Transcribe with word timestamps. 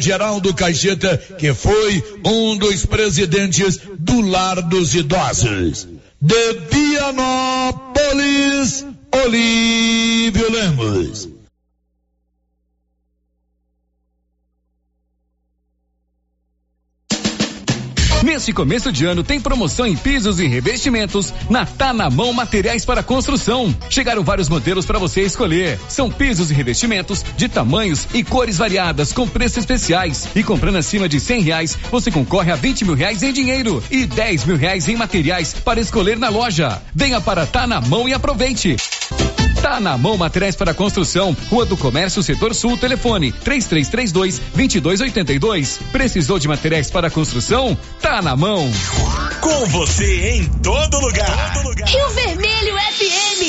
Geraldo 0.00 0.52
Caixeta, 0.52 1.16
que 1.38 1.54
foi 1.54 2.02
um 2.24 2.56
dos 2.58 2.84
presidentes 2.84 3.78
do 3.98 4.20
Lar 4.20 4.60
dos 4.60 4.94
Idosos. 4.94 5.86
De 6.20 6.52
Vianópolis, 6.70 8.04
Olívio 9.24 10.50
Lemos. 10.50 11.37
Neste 18.28 18.52
começo 18.52 18.92
de 18.92 19.06
ano 19.06 19.24
tem 19.24 19.40
promoção 19.40 19.86
em 19.86 19.96
pisos 19.96 20.38
e 20.38 20.46
revestimentos 20.46 21.32
na 21.48 21.64
Tá 21.64 21.94
na 21.94 22.10
Mão 22.10 22.30
Materiais 22.30 22.84
para 22.84 23.02
Construção. 23.02 23.74
Chegaram 23.88 24.22
vários 24.22 24.50
modelos 24.50 24.84
para 24.84 24.98
você 24.98 25.22
escolher. 25.22 25.80
São 25.88 26.10
pisos 26.10 26.50
e 26.50 26.54
revestimentos 26.54 27.24
de 27.38 27.48
tamanhos 27.48 28.06
e 28.12 28.22
cores 28.22 28.58
variadas 28.58 29.14
com 29.14 29.26
preços 29.26 29.56
especiais. 29.58 30.28
E 30.36 30.42
comprando 30.44 30.76
acima 30.76 31.08
de 31.08 31.18
cem 31.18 31.40
reais, 31.40 31.76
você 31.90 32.10
concorre 32.10 32.52
a 32.52 32.56
vinte 32.56 32.84
mil 32.84 32.94
reais 32.94 33.22
em 33.22 33.32
dinheiro 33.32 33.82
e 33.90 34.04
dez 34.04 34.44
mil 34.44 34.58
reais 34.58 34.86
em 34.88 34.94
materiais 34.94 35.54
para 35.54 35.80
escolher 35.80 36.18
na 36.18 36.28
loja. 36.28 36.82
Venha 36.94 37.22
para 37.22 37.46
Tá 37.46 37.66
na 37.66 37.80
Mão 37.80 38.06
e 38.06 38.12
aproveite. 38.12 38.76
Tá 39.62 39.80
na 39.80 39.98
mão 39.98 40.16
materiais 40.16 40.54
para 40.54 40.72
construção. 40.72 41.36
Rua 41.50 41.66
do 41.66 41.76
Comércio, 41.76 42.22
Setor 42.22 42.54
Sul, 42.54 42.76
telefone 42.76 43.32
3332 43.32 44.38
2282. 44.54 45.80
Precisou 45.92 46.38
de 46.38 46.46
materiais 46.48 46.90
para 46.90 47.10
construção? 47.10 47.76
Tá 48.00 48.22
na 48.22 48.36
mão. 48.36 48.70
Com 49.40 49.66
você 49.66 50.30
em 50.30 50.44
todo 50.62 50.98
lugar. 51.00 51.54
Todo 51.54 51.68
lugar. 51.68 51.88
Rio 51.88 52.08
Vermelho 52.10 52.76
FM. 52.76 53.42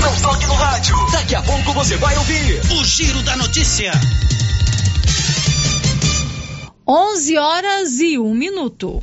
Não 0.00 0.14
toque 0.22 0.46
no 0.46 0.54
rádio. 0.54 0.96
Daqui 1.12 1.34
a 1.34 1.42
pouco 1.42 1.72
você 1.72 1.96
vai 1.96 2.16
ouvir 2.16 2.60
o 2.78 2.84
Giro 2.84 3.22
da 3.22 3.36
Notícia. 3.36 3.92
11 6.86 7.38
horas 7.38 7.98
e 8.00 8.18
um 8.18 8.34
minuto. 8.34 9.02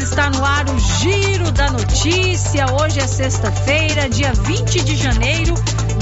está 0.00 0.30
no 0.30 0.44
ar 0.44 0.68
o 0.70 0.78
Giro 0.78 1.50
da 1.52 1.70
Notícia. 1.70 2.66
Hoje 2.72 2.98
é 2.98 3.06
sexta-feira, 3.06 4.08
dia 4.08 4.32
20 4.32 4.82
de 4.84 4.96
janeiro 4.96 5.54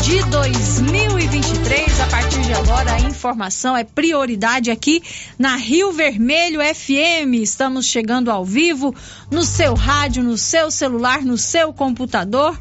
de 0.03 0.23
2023. 0.31 2.01
A 2.01 2.07
partir 2.07 2.41
de 2.43 2.53
agora, 2.53 2.93
a 2.93 3.01
informação 3.01 3.77
é 3.77 3.83
prioridade 3.83 4.71
aqui 4.71 5.03
na 5.39 5.57
Rio 5.57 5.93
Vermelho 5.93 6.61
FM. 6.61 7.43
Estamos 7.43 7.87
chegando 7.87 8.31
ao 8.31 8.45
vivo 8.45 8.95
no 9.31 9.43
seu 9.43 9.75
rádio, 9.75 10.23
no 10.23 10.39
seu 10.39 10.71
celular, 10.71 11.23
no 11.23 11.37
seu 11.37 11.73
computador 11.73 12.57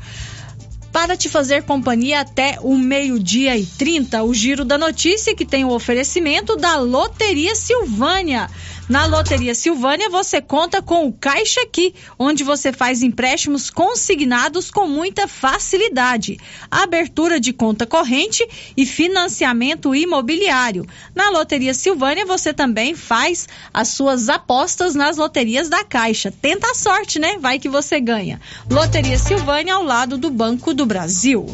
para 0.91 1.15
te 1.15 1.29
fazer 1.29 1.63
companhia 1.63 2.21
até 2.21 2.57
o 2.61 2.75
meio-dia 2.75 3.55
e 3.55 3.65
30. 3.65 4.23
O 4.23 4.33
Giro 4.33 4.65
da 4.65 4.77
Notícia 4.77 5.35
que 5.35 5.45
tem 5.45 5.63
o 5.63 5.69
oferecimento 5.69 6.55
da 6.55 6.77
Loteria 6.77 7.55
Silvânia. 7.55 8.49
Na 8.89 9.05
Loteria 9.05 9.53
Silvânia 9.53 10.09
você 10.09 10.41
conta 10.41 10.81
com 10.81 11.05
o 11.05 11.13
Caixa 11.13 11.61
Aqui, 11.61 11.93
onde 12.17 12.43
você 12.43 12.73
faz 12.73 13.03
empréstimos 13.03 13.69
consignados 13.69 14.71
com 14.71 14.87
muita 14.87 15.27
facilidade. 15.27 16.39
Abertura 16.71 17.39
de 17.39 17.53
conta 17.53 17.85
corrente 17.85 18.43
e 18.75 18.87
financiamento 18.87 19.93
imobiliário. 19.93 20.87
Na 21.13 21.29
Loteria 21.29 21.75
Silvânia 21.75 22.25
você 22.25 22.51
também 22.51 22.95
faz 22.95 23.47
as 23.71 23.89
suas 23.89 24.27
apostas 24.27 24.95
nas 24.95 25.17
loterias 25.17 25.69
da 25.69 25.83
Caixa. 25.83 26.33
Tenta 26.41 26.71
a 26.71 26.73
sorte, 26.73 27.19
né? 27.19 27.37
Vai 27.39 27.59
que 27.59 27.69
você 27.69 27.99
ganha. 27.99 28.41
Loteria 28.67 29.19
Silvânia 29.19 29.75
ao 29.75 29.83
lado 29.83 30.17
do 30.17 30.31
Banco 30.31 30.73
do 30.73 30.87
Brasil. 30.87 31.45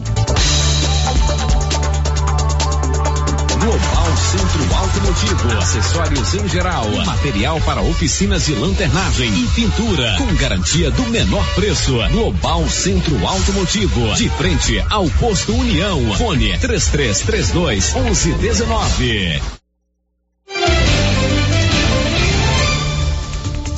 Global 3.66 4.18
Centro 4.18 4.76
Automotivo, 4.76 5.58
acessórios 5.58 6.36
em 6.36 6.48
geral, 6.48 6.88
material 7.03 7.59
para 7.62 7.81
oficinas 7.81 8.46
de 8.46 8.53
lanternagem 8.53 9.28
e 9.28 9.48
pintura, 9.56 10.16
com 10.20 10.36
garantia 10.36 10.92
do 10.92 11.02
menor 11.08 11.44
preço. 11.56 11.98
Global 12.12 12.70
Centro 12.70 13.26
Automotivo, 13.26 14.14
de 14.14 14.30
frente 14.30 14.80
ao 14.88 15.09
posto 15.09 15.52
União. 15.52 16.00
Fone 16.16 16.56
3332 16.59 17.96
1119. 17.96 19.42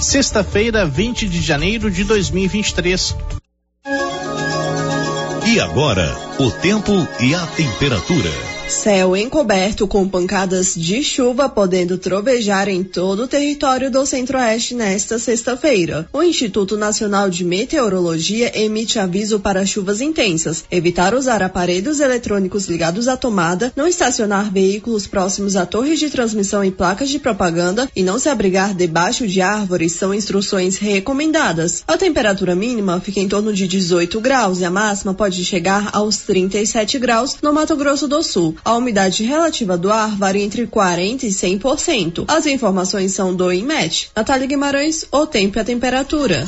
Sexta-feira, 0.01 0.85
20 0.85 1.29
de 1.29 1.41
janeiro 1.41 1.89
de 1.89 2.03
2023. 2.03 3.15
E 5.45 5.61
agora, 5.61 6.13
o 6.39 6.51
tempo 6.51 6.91
e 7.21 7.33
a 7.33 7.47
temperatura. 7.47 8.46
Céu 8.69 9.15
encoberto 9.15 9.87
com 9.87 10.05
pancadas 10.09 10.75
de 10.75 11.01
chuva 11.01 11.47
podendo 11.47 11.97
trovejar 11.97 12.67
em 12.67 12.83
todo 12.83 13.23
o 13.23 13.27
território 13.27 13.89
do 13.89 14.05
Centro-Oeste 14.05 14.75
nesta 14.75 15.17
sexta-feira. 15.17 16.05
O 16.11 16.21
Instituto 16.21 16.75
Nacional 16.75 17.29
de 17.29 17.45
Meteorologia 17.45 18.51
emite 18.59 18.99
aviso 18.99 19.39
para 19.39 19.65
chuvas 19.65 20.01
intensas, 20.01 20.65
evitar 20.69 21.15
usar 21.15 21.41
aparelhos 21.41 22.01
eletrônicos 22.01 22.67
ligados 22.67 23.07
à 23.07 23.15
tomada, 23.15 23.71
não 23.73 23.87
estacionar 23.87 24.51
veículos 24.51 25.07
próximos 25.07 25.55
a 25.55 25.65
torres 25.65 25.97
de 25.97 26.09
transmissão 26.09 26.61
e 26.61 26.69
placas 26.69 27.07
de 27.07 27.19
propaganda 27.19 27.89
e 27.95 28.03
não 28.03 28.19
se 28.19 28.27
abrigar 28.27 28.75
debaixo 28.75 29.25
de 29.25 29.39
árvores 29.41 29.93
são 29.93 30.13
instruções 30.13 30.77
recomendadas. 30.77 31.85
A 31.87 31.97
temperatura 31.97 32.53
mínima 32.53 32.99
fica 32.99 33.21
em 33.21 33.29
torno 33.29 33.53
de 33.53 33.65
18 33.65 34.19
graus 34.19 34.59
e 34.59 34.65
a 34.65 34.69
máxima 34.69 35.13
pode 35.13 35.45
chegar 35.45 35.89
aos 35.93 36.17
37 36.17 36.99
graus 36.99 37.37
no 37.41 37.53
Mato 37.53 37.75
Grosso 37.77 38.09
do 38.09 38.21
Sul. 38.21 38.56
A 38.63 38.75
umidade 38.75 39.23
relativa 39.23 39.77
do 39.77 39.91
ar 39.91 40.15
varia 40.15 40.43
entre 40.43 40.67
40% 40.67 41.23
e 41.23 41.27
100%. 41.27 42.25
As 42.27 42.45
informações 42.45 43.13
são 43.13 43.35
do 43.35 43.51
INMET. 43.51 44.11
Natália 44.15 44.47
Guimarães, 44.47 45.05
o 45.11 45.25
tempo 45.25 45.57
e 45.57 45.61
a 45.61 45.65
temperatura. 45.65 46.47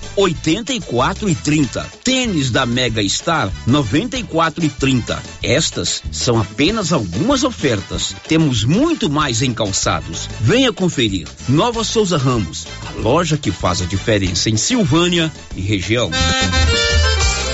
84 0.15 1.29
e 1.29 1.35
30. 1.35 1.85
Tênis 2.03 2.51
da 2.51 2.65
Mega 2.65 3.07
Star, 3.07 3.51
94 3.65 4.65
e 4.65 4.69
30. 4.69 5.21
Estas 5.41 6.03
são 6.11 6.39
apenas 6.39 6.91
algumas 6.91 7.43
ofertas. 7.43 8.15
Temos 8.27 8.63
muito 8.63 9.09
mais 9.09 9.41
em 9.41 9.53
calçados. 9.53 10.29
Venha 10.41 10.73
conferir. 10.73 11.27
Nova 11.47 11.83
Souza 11.83 12.17
Ramos, 12.17 12.67
a 12.87 12.99
loja 12.99 13.37
que 13.37 13.51
faz 13.51 13.81
a 13.81 13.85
diferença 13.85 14.49
em 14.49 14.57
Silvânia 14.57 15.31
e 15.55 15.61
região. 15.61 16.09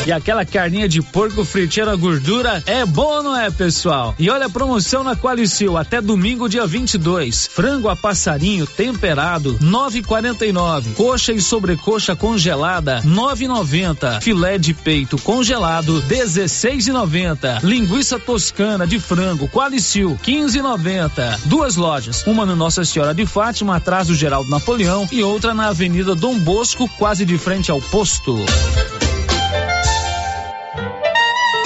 E 0.07 0.12
aquela 0.13 0.45
carninha 0.45 0.88
de 0.88 1.01
porco 1.01 1.44
friteira 1.44 1.94
gordura 1.98 2.63
é 2.65 2.86
bom, 2.86 3.21
não 3.21 3.36
é, 3.36 3.51
pessoal? 3.51 4.15
E 4.18 4.30
olha 4.30 4.45
a 4.45 4.50
promoção 4.50 5.04
na 5.04 5.18
Qualicil 5.18 5.75
até 5.75 6.00
domingo, 6.00 6.48
dia 6.48 6.65
22. 6.65 7.48
Frango 7.48 7.89
a 7.89 7.95
passarinho 7.95 8.65
temperado, 8.65 9.59
9,49. 9.59 10.94
Coxa 10.94 11.33
e 11.33 11.42
sobrecoxa 11.42 12.15
congelada, 12.15 13.01
9,90. 13.01 14.21
Filé 14.21 14.57
de 14.57 14.74
peito 14.74 15.18
congelado, 15.18 16.01
16,90. 16.04 17.62
Linguiça 17.62 18.18
toscana 18.18 18.88
de 18.88 19.01
frango 19.01 19.50
Qualicil, 19.50 20.18
15,90. 20.24 21.39
Duas 21.48 21.75
lojas, 21.75 22.25
uma 22.25 22.45
no 22.45 22.56
Nossa 22.56 22.86
Senhora 22.86 23.13
de 23.13 23.25
Fátima, 23.25 23.75
atrás 23.75 24.07
do 24.07 24.15
Geraldo 24.15 24.50
Napoleão, 24.50 25.06
e 25.12 25.21
outra 25.21 25.54
na 25.54 25.68
Avenida 25.68 26.15
Dom 26.15 26.39
Bosco, 26.39 26.89
quase 26.98 27.25
de 27.25 27.38
frente 27.38 27.69
ao 27.69 27.81
posto. 27.81 28.38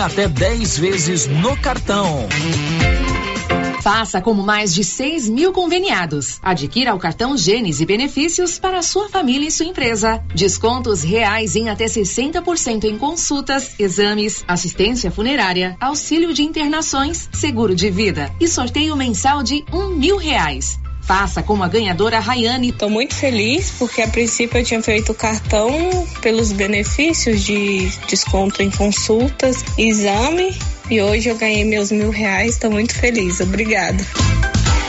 até 0.00 0.28
10 0.28 0.78
vezes 0.78 1.26
no 1.26 1.56
cartão. 1.56 2.28
Faça 3.82 4.20
como 4.20 4.42
mais 4.42 4.74
de 4.74 4.84
6 4.84 5.28
mil 5.28 5.52
conveniados. 5.52 6.38
Adquira 6.42 6.94
o 6.94 6.98
cartão 6.98 7.36
Gênesis 7.36 7.80
e 7.80 7.86
benefícios 7.86 8.58
para 8.58 8.82
sua 8.82 9.08
família 9.08 9.48
e 9.48 9.50
sua 9.50 9.66
empresa. 9.66 10.22
Descontos 10.34 11.02
reais 11.02 11.56
em 11.56 11.68
até 11.68 11.86
60% 11.86 12.84
em 12.84 12.98
consultas, 12.98 13.74
exames, 13.78 14.44
assistência 14.46 15.10
funerária, 15.10 15.76
auxílio 15.80 16.34
de 16.34 16.42
internações, 16.42 17.28
seguro 17.32 17.74
de 17.74 17.90
vida 17.90 18.30
e 18.40 18.46
sorteio 18.46 18.94
mensal 18.96 19.42
de 19.42 19.64
um 19.72 19.88
mil 19.88 20.16
reais. 20.16 20.78
Faça 21.08 21.42
como 21.42 21.64
a 21.64 21.68
ganhadora 21.68 22.20
Rayane. 22.20 22.68
Estou 22.68 22.90
muito 22.90 23.14
feliz 23.14 23.70
porque 23.78 24.02
a 24.02 24.08
princípio 24.08 24.58
eu 24.58 24.62
tinha 24.62 24.82
feito 24.82 25.12
o 25.12 25.14
cartão 25.14 25.70
pelos 26.20 26.52
benefícios 26.52 27.42
de 27.42 27.88
desconto 28.06 28.62
em 28.62 28.70
consultas, 28.70 29.64
exame 29.78 30.54
e 30.90 31.00
hoje 31.00 31.30
eu 31.30 31.38
ganhei 31.38 31.64
meus 31.64 31.90
mil 31.90 32.10
reais. 32.10 32.52
Estou 32.52 32.70
muito 32.70 32.94
feliz. 32.94 33.40
Obrigada. 33.40 34.04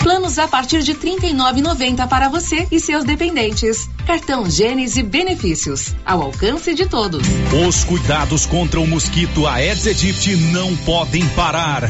Planos 0.04 0.38
a 0.40 0.48
partir 0.48 0.84
de 0.84 0.92
R$ 0.92 1.00
39,90 1.00 2.08
para 2.10 2.28
você 2.28 2.68
e 2.70 2.82
seus 2.82 3.06
dependentes. 3.06 3.90
Cartão 4.06 4.50
Gênese 4.50 5.04
Benefícios, 5.04 5.96
ao 6.06 6.22
alcance 6.22 6.74
de 6.74 6.86
todos. 6.86 7.26
Os 7.66 7.86
cuidados 7.86 8.46
contra 8.46 8.80
o 8.80 8.88
mosquito 8.88 9.48
Aedes 9.48 9.88
aegypti 9.88 10.36
não 10.36 10.76
podem 10.78 11.26
parar. 11.30 11.90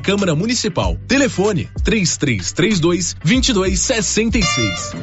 Câmara 0.00 0.34
Municipal. 0.34 0.98
Telefone 1.06 1.68
3332 1.82 3.16
2266. 3.24 4.94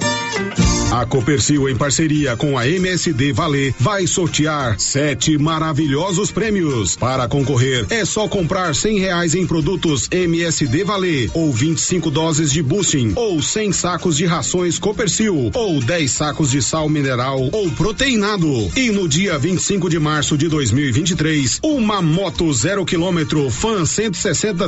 A 0.92 1.06
Copercil, 1.06 1.70
em 1.70 1.76
parceria 1.78 2.36
com 2.36 2.58
a 2.58 2.68
MSD 2.68 3.32
Valer, 3.32 3.74
vai 3.80 4.06
sortear 4.06 4.78
sete 4.78 5.38
maravilhosos 5.38 6.32
prêmios. 6.32 6.98
Para 6.98 7.30
concorrer, 7.30 7.86
é 7.90 8.04
só 8.04 8.28
comprar 8.28 8.76
cem 8.76 9.00
reais 9.00 9.34
em 9.34 9.48
produtos 9.48 10.10
MSD 10.12 10.84
Valer, 10.84 11.32
ou 11.34 11.54
25 11.54 12.12
doses 12.12 12.52
de 12.52 12.62
boosting, 12.62 13.14
ou 13.16 13.42
100 13.42 13.72
sacos 13.72 14.18
de 14.18 14.26
rações 14.26 14.78
Copercil, 14.78 15.50
ou 15.54 15.80
10 15.80 16.12
sacos 16.12 16.52
de 16.52 16.62
sal 16.62 16.90
mineral 16.90 17.40
ou 17.54 17.72
proteinado. 17.72 18.70
E 18.76 18.92
no 18.92 19.08
dia 19.08 19.40
25 19.40 19.90
de 19.90 19.98
março 19.98 20.38
de 20.38 20.50
2023, 20.50 21.62
uma 21.64 22.02
moto 22.02 22.52
zero 22.52 22.84
quilômetro 22.84 23.50
Fan 23.50 23.86
160 23.86 24.68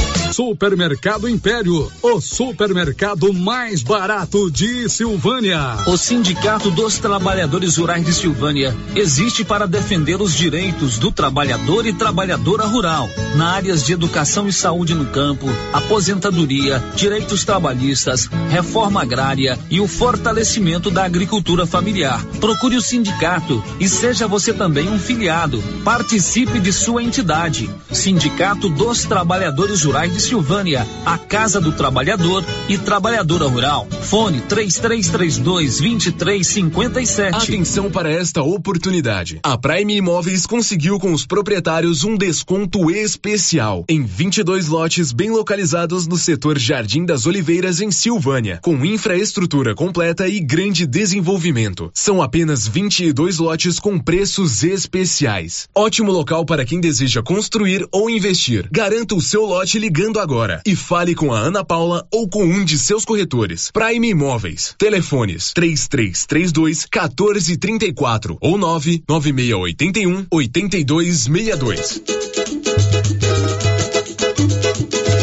Supermercado 0.31 1.27
Império, 1.27 1.91
o 2.01 2.21
supermercado 2.21 3.33
mais 3.33 3.83
barato 3.83 4.49
de 4.49 4.87
Silvânia. 4.87 5.59
O 5.85 5.97
Sindicato 5.97 6.71
dos 6.71 6.97
Trabalhadores 6.99 7.75
Rurais 7.75 8.05
de 8.05 8.13
Silvânia 8.13 8.73
existe 8.95 9.43
para 9.43 9.67
defender 9.67 10.21
os 10.21 10.33
direitos 10.33 10.97
do 10.97 11.11
trabalhador 11.11 11.85
e 11.85 11.91
trabalhadora 11.91 12.65
rural, 12.65 13.09
na 13.35 13.51
áreas 13.51 13.85
de 13.85 13.91
educação 13.91 14.47
e 14.47 14.53
saúde 14.53 14.93
no 14.93 15.05
campo, 15.07 15.47
aposentadoria, 15.73 16.81
direitos 16.95 17.43
trabalhistas, 17.43 18.29
reforma 18.49 19.01
agrária 19.01 19.59
e 19.69 19.81
o 19.81 19.87
fortalecimento 19.87 20.89
da 20.89 21.03
agricultura 21.03 21.65
familiar. 21.65 22.23
Procure 22.39 22.77
o 22.77 22.81
sindicato 22.81 23.61
e 23.81 23.89
seja 23.89 24.29
você 24.29 24.53
também 24.53 24.89
um 24.89 24.97
filiado. 24.97 25.61
Participe 25.83 26.57
de 26.59 26.71
sua 26.71 27.03
entidade. 27.03 27.69
Sindicato 27.91 28.69
dos 28.69 29.03
Trabalhadores 29.03 29.83
Rurais 29.83 30.13
de 30.13 30.20
Silvânia, 30.21 30.87
a 31.05 31.17
Casa 31.17 31.59
do 31.59 31.71
Trabalhador 31.71 32.45
e 32.69 32.77
Trabalhadora 32.77 33.47
Rural. 33.47 33.87
Fone 34.03 34.41
3332 34.41 35.79
2357. 35.79 37.35
Atenção 37.35 37.89
para 37.89 38.11
esta 38.11 38.43
oportunidade. 38.43 39.39
A 39.43 39.57
Prime 39.57 39.95
Imóveis 39.95 40.45
conseguiu 40.45 40.99
com 40.99 41.11
os 41.11 41.25
proprietários 41.25 42.03
um 42.03 42.15
desconto 42.15 42.91
especial 42.91 43.83
em 43.89 44.03
22 44.03 44.67
lotes 44.67 45.11
bem 45.11 45.31
localizados 45.31 46.07
no 46.07 46.17
setor 46.17 46.59
Jardim 46.59 47.03
das 47.03 47.25
Oliveiras 47.25 47.81
em 47.81 47.91
Silvânia, 47.91 48.59
com 48.61 48.85
infraestrutura 48.85 49.73
completa 49.73 50.27
e 50.27 50.39
grande 50.39 50.85
desenvolvimento. 50.85 51.89
São 51.93 52.21
apenas 52.21 52.67
22 52.67 53.39
lotes 53.39 53.79
com 53.79 53.97
preços 53.97 54.63
especiais. 54.63 55.67
Ótimo 55.75 56.11
local 56.11 56.45
para 56.45 56.65
quem 56.65 56.79
deseja 56.79 57.23
construir 57.23 57.87
ou 57.91 58.09
investir. 58.09 58.67
Garanta 58.71 59.15
o 59.15 59.21
seu 59.21 59.45
lote 59.45 59.79
ligando 59.79 60.10
agora 60.19 60.61
e 60.65 60.75
fale 60.75 61.15
com 61.15 61.33
a 61.33 61.39
Ana 61.39 61.63
Paula 61.63 62.05
ou 62.11 62.27
com 62.27 62.43
um 62.43 62.63
de 62.63 62.77
seus 62.77 63.05
corretores. 63.05 63.71
Prime 63.71 64.09
Imóveis. 64.09 64.75
Telefones 64.77 65.51
3332 65.53 66.87
1434 66.91 68.37
ou 68.41 68.57
99681 68.57 70.25
8262. 70.29 72.01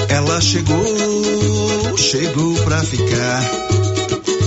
Ela 0.09 0.41
chegou, 0.41 1.97
chegou 1.97 2.55
pra 2.65 2.83
ficar. 2.83 3.68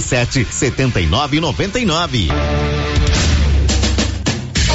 77 0.00 0.54
79 0.54 1.40
99. 1.40 2.28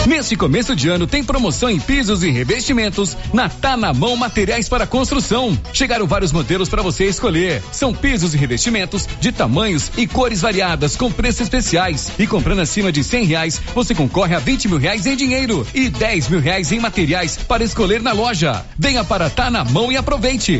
Neste 0.06 0.36
começo 0.36 0.76
de 0.76 0.90
ano 0.90 1.08
tem 1.08 1.24
promoção 1.24 1.70
em 1.70 1.80
pisos 1.80 2.24
e 2.24 2.30
revestimentos 2.30 3.16
na 3.34 3.48
Tá 3.48 3.78
na 3.78 3.94
Mão 3.94 4.18
Materiais 4.18 4.68
para 4.68 4.86
Construção. 4.86 5.58
Chegaram 5.72 6.06
vários 6.06 6.34
modelos 6.34 6.68
para 6.68 6.82
você 6.82 7.06
escolher. 7.06 7.64
São 7.72 7.94
pisos 7.94 8.34
e 8.34 8.38
revestimentos 8.38 9.08
de 9.22 9.32
tamanhos 9.32 9.92
e 9.96 10.06
cores 10.06 10.42
variadas 10.42 10.98
com 10.98 11.10
preços 11.10 11.42
especiais. 11.42 12.12
E 12.20 12.28
comprando 12.28 12.60
acima 12.60 12.92
de 12.92 13.02
cem 13.02 13.24
reais, 13.24 13.62
você 13.74 13.96
concorre 13.96 14.36
a 14.36 14.40
vinte 14.40 14.68
mil 14.68 14.78
reais 14.78 15.06
em 15.06 15.16
dinheiro 15.16 15.66
e 15.74 15.90
dez 15.90 16.28
mil 16.28 16.42
reais 16.42 16.72
em 16.72 16.80
materiais 16.80 17.38
para 17.38 17.64
escolher 17.64 18.02
na 18.02 18.12
loja. 18.12 18.66
Venha 18.78 19.06
para 19.06 19.30
Tá 19.30 19.50
na 19.50 19.64
Mão 19.64 19.90
e 19.90 19.96
aproveite. 19.96 20.60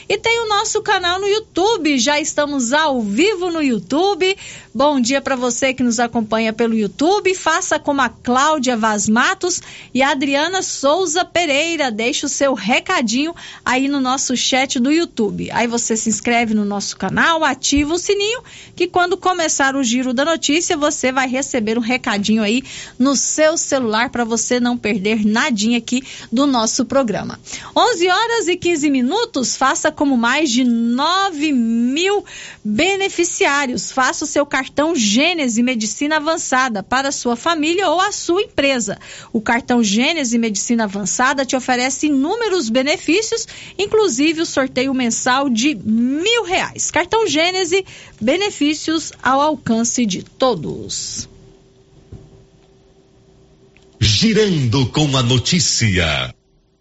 e 0.10 0.18
tem 0.18 0.40
o 0.40 0.50
nosso 0.50 0.82
canal 0.82 1.20
no 1.20 1.28
YouTube. 1.28 2.00
Já 2.00 2.20
estamos 2.20 2.74
ao 2.74 3.02
vivo 3.02 3.52
no 3.52 3.62
YouTube. 3.62 4.36
Bom 4.78 5.02
dia 5.02 5.20
para 5.20 5.36
você 5.36 5.74
que 5.74 5.82
nos 5.82 6.00
acompanha 6.00 6.54
pelo 6.54 6.76
YouTube. 6.76 7.34
Faça 7.34 7.80
como 7.80 8.00
a 8.00 8.10
Cláudia 8.10 8.78
Vaz 8.78 9.10
Matos 9.10 9.60
e 9.92 10.04
a 10.04 10.12
Adriana 10.12 10.62
Souza 10.62 11.26
Pereira. 11.26 11.90
Deixe 11.90 12.28
o 12.28 12.30
seu 12.30 12.54
recadinho 12.54 13.34
aí 13.66 13.88
no 13.88 14.00
nosso 14.00 14.38
chat 14.38 14.80
do 14.80 14.92
YouTube. 14.92 15.50
Aí 15.50 15.66
você 15.66 15.98
se 15.98 16.10
inscreve 16.10 16.54
no 16.54 16.64
nosso 16.64 16.96
canal, 16.96 17.44
ativa 17.44 17.96
o 17.96 17.98
sininho, 17.98 18.44
que 18.76 18.86
quando 18.86 19.18
começar 19.18 19.76
o 19.76 19.84
giro 19.84 20.14
da 20.14 20.24
notícia, 20.24 20.78
você 20.78 21.12
vai 21.12 21.28
receber 21.28 21.76
um 21.76 21.82
recadinho 21.82 22.44
aí 22.44 22.62
no 23.00 23.16
seu 23.16 23.58
celular 23.58 24.12
para 24.12 24.26
você 24.26 24.60
não 24.60 24.78
perder 24.78 25.26
nadinha 25.26 25.80
aqui 25.80 26.04
do 26.32 26.46
nosso 26.46 26.86
programa. 26.86 27.40
11 27.76 28.10
horas 28.10 28.48
e 28.48 28.56
15 28.56 28.92
minutos. 28.92 29.56
Faça 29.56 29.92
como 29.92 30.16
mais 30.16 30.52
de 30.52 30.64
9 30.64 31.52
mil 31.52 32.24
beneficiários. 32.64 33.92
Faça 33.92 34.24
o 34.24 34.28
seu 34.28 34.46
cartão 34.46 34.67
Gênese 34.96 35.62
Medicina 35.62 36.18
Avançada 36.18 36.82
para 36.84 37.12
sua 37.12 37.36
família 37.36 37.90
ou 37.90 38.00
a 38.00 38.12
sua 38.12 38.42
empresa. 38.42 38.98
O 39.34 39.42
cartão 39.42 39.84
Gênese 39.84 40.38
Medicina 40.38 40.86
Avançada 40.86 41.46
te 41.46 41.56
oferece 41.56 42.08
inúmeros 42.08 42.70
benefícios, 42.70 43.48
inclusive 43.78 44.42
o 44.42 44.46
sorteio 44.46 44.94
mensal 44.94 45.50
de 45.50 45.76
mil 45.76 46.44
reais. 46.44 46.92
Cartão 46.92 47.28
Gênese, 47.28 47.86
benefícios 48.20 49.12
ao 49.22 49.42
alcance 49.42 50.06
de 50.06 50.24
todos. 50.24 51.28
Girando 54.00 54.86
com 54.88 55.18
a 55.18 55.24
notícia. 55.24 56.37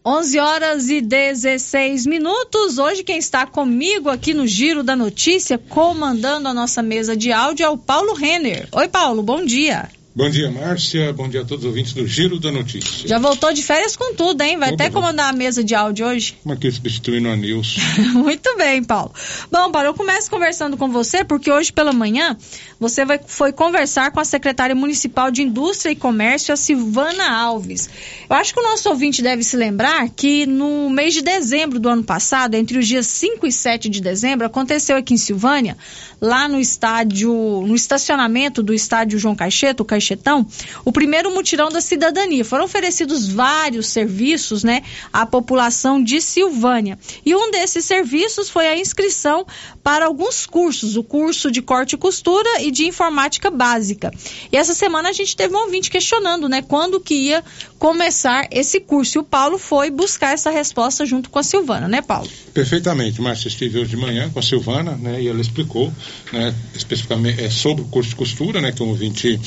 11 0.09 0.39
horas 0.39 0.89
e 0.89 1.01
16 1.01 2.07
minutos. 2.07 2.79
Hoje 2.79 3.03
quem 3.03 3.19
está 3.19 3.45
comigo 3.45 4.09
aqui 4.09 4.33
no 4.33 4.47
Giro 4.47 4.85
da 4.85 4.95
Notícia, 4.95 5.59
comandando 5.59 6.47
a 6.47 6.55
nossa 6.55 6.81
mesa 6.81 7.17
de 7.17 7.33
áudio, 7.33 7.67
é 7.67 7.69
o 7.69 7.77
Paulo 7.77 8.15
Renner. 8.15 8.69
Oi, 8.71 8.87
Paulo, 8.87 9.21
bom 9.21 9.45
dia. 9.45 9.89
Bom 10.17 10.31
dia, 10.31 10.51
Márcia. 10.51 11.13
Bom 11.13 11.29
dia 11.29 11.43
a 11.43 11.45
todos 11.45 11.63
os 11.63 11.69
ouvintes 11.69 11.93
do 11.93 12.07
Giro 12.07 12.41
da 12.41 12.51
Notícia. 12.51 13.07
Já 13.07 13.19
voltou 13.19 13.53
de 13.53 13.63
férias 13.63 13.95
com 13.97 14.15
tudo, 14.15 14.41
hein? 14.41 14.57
Vai 14.57 14.73
Opa, 14.73 14.85
até 14.85 14.91
comandar 14.91 15.29
a 15.29 15.33
mesa 15.37 15.63
de 15.63 15.75
áudio 15.75 16.07
hoje. 16.07 16.39
Como 16.43 16.55
é 16.55 16.57
que 16.57 16.71
substituindo 16.71 17.29
a 17.29 17.37
Nilson? 17.37 17.79
Muito 18.17 18.57
bem, 18.57 18.83
Paulo. 18.83 19.13
Bom, 19.53 19.71
Paulo, 19.71 19.89
eu 19.89 19.93
começo 19.93 20.31
conversando 20.31 20.75
com 20.79 20.89
você 20.89 21.23
porque 21.23 21.53
hoje 21.53 21.71
pela 21.71 21.93
manhã 21.93 22.35
você 22.81 23.05
vai, 23.05 23.21
foi 23.27 23.53
conversar 23.53 24.11
com 24.11 24.19
a 24.19 24.25
secretária 24.25 24.75
municipal 24.75 25.31
de 25.31 25.43
Indústria 25.43 25.93
e 25.93 25.97
Comércio, 25.97 26.55
a 26.55 26.57
Silvana 26.57 27.31
Alves. 27.31 27.91
Eu 28.31 28.37
acho 28.37 28.55
que 28.55 28.61
o 28.61 28.63
nosso 28.63 28.89
ouvinte 28.89 29.21
deve 29.21 29.45
se 29.45 29.55
lembrar 29.55 30.09
que 30.09 30.47
no 30.47 30.89
mês 30.89 31.13
de 31.13 31.21
dezembro 31.21 31.79
do 31.79 31.91
ano 31.91 32.03
passado, 32.03 32.55
entre 32.55 32.79
os 32.79 32.89
dias 32.89 33.07
5 33.07 33.47
e 33.47 33.53
7 33.53 33.91
de 33.91 34.01
dezembro, 34.01 34.47
aconteceu 34.47 34.97
aqui 34.97 35.13
em 35.13 35.19
Silvânia, 35.19 35.77
lá 36.23 36.49
no 36.49 36.59
estádio, 36.59 37.31
no 37.67 37.75
estacionamento 37.75 38.63
do 38.63 38.73
estádio 38.73 39.19
João 39.19 39.37
Caixeto, 39.37 39.83
o 39.83 39.87
Caixetão, 40.07 40.47
o 40.85 40.93
primeiro 40.93 41.35
mutirão 41.35 41.69
da 41.69 41.81
cidadania. 41.81 42.45
Foram 42.45 42.65
oferecidos 42.65 43.29
vários 43.29 43.89
serviços, 43.89 44.63
né, 44.63 44.83
à 45.13 45.27
população 45.27 46.03
de 46.03 46.21
Silvânia. 46.21 46.99
E 47.25 47.35
um 47.35 47.51
desses 47.51 47.85
serviços 47.85 48.49
foi 48.49 48.69
a 48.69 48.79
inscrição 48.79 49.45
para 49.83 50.07
alguns 50.07 50.47
cursos, 50.47 50.97
o 50.97 51.03
curso 51.03 51.51
de 51.51 51.61
corte 51.61 51.95
e 51.95 51.99
costura 51.99 52.61
e 52.61 52.71
de 52.71 52.87
informática 52.87 53.51
básica. 53.51 54.11
E 54.53 54.57
essa 54.57 54.75
semana 54.75 55.09
a 55.09 55.13
gente 55.13 55.37
teve 55.37 55.55
um 55.55 55.59
ouvinte 55.59 55.91
questionando, 55.91 56.49
né, 56.49 56.63
quando 56.63 57.01
que 57.01 57.15
ia 57.15 57.43
começar 57.79 58.47
esse 58.51 58.81
curso. 58.81 59.19
E 59.19 59.21
o 59.21 59.25
Paulo 59.25 59.59
foi 59.59 59.91
buscar 59.91 60.33
essa 60.33 60.51
resposta 60.51 61.05
junto 61.05 61.31
com 61.31 61.39
a 61.39 61.43
Silvana, 61.43 61.89
né, 61.89 62.03
Paulo? 62.03 62.29
Perfeitamente, 62.55 63.21
Márcia. 63.21 63.49
Estive 63.49 63.81
hoje 63.81 63.91
de 63.91 63.97
manhã 63.97 64.31
com 64.31 64.39
a 64.39 64.43
Silvana, 64.43 64.93
né, 64.93 65.23
e 65.23 65.29
ela 65.29 65.41
explicou, 65.41 65.93
né, 66.33 66.55
especificamente 66.75 67.43
é, 67.43 67.51
sobre 67.51 67.83
o 67.83 67.87
curso 67.87 68.11
de 68.11 68.17
costura, 68.17 68.61
né, 68.61 68.73
que 68.73 68.83
o 68.83 68.89
ouvinte 68.89 69.41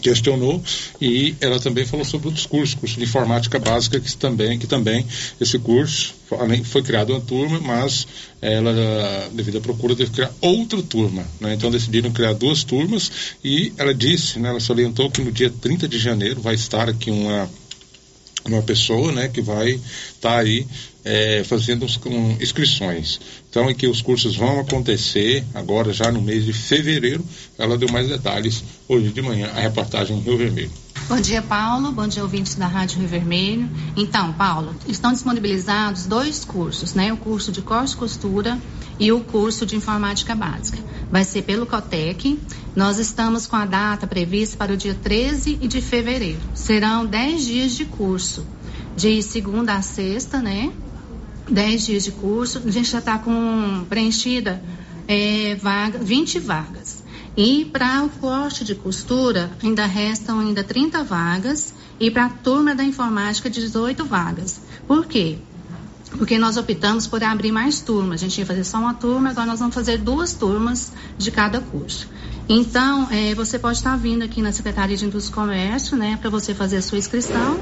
questionou 0.00 0.62
e 1.00 1.34
ela 1.40 1.58
também 1.58 1.84
falou 1.84 2.04
sobre 2.04 2.28
outros 2.28 2.46
cursos, 2.46 2.74
curso 2.74 2.96
de 2.96 3.04
informática 3.04 3.58
básica 3.58 3.98
que 3.98 4.16
também 4.16 4.58
que 4.58 4.66
também 4.66 5.04
esse 5.40 5.58
curso 5.58 6.14
além 6.36 6.62
foi 6.64 6.82
criado 6.82 7.10
uma 7.10 7.20
turma, 7.20 7.60
mas 7.60 8.06
ela 8.40 8.72
devido 9.32 9.58
à 9.58 9.60
procura 9.60 9.96
teve 9.96 10.10
que 10.10 10.16
criar 10.16 10.32
outra 10.40 10.82
turma, 10.82 11.26
né? 11.40 11.54
Então 11.54 11.70
decidiram 11.70 12.10
criar 12.12 12.34
duas 12.34 12.64
turmas 12.64 13.10
e 13.42 13.72
ela 13.76 13.94
disse, 13.94 14.38
né, 14.38 14.50
ela 14.50 14.60
salientou 14.60 15.10
que 15.10 15.22
no 15.22 15.32
dia 15.32 15.50
30 15.50 15.88
de 15.88 15.98
janeiro 15.98 16.40
vai 16.40 16.54
estar 16.54 16.88
aqui 16.88 17.10
uma 17.10 17.48
uma 18.44 18.62
pessoa, 18.62 19.12
né, 19.12 19.28
que 19.28 19.40
vai 19.40 19.70
estar 19.70 20.30
tá 20.30 20.38
aí 20.38 20.66
é, 21.04 21.42
fazendo 21.44 21.86
um, 22.06 22.36
inscrições. 22.40 23.20
Então, 23.48 23.68
é 23.68 23.74
que 23.74 23.86
os 23.86 24.02
cursos 24.02 24.36
vão 24.36 24.60
acontecer 24.60 25.44
agora, 25.54 25.92
já 25.92 26.12
no 26.12 26.20
mês 26.20 26.44
de 26.44 26.52
fevereiro. 26.52 27.24
Ela 27.58 27.78
deu 27.78 27.90
mais 27.90 28.08
detalhes 28.08 28.62
hoje 28.86 29.08
de 29.10 29.22
manhã, 29.22 29.50
a 29.54 29.60
reportagem 29.60 30.18
em 30.18 30.20
Rio 30.20 30.36
Vermelho. 30.36 30.70
Bom 31.08 31.18
dia, 31.18 31.40
Paulo. 31.40 31.90
Bom 31.92 32.06
dia, 32.06 32.22
ouvintes 32.22 32.54
da 32.56 32.66
Rádio 32.66 32.98
Rio 32.98 33.08
Vermelho. 33.08 33.70
Então, 33.96 34.32
Paulo, 34.34 34.74
estão 34.86 35.10
disponibilizados 35.10 36.04
dois 36.04 36.44
cursos, 36.44 36.92
né? 36.92 37.10
O 37.10 37.16
curso 37.16 37.50
de 37.50 37.62
corte 37.62 37.94
e 37.94 37.96
costura 37.96 38.58
e 39.00 39.10
o 39.10 39.20
curso 39.20 39.64
de 39.64 39.74
informática 39.74 40.34
básica. 40.34 40.78
Vai 41.10 41.24
ser 41.24 41.42
pelo 41.42 41.64
Cotec. 41.64 42.38
Nós 42.78 43.00
estamos 43.00 43.44
com 43.44 43.56
a 43.56 43.66
data 43.66 44.06
prevista 44.06 44.56
para 44.56 44.72
o 44.72 44.76
dia 44.76 44.94
13 44.94 45.56
de 45.56 45.80
fevereiro. 45.80 46.38
Serão 46.54 47.04
10 47.04 47.44
dias 47.44 47.72
de 47.72 47.84
curso, 47.84 48.46
de 48.96 49.20
segunda 49.20 49.74
a 49.74 49.82
sexta, 49.82 50.40
né? 50.40 50.70
10 51.50 51.86
dias 51.86 52.04
de 52.04 52.12
curso. 52.12 52.62
A 52.64 52.70
gente 52.70 52.88
já 52.88 53.00
está 53.00 53.18
com 53.18 53.84
preenchida 53.88 54.62
é, 55.08 55.56
vaga, 55.56 55.98
20 55.98 56.38
vagas. 56.38 57.02
E 57.36 57.64
para 57.64 58.04
o 58.04 58.08
corte 58.10 58.62
de 58.64 58.76
costura, 58.76 59.50
ainda 59.60 59.84
restam 59.84 60.38
ainda 60.38 60.62
30 60.62 61.02
vagas. 61.02 61.74
E 61.98 62.12
para 62.12 62.26
a 62.26 62.30
turma 62.30 62.76
da 62.76 62.84
informática, 62.84 63.50
18 63.50 64.04
vagas. 64.04 64.60
Por 64.86 65.06
quê? 65.06 65.38
Porque 66.12 66.38
nós 66.38 66.56
optamos 66.56 67.08
por 67.08 67.24
abrir 67.24 67.50
mais 67.50 67.80
turmas. 67.80 68.20
A 68.20 68.24
gente 68.28 68.38
ia 68.38 68.46
fazer 68.46 68.62
só 68.62 68.78
uma 68.78 68.94
turma, 68.94 69.30
agora 69.30 69.48
nós 69.48 69.58
vamos 69.58 69.74
fazer 69.74 69.98
duas 69.98 70.32
turmas 70.32 70.92
de 71.18 71.32
cada 71.32 71.60
curso. 71.60 72.08
Então, 72.48 73.08
é, 73.10 73.34
você 73.34 73.58
pode 73.58 73.76
estar 73.76 73.94
vindo 73.96 74.22
aqui 74.22 74.40
na 74.40 74.52
Secretaria 74.52 74.96
de 74.96 75.04
Indústria 75.04 75.32
e 75.32 75.34
Comércio, 75.34 75.96
né, 75.96 76.16
para 76.18 76.30
você 76.30 76.54
fazer 76.54 76.78
a 76.78 76.82
sua 76.82 76.96
inscrição 76.96 77.60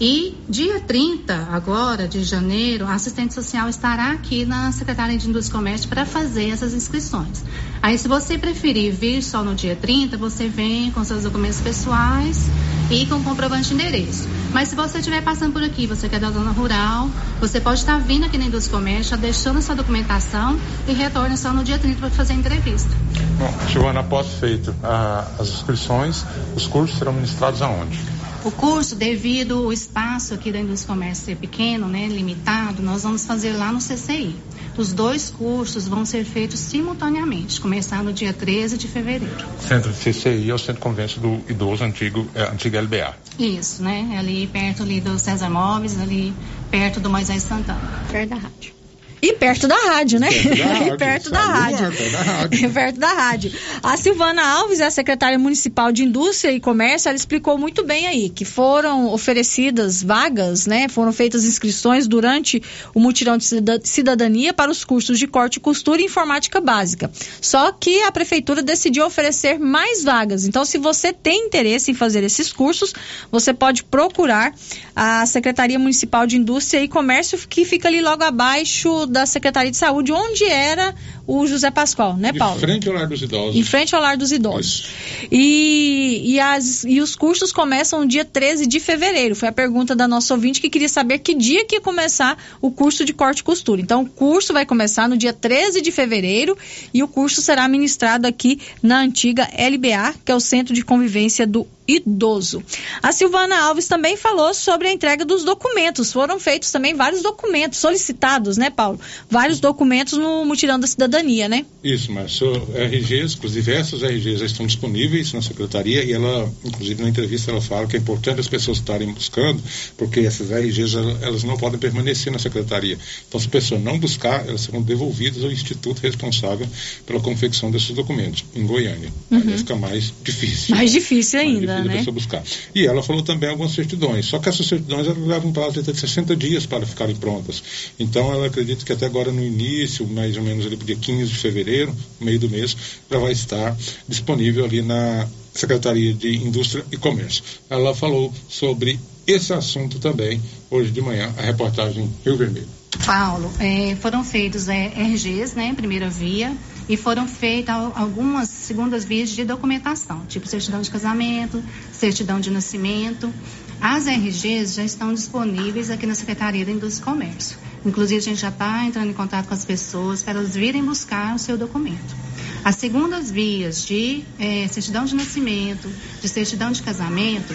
e 0.00 0.36
dia 0.48 0.78
30, 0.78 1.48
agora, 1.50 2.06
de 2.06 2.22
janeiro, 2.22 2.86
a 2.86 2.94
assistente 2.94 3.34
social 3.34 3.68
estará 3.68 4.12
aqui 4.12 4.44
na 4.44 4.70
Secretaria 4.70 5.18
de 5.18 5.28
Indústria 5.28 5.56
e 5.56 5.58
Comércio 5.58 5.88
para 5.88 6.06
fazer 6.06 6.50
essas 6.50 6.72
inscrições. 6.72 7.42
Aí, 7.82 7.98
se 7.98 8.06
você 8.06 8.38
preferir 8.38 8.92
vir 8.92 9.22
só 9.22 9.42
no 9.42 9.56
dia 9.56 9.74
30, 9.74 10.16
você 10.16 10.48
vem 10.48 10.92
com 10.92 11.02
seus 11.02 11.24
documentos 11.24 11.60
pessoais 11.60 12.48
e 12.92 13.06
com 13.06 13.20
comprovante 13.24 13.70
de 13.70 13.74
endereço. 13.74 14.28
Mas 14.52 14.68
se 14.68 14.76
você 14.76 14.98
estiver 14.98 15.20
passando 15.20 15.52
por 15.52 15.64
aqui, 15.64 15.86
você 15.88 16.08
quer 16.08 16.16
é 16.16 16.20
da 16.20 16.30
zona 16.30 16.52
rural, 16.52 17.10
você 17.40 17.60
pode 17.60 17.80
estar 17.80 17.98
vindo 17.98 18.24
aqui 18.24 18.38
na 18.38 18.44
Indústria 18.44 18.76
e 18.76 18.78
Comércio, 18.78 19.16
deixando 19.16 19.58
a 19.58 19.62
sua 19.62 19.74
documentação 19.74 20.58
e 20.86 20.92
retorna 20.92 21.36
só 21.36 21.52
no 21.52 21.64
dia 21.64 21.78
30 21.78 21.98
para 21.98 22.10
fazer 22.10 22.34
a 22.34 22.36
entrevista. 22.36 22.90
Bom, 23.36 23.52
Giovana, 23.68 24.00
após 24.00 24.28
feito 24.38 24.72
ah, 24.82 25.26
as 25.40 25.48
inscrições, 25.48 26.24
os 26.54 26.68
cursos 26.68 26.96
serão 26.98 27.12
ministrados 27.12 27.62
aonde? 27.62 28.17
O 28.44 28.52
curso, 28.52 28.94
devido 28.94 29.64
ao 29.64 29.72
espaço 29.72 30.32
aqui 30.32 30.52
da 30.52 30.60
indústria 30.60 30.94
comércio 30.94 31.24
ser 31.24 31.36
pequeno, 31.36 31.88
né, 31.88 32.06
limitado, 32.06 32.82
nós 32.82 33.02
vamos 33.02 33.26
fazer 33.26 33.52
lá 33.52 33.72
no 33.72 33.78
CCI. 33.78 34.34
Os 34.76 34.92
dois 34.92 35.28
cursos 35.28 35.88
vão 35.88 36.04
ser 36.04 36.24
feitos 36.24 36.60
simultaneamente, 36.60 37.60
começar 37.60 38.02
no 38.02 38.12
dia 38.12 38.32
13 38.32 38.78
de 38.78 38.86
fevereiro. 38.86 39.44
Centro 39.58 39.92
de 39.92 39.98
CCI 39.98 40.48
é 40.48 40.54
o 40.54 40.58
Centro 40.58 40.74
de 40.74 40.80
Convêncio 40.80 41.20
do 41.20 41.42
Idoso 41.50 41.82
Antigo, 41.82 42.28
é, 42.32 42.44
antiga 42.44 42.80
LBA. 42.80 43.16
Isso, 43.38 43.82
né? 43.82 44.16
Ali 44.16 44.46
perto 44.46 44.84
ali 44.84 45.00
do 45.00 45.18
César 45.18 45.50
Móveis, 45.50 46.00
ali 46.00 46.32
perto 46.70 47.00
do 47.00 47.10
Moisés 47.10 47.42
Santana. 47.42 47.80
Perto 48.08 48.30
da 48.30 48.36
rádio. 48.36 48.77
E 49.20 49.32
perto 49.32 49.66
da 49.66 49.76
rádio, 49.76 50.20
né? 50.20 50.28
Perto 50.30 50.58
da 50.58 50.64
rádio, 50.70 50.94
e 50.94 50.96
perto 50.96 51.30
da 51.30 51.40
rádio. 51.42 51.90
perto 51.92 52.12
da 52.12 52.22
rádio. 52.22 52.70
Perto 52.72 52.98
da 53.00 53.08
rádio. 53.12 53.52
A 53.82 53.96
Silvana 53.96 54.42
Alves, 54.46 54.78
é 54.80 54.86
a 54.86 54.90
secretária 54.90 55.38
municipal 55.38 55.90
de 55.90 56.04
Indústria 56.04 56.52
e 56.52 56.60
Comércio, 56.60 57.08
ela 57.08 57.16
explicou 57.16 57.58
muito 57.58 57.82
bem 57.84 58.06
aí 58.06 58.28
que 58.30 58.44
foram 58.44 59.12
oferecidas 59.12 60.02
vagas, 60.02 60.66
né? 60.66 60.88
Foram 60.88 61.12
feitas 61.12 61.44
inscrições 61.44 62.06
durante 62.06 62.62
o 62.94 63.00
mutirão 63.00 63.36
de 63.36 63.44
cida- 63.44 63.80
cidadania 63.82 64.52
para 64.52 64.70
os 64.70 64.84
cursos 64.84 65.18
de 65.18 65.26
corte, 65.26 65.58
costura 65.58 66.00
e 66.00 66.04
informática 66.04 66.60
básica. 66.60 67.10
Só 67.40 67.72
que 67.72 68.02
a 68.02 68.12
prefeitura 68.12 68.62
decidiu 68.62 69.04
oferecer 69.04 69.58
mais 69.58 70.04
vagas. 70.04 70.46
Então, 70.46 70.64
se 70.64 70.78
você 70.78 71.12
tem 71.12 71.46
interesse 71.46 71.90
em 71.90 71.94
fazer 71.94 72.22
esses 72.22 72.52
cursos, 72.52 72.94
você 73.32 73.52
pode 73.52 73.82
procurar 73.84 74.54
a 74.94 75.26
Secretaria 75.26 75.78
Municipal 75.78 76.26
de 76.26 76.36
Indústria 76.36 76.80
e 76.82 76.88
Comércio, 76.88 77.38
que 77.48 77.64
fica 77.64 77.88
ali 77.88 78.00
logo 78.00 78.22
abaixo 78.22 79.06
da 79.08 79.26
Secretaria 79.26 79.70
de 79.70 79.76
Saúde, 79.76 80.12
onde 80.12 80.44
era 80.44 80.94
o 81.26 81.46
José 81.46 81.70
Pascoal, 81.70 82.16
né, 82.16 82.32
Paulo? 82.32 82.58
frente 82.58 82.88
ao 82.88 82.94
lar 82.94 83.06
dos 83.06 83.22
idosos. 83.22 83.56
Em 83.56 83.62
frente 83.62 83.94
ao 83.94 84.00
Lar 84.00 84.16
dos 84.16 84.32
Idosos. 84.32 84.88
E, 85.30 86.22
e, 86.24 86.40
as, 86.40 86.84
e 86.84 87.00
os 87.00 87.14
cursos 87.14 87.52
começam 87.52 88.00
no 88.00 88.06
dia 88.06 88.24
13 88.24 88.66
de 88.66 88.80
fevereiro. 88.80 89.34
Foi 89.34 89.48
a 89.48 89.52
pergunta 89.52 89.94
da 89.94 90.08
nossa 90.08 90.32
ouvinte 90.34 90.60
que 90.60 90.70
queria 90.70 90.88
saber 90.88 91.18
que 91.18 91.34
dia 91.34 91.64
que 91.64 91.76
ia 91.76 91.80
começar 91.80 92.36
o 92.60 92.70
curso 92.70 93.04
de 93.04 93.12
corte 93.12 93.40
e 93.40 93.44
costura. 93.44 93.80
Então, 93.80 94.02
o 94.02 94.06
curso 94.06 94.52
vai 94.52 94.64
começar 94.64 95.08
no 95.08 95.16
dia 95.16 95.32
13 95.32 95.80
de 95.80 95.92
fevereiro 95.92 96.56
e 96.92 97.02
o 97.02 97.08
curso 97.08 97.42
será 97.42 97.68
ministrado 97.68 98.26
aqui 98.26 98.60
na 98.82 99.00
antiga 99.00 99.48
LBA, 99.52 100.14
que 100.24 100.32
é 100.32 100.34
o 100.34 100.40
Centro 100.40 100.74
de 100.74 100.84
Convivência 100.84 101.46
do 101.46 101.66
Idoso. 101.88 102.62
A 103.02 103.12
Silvana 103.12 103.58
Alves 103.62 103.88
também 103.88 104.14
falou 104.14 104.52
sobre 104.52 104.88
a 104.88 104.92
entrega 104.92 105.24
dos 105.24 105.42
documentos. 105.42 106.12
Foram 106.12 106.38
feitos 106.38 106.70
também 106.70 106.94
vários 106.94 107.22
documentos 107.22 107.78
solicitados, 107.78 108.58
né, 108.58 108.68
Paulo? 108.68 109.00
Vários 109.30 109.58
documentos 109.58 110.18
no 110.18 110.44
mutirão 110.44 110.78
da 110.78 110.86
cidadania, 110.86 111.48
né? 111.48 111.64
Isso, 111.82 112.12
mas 112.12 112.38
RGs, 112.74 113.38
essas 113.72 114.02
RGs 114.02 114.38
já 114.40 114.44
estão 114.46 114.66
disponíveis 114.66 115.32
na 115.32 115.40
secretaria 115.40 116.04
e 116.04 116.12
ela, 116.12 116.52
inclusive 116.62 117.02
na 117.02 117.08
entrevista, 117.08 117.50
ela 117.50 117.60
fala 117.62 117.86
que 117.86 117.96
é 117.96 117.98
importante 117.98 118.38
as 118.38 118.48
pessoas 118.48 118.78
estarem 118.78 119.10
buscando, 119.10 119.62
porque 119.96 120.20
essas 120.20 120.50
RGs 120.50 120.94
ela- 120.94 121.18
elas 121.22 121.42
não 121.42 121.56
podem 121.56 121.78
permanecer 121.78 122.30
na 122.30 122.38
secretaria. 122.38 122.98
Então, 123.26 123.40
se 123.40 123.46
a 123.46 123.50
pessoa 123.50 123.80
não 123.80 123.98
buscar, 123.98 124.46
elas 124.46 124.60
serão 124.60 124.82
devolvidas 124.82 125.42
ao 125.42 125.50
instituto 125.50 126.00
responsável 126.00 126.68
pela 127.06 127.20
confecção 127.20 127.70
desses 127.70 127.90
documentos, 127.94 128.44
em 128.54 128.66
Goiânia. 128.66 129.10
Aí 129.30 129.38
Uhum. 129.38 129.56
fica 129.58 129.74
mais 129.76 130.12
difícil. 130.22 130.74
Mais 130.76 130.92
difícil 130.92 131.40
ainda, 131.40 131.60
difícil 131.60 131.77
da 131.82 131.88
né? 131.88 131.98
pessoa 131.98 132.14
buscar. 132.14 132.42
E 132.74 132.86
ela 132.86 133.02
falou 133.02 133.22
também 133.22 133.50
algumas 133.50 133.72
certidões, 133.72 134.26
só 134.26 134.38
que 134.38 134.48
essas 134.48 134.66
certidões 134.66 135.06
elas 135.06 135.18
levam 135.18 135.50
um 135.50 135.52
prazo 135.52 135.74
de 135.74 135.80
até 135.80 135.94
60 135.94 136.36
dias 136.36 136.66
para 136.66 136.86
ficarem 136.86 137.16
prontas. 137.16 137.62
Então 137.98 138.32
ela 138.32 138.46
acredita 138.46 138.84
que 138.84 138.92
até 138.92 139.06
agora 139.06 139.32
no 139.32 139.42
início, 139.42 140.06
mais 140.06 140.36
ou 140.36 140.42
menos 140.42 140.66
ali 140.66 140.76
pro 140.76 140.86
dia 140.86 140.96
15 140.96 141.30
de 141.30 141.38
fevereiro, 141.38 141.94
meio 142.20 142.38
do 142.38 142.48
mês, 142.48 142.76
já 143.10 143.18
vai 143.18 143.32
estar 143.32 143.76
disponível 144.08 144.64
ali 144.64 144.82
na 144.82 145.26
Secretaria 145.52 146.14
de 146.14 146.36
Indústria 146.36 146.84
e 146.92 146.96
Comércio. 146.96 147.42
Ela 147.68 147.94
falou 147.94 148.32
sobre 148.48 148.98
esse 149.26 149.52
assunto 149.52 149.98
também 149.98 150.40
hoje 150.70 150.90
de 150.90 151.00
manhã, 151.00 151.32
a 151.36 151.42
reportagem 151.42 152.10
Rio 152.24 152.36
Vermelho. 152.36 152.68
Paulo, 153.04 153.50
eh, 153.60 153.96
foram 154.00 154.24
feitos 154.24 154.68
eh, 154.68 154.92
RGs, 154.96 155.54
né, 155.54 155.74
primeira 155.74 156.08
via, 156.08 156.56
e 156.88 156.96
foram 156.96 157.26
feitas 157.28 157.74
al- 157.74 157.92
algumas 157.94 158.48
segundas 158.48 159.04
vias 159.04 159.30
de 159.30 159.44
documentação, 159.44 160.24
tipo 160.26 160.46
certidão 160.48 160.80
de 160.80 160.90
casamento, 160.90 161.62
certidão 161.92 162.40
de 162.40 162.50
nascimento. 162.50 163.32
As 163.80 164.06
RGs 164.06 164.74
já 164.74 164.84
estão 164.84 165.12
disponíveis 165.14 165.90
aqui 165.90 166.06
na 166.06 166.14
Secretaria 166.14 166.64
da 166.64 166.72
Indústria 166.72 167.02
e 167.02 167.04
Comércio. 167.04 167.58
Inclusive, 167.86 168.18
a 168.18 168.22
gente 168.22 168.40
já 168.40 168.48
está 168.48 168.84
entrando 168.84 169.10
em 169.10 169.14
contato 169.14 169.46
com 169.46 169.54
as 169.54 169.64
pessoas 169.64 170.22
para 170.22 170.38
elas 170.40 170.54
virem 170.54 170.84
buscar 170.84 171.34
o 171.36 171.38
seu 171.38 171.56
documento. 171.56 172.16
As 172.64 172.74
segundas 172.76 173.30
vias 173.30 173.84
de 173.86 174.24
eh, 174.38 174.66
certidão 174.68 175.04
de 175.04 175.14
nascimento, 175.14 175.88
de 176.20 176.28
certidão 176.28 176.72
de 176.72 176.82
casamento, 176.82 177.54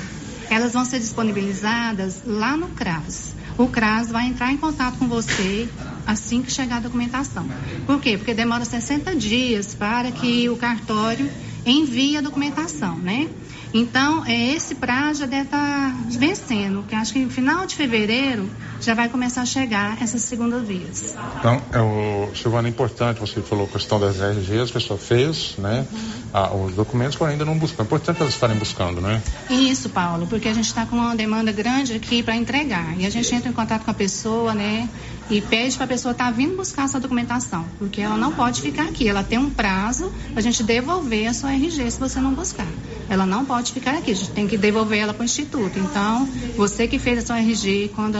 elas 0.49 0.71
vão 0.73 0.85
ser 0.85 0.99
disponibilizadas 0.99 2.21
lá 2.25 2.55
no 2.55 2.69
CRAS. 2.69 3.35
O 3.57 3.67
CRAS 3.67 4.09
vai 4.09 4.27
entrar 4.27 4.51
em 4.51 4.57
contato 4.57 4.97
com 4.97 5.07
você 5.07 5.67
assim 6.05 6.41
que 6.41 6.51
chegar 6.51 6.77
a 6.77 6.79
documentação. 6.81 7.45
Por 7.85 7.99
quê? 7.99 8.17
Porque 8.17 8.33
demora 8.33 8.65
60 8.65 9.15
dias 9.15 9.73
para 9.73 10.11
que 10.11 10.49
o 10.49 10.57
cartório 10.57 11.29
envie 11.65 12.17
a 12.17 12.21
documentação, 12.21 12.97
né? 12.97 13.29
Então, 13.73 14.23
é, 14.27 14.53
esse 14.53 14.75
prazo 14.75 15.21
já 15.21 15.25
deve 15.25 15.45
estar 15.45 15.95
vencendo, 16.07 16.85
que 16.87 16.93
acho 16.93 17.11
que 17.11 17.19
no 17.19 17.31
final 17.31 17.65
de 17.65 17.75
fevereiro 17.75 18.47
já 18.79 18.93
vai 18.93 19.09
começar 19.09 19.41
a 19.41 19.45
chegar 19.45 19.99
essas 19.99 20.21
segundas 20.21 20.67
vias. 20.67 21.15
Então, 21.39 21.59
é 21.71 21.79
o, 21.81 22.29
Silvana, 22.35 22.67
é 22.67 22.69
importante, 22.69 23.19
você 23.19 23.41
falou 23.41 23.65
a 23.65 23.69
questão 23.69 23.99
das 23.99 24.17
RGs, 24.19 24.69
a 24.69 24.73
pessoa 24.73 24.99
fez, 24.99 25.55
né? 25.57 25.87
Ah, 26.31 26.53
os 26.53 26.75
documentos, 26.75 27.15
porém 27.15 27.33
ainda 27.33 27.45
não 27.45 27.57
buscam. 27.57 27.81
É 27.81 27.85
importante 27.85 28.21
elas 28.21 28.33
estarem 28.35 28.57
buscando, 28.57 29.01
né? 29.01 29.23
Isso, 29.49 29.89
Paulo, 29.89 30.27
porque 30.27 30.49
a 30.49 30.53
gente 30.53 30.67
está 30.67 30.85
com 30.85 30.95
uma 30.95 31.15
demanda 31.15 31.51
grande 31.51 31.93
aqui 31.93 32.21
para 32.21 32.35
entregar. 32.35 32.95
E 32.99 33.07
a 33.07 33.09
gente 33.09 33.33
entra 33.33 33.49
em 33.49 33.53
contato 33.53 33.85
com 33.85 33.91
a 33.91 33.93
pessoa, 33.93 34.53
né? 34.53 34.87
E 35.29 35.41
pede 35.41 35.75
para 35.75 35.85
a 35.85 35.87
pessoa 35.87 36.11
estar 36.11 36.31
vindo 36.31 36.55
buscar 36.55 36.85
essa 36.85 36.99
documentação. 36.99 37.65
Porque 37.79 38.01
ela 38.01 38.17
não 38.17 38.33
pode 38.33 38.61
ficar 38.61 38.83
aqui. 38.83 39.07
Ela 39.07 39.23
tem 39.23 39.37
um 39.37 39.49
prazo 39.49 40.11
para 40.31 40.39
a 40.39 40.43
gente 40.43 40.63
devolver 40.63 41.27
a 41.27 41.33
sua 41.33 41.53
RG 41.53 41.91
se 41.91 41.99
você 41.99 42.19
não 42.19 42.33
buscar. 42.33 42.67
Ela 43.09 43.25
não 43.25 43.45
pode 43.45 43.71
ficar 43.71 43.95
aqui. 43.95 44.11
A 44.11 44.15
gente 44.15 44.31
tem 44.31 44.47
que 44.47 44.57
devolver 44.57 44.99
ela 44.99 45.13
para 45.13 45.21
o 45.21 45.25
Instituto. 45.25 45.77
Então, 45.79 46.27
você 46.55 46.87
que 46.87 46.99
fez 46.99 47.19
a 47.19 47.25
sua 47.25 47.39
RG, 47.39 47.91
quando 47.95 48.17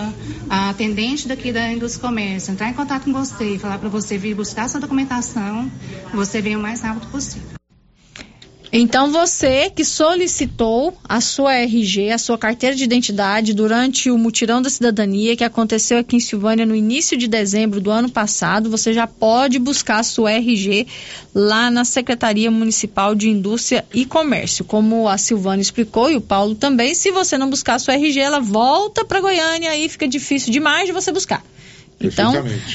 a, 0.50 0.70
atendente 0.70 1.28
daqui 1.28 1.52
da 1.52 1.72
Indústria 1.72 2.08
Comércio 2.08 2.52
entrar 2.52 2.70
em 2.70 2.74
contato 2.74 3.04
com 3.04 3.14
você 3.14 3.56
e 3.56 3.60
falar 3.60 3.78
para 3.78 3.90
você 3.90 4.18
vir 4.18 4.36
buscar 4.36 4.66
essa 4.66 4.80
documentação, 4.80 5.72
você 6.14 6.42
vem 6.42 6.56
o 6.56 6.60
mais 6.60 6.82
rápido 6.82 7.08
possível. 7.08 7.63
Então 8.76 9.12
você 9.12 9.70
que 9.70 9.86
solicitou 9.86 10.98
a 11.08 11.22
sua 11.22 11.54
RG, 11.54 12.10
a 12.10 12.18
sua 12.18 12.40
carteira 12.40 12.76
de 12.76 12.84
identidade 12.84 13.54
durante 13.54 14.10
o 14.10 14.18
mutirão 14.18 14.64
da 14.64 14.70
cidadania 14.70 15.38
que 15.38 15.44
aconteceu 15.44 16.00
aqui 16.00 16.16
em 16.16 16.20
Silvânia 16.20 16.66
no 16.66 16.74
início 16.74 17.16
de 17.16 17.28
dezembro 17.28 17.80
do 17.80 17.92
ano 17.92 18.10
passado, 18.10 18.72
você 18.72 18.92
já 18.92 19.06
pode 19.06 19.60
buscar 19.60 20.00
a 20.00 20.04
sua 20.04 20.32
RG 20.32 20.88
lá 21.36 21.70
na 21.70 21.86
Secretaria 21.86 22.50
Municipal 22.50 23.14
de 23.14 23.30
Indústria 23.30 23.86
e 23.94 24.08
Comércio. 24.08 24.66
Como 24.66 25.08
a 25.08 25.20
Silvana 25.20 25.62
explicou 25.62 26.10
e 26.10 26.16
o 26.16 26.22
Paulo 26.22 26.56
também, 26.56 26.96
se 26.96 27.12
você 27.12 27.38
não 27.38 27.52
buscar 27.52 27.76
a 27.76 27.80
sua 27.80 27.94
RG, 27.94 28.20
ela 28.20 28.40
volta 28.40 29.06
para 29.06 29.22
Goiânia 29.22 29.70
aí 29.70 29.88
fica 29.88 30.08
difícil 30.08 30.52
demais 30.52 30.88
de 30.88 30.94
você 30.94 31.12
buscar. 31.12 31.44
Então, 32.08 32.34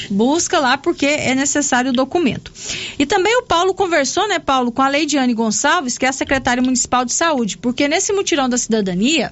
busca 0.09 0.59
lá 0.59 0.77
porque 0.77 1.05
é 1.05 1.35
necessário 1.35 1.91
o 1.91 1.93
documento. 1.93 2.51
E 2.97 3.05
também 3.05 3.37
o 3.37 3.43
Paulo 3.43 3.73
conversou, 3.73 4.27
né, 4.27 4.39
Paulo, 4.39 4.71
com 4.71 4.81
a 4.81 4.87
Leidiane 4.87 5.33
Gonçalves, 5.33 5.97
que 5.97 6.05
é 6.05 6.09
a 6.09 6.13
secretária 6.13 6.61
municipal 6.61 7.05
de 7.05 7.13
saúde, 7.13 7.57
porque 7.57 7.87
nesse 7.87 8.13
mutirão 8.13 8.47
da 8.47 8.57
cidadania 8.57 9.31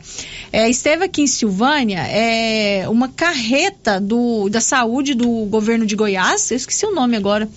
é, 0.52 0.70
esteve 0.70 1.06
aqui 1.06 1.22
em 1.22 1.28
Silvânia 1.28 2.00
é, 2.08 2.88
uma 2.90 3.08
carreta 3.08 4.00
do, 4.00 4.50
da 4.50 4.62
saúde 4.62 5.14
do 5.14 5.28
governo 5.46 5.86
de 5.86 5.96
Goiás, 5.96 6.52
eu 6.52 6.58
esqueci 6.58 6.86
o 6.86 6.94
nome 6.94 7.16
agora, 7.16 7.50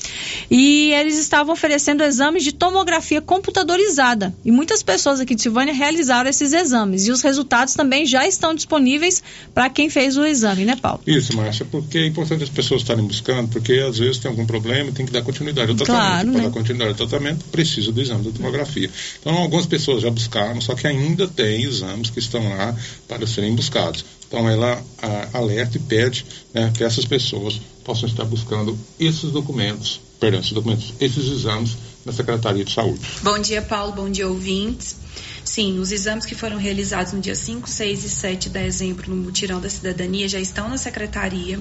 e 0.50 0.92
eles 0.92 1.18
estavam 1.18 1.52
oferecendo 1.52 2.02
exames 2.02 2.44
de 2.44 2.52
tomografia 2.52 3.20
computadorizada. 3.20 4.34
E 4.44 4.50
muitas 4.50 4.82
pessoas 4.82 5.20
aqui 5.20 5.34
de 5.34 5.42
Silvânia 5.42 5.74
realizaram 5.74 6.28
esses 6.28 6.52
exames. 6.52 7.06
E 7.06 7.10
os 7.10 7.22
resultados 7.22 7.74
também 7.74 8.06
já 8.06 8.26
estão 8.26 8.54
disponíveis 8.54 9.22
para 9.54 9.68
quem 9.68 9.90
fez 9.90 10.16
o 10.16 10.24
exame, 10.24 10.64
né, 10.64 10.76
Paulo? 10.76 11.00
Isso, 11.06 11.36
Márcia, 11.36 11.66
porque 11.70 11.98
é 11.98 12.06
importante 12.06 12.29
as 12.34 12.48
pessoas 12.48 12.82
estarem 12.82 13.04
buscando, 13.06 13.48
porque 13.48 13.72
às 13.74 13.98
vezes 13.98 14.18
tem 14.18 14.30
algum 14.30 14.46
problema 14.46 14.90
e 14.90 14.92
tem 14.92 15.06
que 15.06 15.12
dar 15.12 15.22
continuidade 15.22 15.70
ao 15.70 15.76
tratamento. 15.76 16.02
Claro, 16.02 16.30
Para 16.30 16.38
né? 16.38 16.44
dar 16.44 16.50
continuidade 16.52 16.90
ao 16.90 17.08
tratamento, 17.08 17.44
precisa 17.46 17.92
do 17.92 18.00
exame 18.00 18.24
da 18.24 18.30
tomografia. 18.30 18.90
Então, 19.20 19.34
algumas 19.34 19.66
pessoas 19.66 20.02
já 20.02 20.10
buscaram, 20.10 20.60
só 20.60 20.74
que 20.74 20.86
ainda 20.86 21.26
tem 21.26 21.62
exames 21.62 22.10
que 22.10 22.18
estão 22.18 22.48
lá 22.48 22.74
para 23.08 23.26
serem 23.26 23.54
buscados. 23.54 24.04
Então, 24.26 24.48
ela 24.48 24.82
a, 25.02 25.38
alerta 25.38 25.76
e 25.76 25.80
pede 25.80 26.24
né, 26.54 26.72
que 26.76 26.84
essas 26.84 27.04
pessoas 27.04 27.60
possam 27.84 28.08
estar 28.08 28.24
buscando 28.24 28.78
esses 28.98 29.30
documentos, 29.30 30.00
perdão, 30.20 30.40
esses 30.40 30.52
documentos, 30.52 30.94
esses 31.00 31.26
exames 31.26 31.76
na 32.04 32.12
Secretaria 32.12 32.64
de 32.64 32.72
Saúde. 32.72 33.00
Bom 33.22 33.38
dia, 33.38 33.62
Paulo. 33.62 33.92
Bom 33.92 34.08
dia, 34.10 34.28
ouvintes. 34.28 34.96
Sim, 35.44 35.78
os 35.78 35.90
exames 35.90 36.26
que 36.26 36.34
foram 36.34 36.56
realizados 36.56 37.12
no 37.12 37.20
dia 37.20 37.34
5, 37.34 37.68
6 37.68 38.04
e 38.04 38.10
7 38.10 38.48
de 38.48 38.50
dezembro 38.50 39.10
no 39.10 39.16
Mutirão 39.16 39.60
da 39.60 39.68
Cidadania 39.68 40.28
já 40.28 40.38
estão 40.38 40.68
na 40.68 40.76
secretaria. 40.76 41.58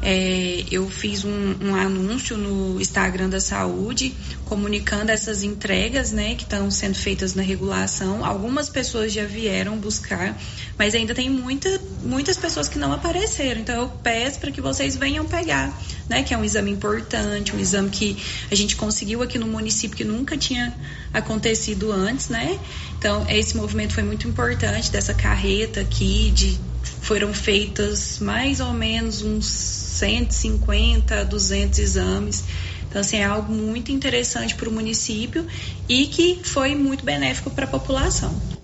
É, 0.00 0.64
eu 0.70 0.88
fiz 0.88 1.24
um, 1.24 1.54
um 1.60 1.74
anúncio 1.74 2.36
no 2.36 2.80
Instagram 2.80 3.28
da 3.28 3.40
Saúde 3.40 4.14
comunicando 4.44 5.10
essas 5.10 5.42
entregas 5.42 6.12
né, 6.12 6.34
que 6.34 6.42
estão 6.42 6.70
sendo 6.70 6.94
feitas 6.94 7.34
na 7.34 7.42
regulação. 7.42 8.24
Algumas 8.24 8.68
pessoas 8.68 9.12
já 9.12 9.24
vieram 9.24 9.78
buscar, 9.78 10.38
mas 10.78 10.94
ainda 10.94 11.14
tem 11.14 11.30
muita, 11.30 11.80
muitas 12.02 12.36
pessoas 12.36 12.68
que 12.68 12.78
não 12.78 12.92
apareceram. 12.92 13.60
Então 13.60 13.74
eu 13.82 13.88
peço 13.88 14.38
para 14.38 14.50
que 14.50 14.60
vocês 14.60 14.94
venham 14.96 15.24
pegar, 15.24 15.76
né, 16.12 16.22
que 16.22 16.34
é 16.34 16.38
um 16.38 16.44
exame 16.44 16.70
importante, 16.70 17.56
um 17.56 17.58
exame 17.58 17.88
que 17.88 18.22
a 18.50 18.54
gente 18.54 18.76
conseguiu 18.76 19.22
aqui 19.22 19.38
no 19.38 19.46
município 19.46 19.96
que 19.96 20.04
nunca 20.04 20.36
tinha 20.36 20.76
acontecido 21.10 21.90
antes, 21.90 22.28
né? 22.28 22.58
Então, 22.98 23.26
esse 23.30 23.56
movimento 23.56 23.94
foi 23.94 24.02
muito 24.02 24.28
importante 24.28 24.92
dessa 24.92 25.14
carreta 25.14 25.80
aqui, 25.80 26.30
de 26.30 26.60
foram 27.00 27.32
feitas 27.32 28.18
mais 28.20 28.60
ou 28.60 28.74
menos 28.74 29.22
uns 29.22 29.46
150, 29.46 31.24
200 31.24 31.78
exames. 31.78 32.44
Então, 32.88 33.00
assim, 33.00 33.16
é 33.16 33.24
algo 33.24 33.50
muito 33.50 33.90
interessante 33.90 34.54
para 34.54 34.68
o 34.68 34.72
município 34.72 35.46
e 35.88 36.06
que 36.08 36.40
foi 36.44 36.74
muito 36.74 37.06
benéfico 37.06 37.50
para 37.50 37.64
a 37.64 37.68
população. 37.68 38.61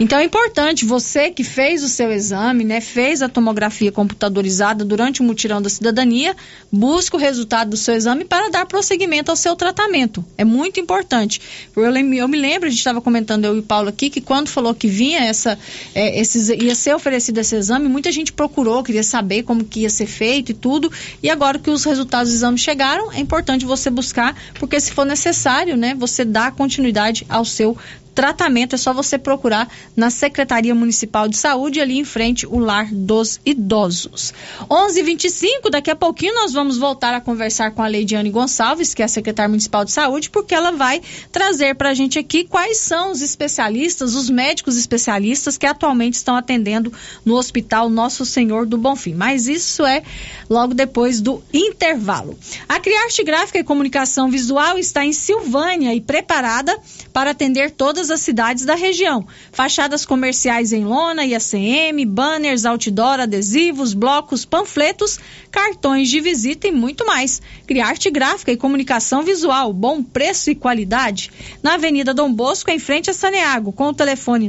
Então 0.00 0.18
é 0.18 0.24
importante 0.24 0.84
você 0.84 1.28
que 1.30 1.42
fez 1.42 1.82
o 1.82 1.88
seu 1.88 2.12
exame, 2.12 2.62
né, 2.62 2.80
fez 2.80 3.20
a 3.20 3.28
tomografia 3.28 3.90
computadorizada 3.90 4.84
durante 4.84 5.20
o 5.20 5.24
mutirão 5.24 5.60
da 5.60 5.68
cidadania, 5.68 6.36
busque 6.70 7.16
o 7.16 7.18
resultado 7.18 7.70
do 7.70 7.76
seu 7.76 7.94
exame 7.94 8.24
para 8.24 8.48
dar 8.48 8.64
prosseguimento 8.66 9.30
ao 9.30 9.36
seu 9.36 9.56
tratamento. 9.56 10.24
É 10.36 10.44
muito 10.44 10.78
importante. 10.78 11.40
Eu, 11.74 11.84
eu 11.84 12.28
me 12.28 12.38
lembro, 12.38 12.68
a 12.68 12.70
gente 12.70 12.78
estava 12.78 13.00
comentando 13.00 13.44
eu 13.44 13.56
e 13.56 13.58
o 13.58 13.62
Paulo 13.62 13.88
aqui 13.88 14.08
que 14.08 14.20
quando 14.20 14.48
falou 14.48 14.72
que 14.72 14.86
vinha 14.86 15.20
essa, 15.20 15.58
é, 15.92 16.20
esses, 16.20 16.48
ia 16.48 16.76
ser 16.76 16.94
oferecido 16.94 17.38
esse 17.38 17.56
exame, 17.56 17.88
muita 17.88 18.12
gente 18.12 18.32
procurou, 18.32 18.84
queria 18.84 19.02
saber 19.02 19.42
como 19.42 19.64
que 19.64 19.80
ia 19.80 19.90
ser 19.90 20.06
feito 20.06 20.52
e 20.52 20.54
tudo. 20.54 20.92
E 21.20 21.28
agora 21.28 21.58
que 21.58 21.70
os 21.70 21.84
resultados 21.84 22.30
do 22.30 22.36
exame 22.36 22.58
chegaram, 22.58 23.12
é 23.12 23.18
importante 23.18 23.66
você 23.66 23.90
buscar, 23.90 24.36
porque 24.60 24.78
se 24.78 24.92
for 24.92 25.04
necessário, 25.04 25.76
né, 25.76 25.94
você 25.94 26.24
dá 26.24 26.52
continuidade 26.52 27.26
ao 27.28 27.44
seu 27.44 27.76
tratamento 28.18 28.74
é 28.74 28.76
só 28.76 28.92
você 28.92 29.16
procurar 29.16 29.72
na 29.94 30.10
Secretaria 30.10 30.74
Municipal 30.74 31.28
de 31.28 31.36
Saúde, 31.36 31.80
ali 31.80 31.98
em 31.98 32.04
frente, 32.04 32.48
o 32.48 32.58
Lar 32.58 32.92
dos 32.92 33.38
Idosos. 33.46 34.34
11:25 34.68 35.70
daqui 35.70 35.88
a 35.88 35.94
pouquinho 35.94 36.34
nós 36.34 36.52
vamos 36.52 36.76
voltar 36.76 37.14
a 37.14 37.20
conversar 37.20 37.70
com 37.70 37.80
a 37.80 37.86
Leidiane 37.86 38.28
Gonçalves, 38.28 38.92
que 38.92 39.02
é 39.02 39.04
a 39.04 39.08
secretária 39.08 39.48
municipal 39.48 39.84
de 39.84 39.92
saúde, 39.92 40.30
porque 40.30 40.52
ela 40.52 40.72
vai 40.72 41.00
trazer 41.30 41.76
para 41.76 41.90
a 41.90 41.94
gente 41.94 42.18
aqui 42.18 42.42
quais 42.42 42.78
são 42.78 43.12
os 43.12 43.22
especialistas, 43.22 44.16
os 44.16 44.28
médicos 44.28 44.76
especialistas 44.76 45.56
que 45.56 45.64
atualmente 45.64 46.14
estão 46.14 46.34
atendendo 46.34 46.92
no 47.24 47.36
Hospital 47.36 47.88
Nosso 47.88 48.26
Senhor 48.26 48.66
do 48.66 48.76
Bonfim. 48.76 49.14
Mas 49.14 49.46
isso 49.46 49.86
é 49.86 50.02
logo 50.50 50.74
depois 50.74 51.20
do 51.20 51.40
intervalo. 51.54 52.36
A 52.68 52.80
Criarte 52.80 53.22
Gráfica 53.22 53.60
e 53.60 53.64
Comunicação 53.64 54.28
Visual 54.28 54.76
está 54.76 55.04
em 55.04 55.12
Silvânia 55.12 55.94
e 55.94 56.00
preparada 56.00 56.76
para 57.12 57.30
atender 57.30 57.70
todas 57.70 58.07
todas 58.08 58.10
as 58.10 58.20
cidades 58.20 58.64
da 58.64 58.74
região. 58.74 59.26
Fachadas 59.52 60.06
comerciais 60.06 60.72
em 60.72 60.84
lona 60.84 61.24
e 61.24 61.34
ACM, 61.34 62.04
banners, 62.06 62.64
outdoor, 62.64 63.20
adesivos, 63.20 63.92
blocos, 63.92 64.44
panfletos, 64.44 65.18
cartões 65.50 66.08
de 66.08 66.20
visita 66.20 66.66
e 66.66 66.72
muito 66.72 67.06
mais. 67.06 67.40
Criarte 67.66 68.10
gráfica 68.10 68.50
e 68.50 68.56
comunicação 68.56 69.22
visual, 69.22 69.72
bom 69.72 70.02
preço 70.02 70.50
e 70.50 70.54
qualidade. 70.54 71.30
Na 71.62 71.74
Avenida 71.74 72.14
Dom 72.14 72.32
Bosco, 72.32 72.70
em 72.70 72.78
frente 72.78 73.10
a 73.10 73.14
Saneago, 73.14 73.72
com 73.72 73.88
o 73.88 73.94
telefone 73.94 74.48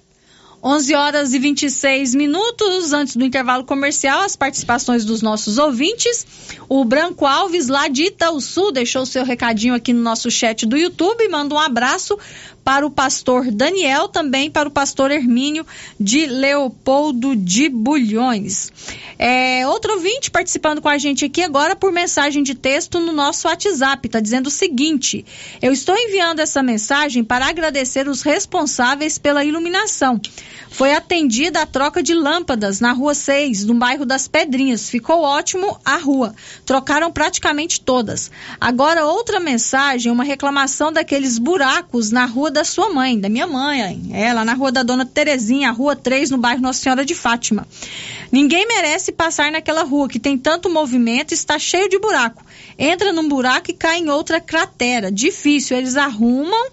11 0.64 0.96
horas 0.96 1.34
e 1.34 1.40
26 1.40 2.16
minutos 2.16 2.94
antes 2.94 3.18
do 3.18 3.26
intervalo 3.26 3.66
comercial, 3.66 4.22
as 4.22 4.38
participações 4.38 5.04
dos 5.04 5.22
nossos 5.22 5.58
ouvintes. 5.58 6.26
O 6.70 6.86
Branco 6.86 7.26
Alves, 7.26 7.68
lá 7.68 7.90
de 7.90 8.14
Sul 8.40 8.72
deixou 8.72 9.06
seu 9.06 9.26
recadinho 9.26 9.74
aqui 9.74 9.92
no 9.92 10.02
nosso 10.02 10.32
chat 10.32 10.66
do 10.66 10.78
YouTube. 10.78 11.28
Manda 11.28 11.54
um 11.54 11.60
abraço 11.60 12.18
para 12.70 12.86
o 12.86 12.92
pastor 12.92 13.50
Daniel, 13.50 14.08
também 14.08 14.52
para 14.52 14.70
o 14.70 14.72
pastor 14.72 15.10
Hermínio 15.10 15.66
de 16.00 16.28
Leopoldo 16.28 17.36
de 17.36 17.68
Bulhões. 17.68 18.72
É, 19.18 19.68
outro 19.68 19.94
ouvinte 19.94 20.30
participando 20.30 20.80
com 20.80 20.88
a 20.88 21.00
gente 21.00 21.26
aqui 21.26 21.42
agora 21.42 21.76
por 21.76 21.92
mensagem 21.92 22.44
de 22.44 22.54
texto 22.54 23.00
no 23.00 23.12
nosso 23.12 23.48
WhatsApp, 23.48 24.08
está 24.08 24.20
dizendo 24.20 24.48
o 24.48 24.52
seguinte: 24.52 25.26
Eu 25.64 25.74
estou 25.74 25.98
enviando 25.98 26.42
essa 26.42 26.62
mensagem 26.62 27.24
para 27.24 27.48
agradecer 27.48 28.08
os 28.08 28.22
responsáveis 28.22 29.18
pela 29.18 29.44
iluminação. 29.44 30.22
Foi 30.70 30.94
atendida 30.94 31.62
a 31.62 31.66
troca 31.66 32.02
de 32.02 32.14
lâmpadas 32.14 32.80
na 32.80 32.94
rua 32.94 33.16
6, 33.16 33.66
no 33.66 33.74
bairro 33.74 34.06
das 34.06 34.28
Pedrinhas. 34.28 34.90
Ficou 34.90 35.24
ótimo 35.24 35.80
a 35.84 35.98
rua. 35.98 36.34
Trocaram 36.66 37.12
praticamente 37.12 37.82
todas. 37.82 38.32
Agora, 38.62 39.06
outra 39.06 39.40
mensagem, 39.40 40.12
uma 40.12 40.24
reclamação 40.24 40.94
daqueles 40.94 41.38
buracos 41.38 42.12
na 42.12 42.26
rua 42.26 42.52
da 42.52 42.59
sua 42.64 42.90
mãe, 42.94 43.20
da 43.20 43.30
minha 43.30 43.48
mãe. 43.48 44.10
Lá 44.34 44.46
na 44.46 44.54
rua 44.54 44.72
da 44.72 44.84
dona 44.84 45.06
Terezinha, 45.06 45.72
rua 45.72 45.96
3, 45.96 46.32
no 46.32 46.38
bairro 46.38 46.62
Nossa 46.62 46.80
Senhora 46.82 47.06
de 47.06 47.16
Fátima. 47.16 47.68
Ninguém 48.32 48.68
merece 48.68 49.12
passar 49.12 49.52
naquela 49.52 49.84
rua 49.84 50.08
que 50.08 50.20
tem 50.20 50.38
tanto 50.38 50.70
movimento 50.70 51.32
e 51.32 51.36
está 51.36 51.58
cheio 51.58 51.90
de 51.90 51.98
buraco. 52.00 52.46
Entra 52.78 53.12
num 53.12 53.28
buraco 53.28 53.72
e 53.72 53.74
cai 53.74 54.00
em 54.00 54.10
outra 54.10 54.40
cratera. 54.40 55.12
Difícil. 55.12 55.78
Eles 55.78 55.98
arrumam 55.98 56.70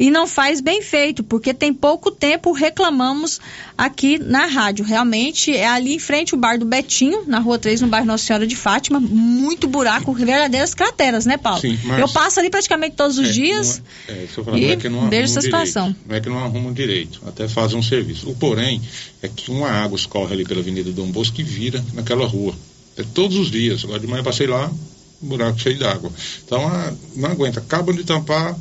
e 0.00 0.10
não 0.10 0.26
faz 0.26 0.62
bem 0.62 0.80
feito, 0.80 1.22
porque 1.22 1.52
tem 1.52 1.74
pouco 1.74 2.10
tempo 2.10 2.52
reclamamos 2.52 3.38
aqui 3.76 4.18
na 4.18 4.46
rádio. 4.46 4.82
Realmente 4.82 5.54
é 5.54 5.68
ali 5.68 5.96
em 5.96 5.98
frente 5.98 6.34
o 6.34 6.38
bar 6.38 6.58
do 6.58 6.64
Betinho, 6.64 7.24
na 7.26 7.38
rua 7.38 7.58
3, 7.58 7.82
no 7.82 7.88
bairro 7.88 8.06
Nossa 8.06 8.24
Senhora 8.24 8.46
de 8.46 8.56
Fátima. 8.56 8.98
Muito 8.98 9.68
buraco, 9.68 10.14
verdadeiras 10.14 10.72
crateras, 10.72 11.26
né, 11.26 11.36
Paulo? 11.36 11.60
Sim, 11.60 11.78
mas... 11.84 12.00
Eu 12.00 12.08
passo 12.08 12.40
ali 12.40 12.48
praticamente 12.48 12.96
todos 12.96 13.18
os 13.18 13.28
é, 13.28 13.32
dias. 13.32 13.82
Não 14.08 14.14
é, 14.14 14.24
é, 14.24 14.26
falar, 14.26 14.58
e 14.58 14.60
não 14.62 14.70
é 14.70 14.76
que 14.76 14.88
não 14.88 15.10
vejo 15.10 15.24
essa 15.24 15.42
situação. 15.42 15.88
Direito, 15.88 16.08
não 16.08 16.16
é 16.16 16.20
que 16.20 16.28
não 16.30 16.38
arrumam 16.38 16.72
direito, 16.72 17.20
até 17.26 17.46
fazem 17.46 17.78
um 17.78 17.82
serviço. 17.82 18.30
O 18.30 18.34
porém 18.34 18.80
é 19.22 19.28
que 19.28 19.50
uma 19.50 19.68
água 19.68 19.96
escorre 19.96 20.32
ali 20.32 20.46
pela 20.46 20.60
Avenida 20.60 20.90
Dom 20.92 21.10
Bosco 21.10 21.38
e 21.42 21.44
vira 21.44 21.84
naquela 21.92 22.26
rua. 22.26 22.54
É 22.96 23.04
todos 23.12 23.36
os 23.36 23.50
dias. 23.50 23.84
Agora 23.84 24.00
de 24.00 24.06
manhã 24.06 24.22
passei 24.22 24.46
lá, 24.46 24.72
buraco 25.20 25.60
cheio 25.60 25.78
d'água. 25.78 26.10
Então 26.42 26.66
a, 26.66 26.90
não 27.14 27.30
aguenta. 27.30 27.60
Acabam 27.60 27.94
de 27.94 28.02
tampar, 28.02 28.56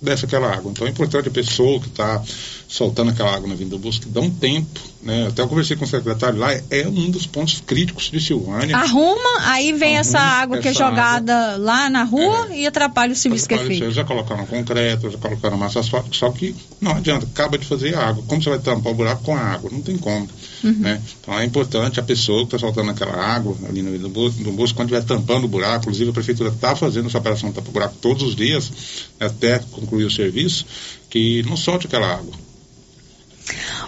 desce 0.00 0.24
aquela 0.24 0.52
água. 0.52 0.70
Então 0.70 0.86
é 0.86 0.90
importante 0.90 1.28
a 1.28 1.30
pessoa 1.30 1.80
que 1.80 1.88
está 1.88 2.22
soltando 2.68 3.10
aquela 3.10 3.34
água 3.34 3.48
na 3.48 3.54
vinda 3.54 3.70
do 3.70 3.78
bosque 3.78 4.08
dá 4.08 4.20
um 4.20 4.30
tempo, 4.30 4.80
né? 5.02 5.28
Até 5.28 5.42
eu 5.42 5.48
conversei 5.48 5.76
com 5.76 5.84
o 5.84 5.88
secretário 5.88 6.38
lá, 6.38 6.52
é 6.52 6.86
um 6.86 7.10
dos 7.10 7.26
pontos 7.26 7.62
críticos 7.64 8.10
de 8.10 8.20
Silvânia. 8.20 8.76
Arruma, 8.76 9.40
aí 9.40 9.72
vem 9.72 9.96
Arruma 9.96 10.00
essa 10.00 10.18
água 10.18 10.58
que 10.58 10.68
é 10.68 10.72
jogada 10.72 11.52
água, 11.52 11.64
lá 11.64 11.90
na 11.90 12.02
rua 12.04 12.48
é, 12.50 12.60
e 12.60 12.66
atrapalha 12.66 13.12
o 13.12 13.16
serviço 13.16 13.48
que 13.48 13.54
é 13.54 13.58
feito. 13.58 13.90
Já 13.90 14.04
colocaram 14.04 14.46
concreto, 14.46 15.10
já 15.10 15.18
colocaram 15.18 15.56
massa 15.56 15.80
asfáltica, 15.80 16.16
só 16.16 16.30
que 16.30 16.54
não 16.80 16.92
adianta, 16.92 17.26
acaba 17.26 17.56
de 17.56 17.66
fazer 17.66 17.94
a 17.94 18.08
água. 18.08 18.24
Como 18.26 18.42
você 18.42 18.50
vai 18.50 18.58
tampar 18.58 18.92
o 18.92 18.94
buraco 18.94 19.22
com 19.22 19.36
a 19.36 19.40
água? 19.40 19.70
Não 19.72 19.80
tem 19.80 19.96
como. 19.96 20.28
Uhum. 20.64 20.72
Né? 20.72 21.00
Então 21.20 21.38
é 21.38 21.44
importante 21.44 22.00
a 22.00 22.02
pessoa 22.02 22.40
que 22.40 22.56
está 22.56 22.58
soltando 22.58 22.90
aquela 22.90 23.14
água 23.14 23.56
ali 23.68 23.82
no, 23.82 23.90
no, 23.90 24.08
no 24.08 24.52
bolso, 24.52 24.74
quando 24.74 24.92
estiver 24.92 25.04
tampando 25.04 25.44
o 25.44 25.48
buraco, 25.48 25.84
inclusive 25.84 26.10
a 26.10 26.14
prefeitura 26.14 26.48
está 26.48 26.74
fazendo 26.74 27.06
essa 27.06 27.18
operação 27.18 27.50
o 27.50 27.62
buraco 27.70 27.96
todos 28.00 28.22
os 28.22 28.34
dias, 28.34 28.72
até 29.20 29.58
concluir 29.58 30.04
o 30.04 30.10
serviço, 30.10 30.64
que 31.10 31.42
não 31.42 31.56
solte 31.56 31.86
aquela 31.86 32.14
água. 32.14 32.32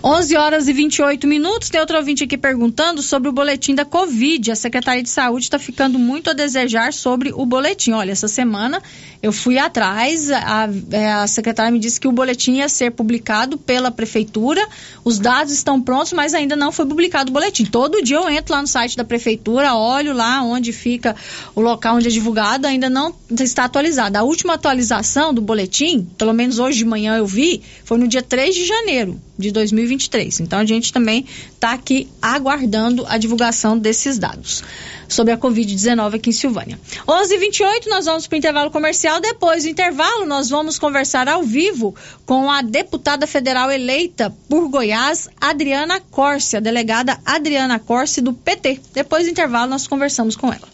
11 0.03 0.37
horas 0.37 0.69
e 0.69 0.73
28 0.73 1.27
minutos. 1.27 1.71
Tem 1.71 1.81
outro 1.81 1.97
ouvinte 1.97 2.25
aqui 2.25 2.37
perguntando 2.37 3.03
sobre 3.03 3.29
o 3.29 3.33
boletim 3.33 3.75
da 3.75 3.85
Covid. 3.85 4.53
A 4.53 4.57
Secretaria 4.57 5.03
de 5.03 5.09
Saúde 5.09 5.45
está 5.45 5.59
ficando 5.59 5.99
muito 5.99 6.31
a 6.31 6.33
desejar 6.33 6.93
sobre 6.93 7.33
o 7.35 7.47
boletim. 7.47 7.93
Olha, 7.93 8.13
essa 8.13 8.29
semana 8.29 8.83
eu 9.23 9.33
fui 9.33 9.59
atrás, 9.59 10.31
a, 10.31 10.69
é, 10.91 11.13
a 11.13 11.27
secretária 11.27 11.73
me 11.73 11.79
disse 11.79 11.99
que 11.99 12.07
o 12.07 12.13
boletim 12.13 12.57
ia 12.57 12.69
ser 12.69 12.93
publicado 12.93 13.57
pela 13.57 13.91
Prefeitura. 13.91 14.67
Os 15.05 15.19
dados 15.19 15.53
estão 15.53 15.81
prontos, 15.81 16.13
mas 16.13 16.35
ainda 16.35 16.55
não 16.55 16.71
foi 16.71 16.87
publicado 16.87 17.31
o 17.31 17.33
boletim. 17.33 17.65
Todo 17.65 18.03
dia 18.03 18.17
eu 18.17 18.29
entro 18.29 18.55
lá 18.55 18.61
no 18.61 18.69
site 18.69 18.97
da 18.97 19.05
Prefeitura, 19.05 19.75
olho 19.75 20.13
lá 20.13 20.43
onde 20.43 20.73
fica 20.73 21.17
o 21.55 21.61
local 21.61 21.97
onde 21.97 22.09
é 22.09 22.11
divulgado, 22.11 22.67
ainda 22.67 22.91
não 22.91 23.15
está 23.41 23.65
atualizado. 23.65 24.19
A 24.19 24.23
última 24.23 24.55
atualização 24.55 25.33
do 25.33 25.41
boletim, 25.41 26.07
pelo 26.19 26.33
menos 26.33 26.59
hoje 26.59 26.79
de 26.79 26.85
manhã 26.85 27.17
eu 27.17 27.27
vi, 27.27 27.63
foi 27.85 27.99
no 27.99 28.07
dia 28.07 28.23
3 28.23 28.55
de 28.55 28.67
janeiro 28.67 29.21
de 29.39 29.51
2023. 29.51 30.41
Então 30.41 30.59
a 30.59 30.65
gente 30.65 30.93
também 30.93 31.25
está 31.53 31.73
aqui 31.73 32.09
aguardando 32.21 33.05
a 33.09 33.19
divulgação 33.19 33.79
desses 33.79 34.19
dados 34.19 34.63
sobre 35.09 35.33
a 35.33 35.39
Covid-19 35.39 36.15
aqui 36.15 36.31
em 36.31 36.33
Silvânia. 36.33 36.79
11:28 37.07 37.89
nós 37.89 38.07
vamos 38.07 38.27
para 38.27 38.37
o 38.37 38.39
intervalo 38.39 38.71
comercial. 38.71 39.21
Depois 39.21 39.65
do 39.65 39.71
intervalo 39.71 40.27
nós 40.27 40.49
vamos 40.49 40.79
conversar 40.79 41.29
ao 41.29 41.43
vivo 41.43 41.95
com 42.25 42.51
a 42.51 42.63
deputada 42.63 43.27
federal 43.27 43.71
eleita 43.71 44.35
por 44.49 44.69
Goiás, 44.69 45.29
Adriana 45.41 46.01
Corse, 46.01 46.57
a 46.57 46.61
delegada 46.61 47.19
Adriana 47.25 47.79
Corse 47.79 48.21
do 48.21 48.33
PT. 48.33 48.81
Depois 48.95 49.25
do 49.25 49.31
intervalo 49.31 49.71
nós 49.71 49.87
conversamos 49.87 50.37
com 50.37 50.53
ela. 50.53 50.69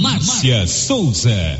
Márcia 0.00 0.66
Souza. 0.66 1.56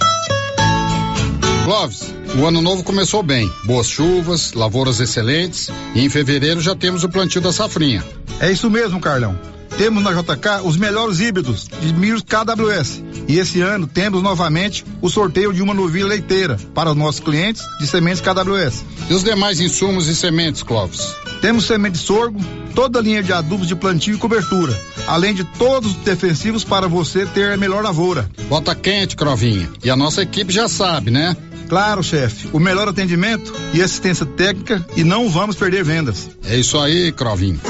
Clóvis, 1.67 2.15
o 2.39 2.47
ano 2.47 2.63
novo 2.63 2.85
começou 2.85 3.25
bem. 3.25 3.53
Boas 3.65 3.89
chuvas, 3.89 4.53
lavouras 4.53 5.01
excelentes 5.01 5.69
e 5.97 6.05
em 6.05 6.09
fevereiro 6.09 6.61
já 6.61 6.77
temos 6.77 7.03
o 7.03 7.09
plantio 7.09 7.41
da 7.41 7.53
safrinha. 7.53 8.05
É 8.39 8.53
isso 8.53 8.71
mesmo, 8.71 9.01
Carlão. 9.01 9.37
temos 9.77 10.01
na 10.01 10.13
JK 10.13 10.63
os 10.65 10.77
melhores 10.77 11.19
híbridos 11.19 11.67
de 11.81 11.93
milho 11.93 12.23
KWS. 12.23 13.03
E 13.27 13.41
esse 13.41 13.61
ano 13.63 13.89
temos 13.89 14.23
novamente 14.23 14.85
o 15.03 15.11
sorteio 15.11 15.53
de 15.53 15.61
uma 15.61 15.75
novilha 15.75 16.07
leiteira 16.07 16.57
para 16.73 16.91
os 16.93 16.97
nossos 16.97 17.21
clientes 17.21 17.63
de 17.81 17.87
sementes 17.89 18.21
KWS. 18.21 18.85
E 19.11 19.15
os 19.15 19.25
demais 19.25 19.59
insumos 19.59 20.07
e 20.07 20.15
sementes, 20.15 20.63
Clóvis? 20.63 21.17
Temos 21.41 21.67
semente 21.67 21.95
de 21.95 21.99
sorgo, 21.99 22.39
toda 22.77 23.01
a 23.01 23.03
linha 23.03 23.23
de 23.23 23.33
adubos 23.33 23.67
de 23.67 23.75
plantio 23.75 24.15
e 24.15 24.19
cobertura, 24.19 24.79
além 25.07 25.35
de 25.35 25.43
todos 25.43 25.91
os 25.91 25.97
defensivos 25.97 26.63
para 26.63 26.87
você 26.87 27.27
ter 27.27 27.53
a 27.53 27.57
melhor 27.57 27.83
lavoura. 27.83 28.31
Bota 28.49 28.75
quente, 28.75 29.17
Crovinha. 29.17 29.69
E 29.83 29.91
a 29.91 29.97
nossa 29.97 30.23
equipe 30.23 30.53
já 30.53 30.69
sabe, 30.69 31.11
né? 31.11 31.37
Claro, 31.69 32.03
chefe. 32.03 32.49
O 32.53 32.59
melhor 32.59 32.89
atendimento 32.89 33.53
e 33.73 33.83
assistência 33.83 34.25
técnica 34.25 34.85
e 34.97 35.05
não 35.05 35.29
vamos 35.29 35.57
perder 35.57 35.85
vendas. 35.85 36.29
É 36.45 36.57
isso 36.57 36.79
aí, 36.79 37.13
Crovinho. 37.13 37.61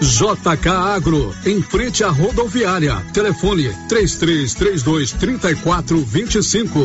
JK 0.00 0.68
Agro, 0.68 1.34
em 1.44 1.62
frente 1.62 2.02
à 2.02 2.08
rodoviária. 2.08 2.96
Telefone 3.12 3.70
3332 3.88 5.12
3425. 5.12 6.84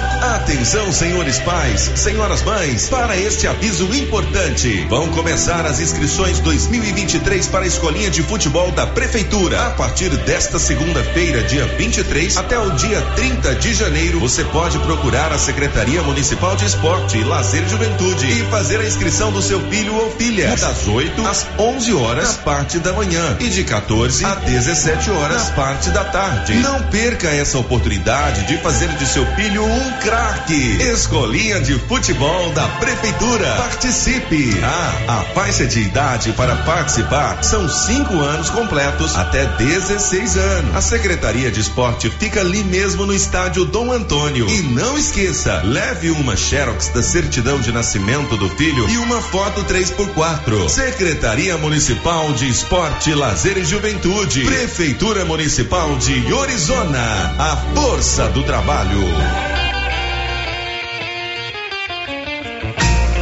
Atenção, 0.21 0.91
senhores 0.91 1.39
pais, 1.39 1.91
senhoras 1.95 2.43
mães, 2.43 2.87
para 2.87 3.17
este 3.17 3.47
aviso 3.47 3.85
importante. 3.95 4.85
Vão 4.87 5.09
começar 5.09 5.65
as 5.65 5.79
inscrições 5.79 6.39
2023 6.39 7.47
para 7.47 7.63
a 7.63 7.67
escolinha 7.67 8.11
de 8.11 8.21
futebol 8.21 8.71
da 8.71 8.85
Prefeitura. 8.85 9.65
A 9.65 9.71
partir 9.71 10.09
desta 10.17 10.59
segunda-feira, 10.59 11.41
dia 11.41 11.65
23, 11.65 12.37
até 12.37 12.59
o 12.59 12.69
dia 12.69 13.01
30 13.15 13.55
de 13.55 13.73
janeiro, 13.73 14.19
você 14.19 14.43
pode 14.43 14.77
procurar 14.79 15.31
a 15.31 15.39
Secretaria 15.39 16.03
Municipal 16.03 16.55
de 16.55 16.65
Esporte, 16.65 17.23
Lazer 17.23 17.63
e 17.63 17.69
Juventude 17.69 18.27
e 18.27 18.45
fazer 18.51 18.79
a 18.79 18.85
inscrição 18.85 19.31
do 19.31 19.41
seu 19.41 19.59
filho 19.71 19.95
ou 19.95 20.11
filha. 20.11 20.55
Das 20.55 20.87
8 20.87 21.27
às 21.27 21.47
11 21.57 21.93
horas, 21.93 22.37
na 22.37 22.43
parte 22.43 22.77
da 22.77 22.93
manhã, 22.93 23.37
e 23.39 23.49
de 23.49 23.63
14 23.63 24.23
a 24.23 24.35
17 24.35 25.09
horas, 25.09 25.49
na 25.49 25.55
parte 25.55 25.89
da 25.89 26.03
tarde. 26.03 26.53
Não 26.57 26.79
perca 26.83 27.27
essa 27.29 27.57
oportunidade 27.57 28.45
de 28.45 28.59
fazer 28.59 28.89
de 28.89 29.07
seu 29.07 29.25
filho 29.35 29.65
um 29.65 29.91
craque. 30.11 30.77
Escolinha 30.81 31.61
de 31.61 31.79
futebol 31.79 32.49
da 32.51 32.67
Prefeitura. 32.67 33.55
Participe. 33.55 34.59
Ah, 34.61 35.03
a 35.07 35.33
faixa 35.33 35.65
de 35.65 35.79
idade 35.79 36.33
para 36.33 36.53
participar 36.57 37.41
são 37.41 37.69
cinco 37.69 38.19
anos 38.19 38.49
completos 38.49 39.15
até 39.15 39.45
16 39.45 40.35
anos. 40.37 40.75
A 40.75 40.81
Secretaria 40.81 41.49
de 41.49 41.61
Esporte 41.61 42.09
fica 42.09 42.41
ali 42.41 42.61
mesmo 42.61 43.05
no 43.05 43.13
estádio 43.13 43.63
Dom 43.63 43.89
Antônio. 43.89 44.49
E 44.49 44.61
não 44.63 44.97
esqueça, 44.97 45.61
leve 45.63 46.11
uma 46.11 46.35
Xerox 46.35 46.89
da 46.89 47.01
certidão 47.01 47.61
de 47.61 47.71
nascimento 47.71 48.35
do 48.35 48.49
filho 48.49 48.89
e 48.89 48.97
uma 48.97 49.21
foto 49.21 49.63
3x4. 49.63 50.67
Secretaria 50.67 51.57
Municipal 51.57 52.33
de 52.33 52.49
Esporte, 52.49 53.13
Lazer 53.13 53.57
e 53.57 53.63
Juventude. 53.63 54.43
Prefeitura 54.43 55.23
Municipal 55.23 55.95
de 55.95 56.33
Orizona. 56.33 57.33
A 57.39 57.55
força 57.73 58.27
do 58.27 58.43
trabalho. 58.43 59.70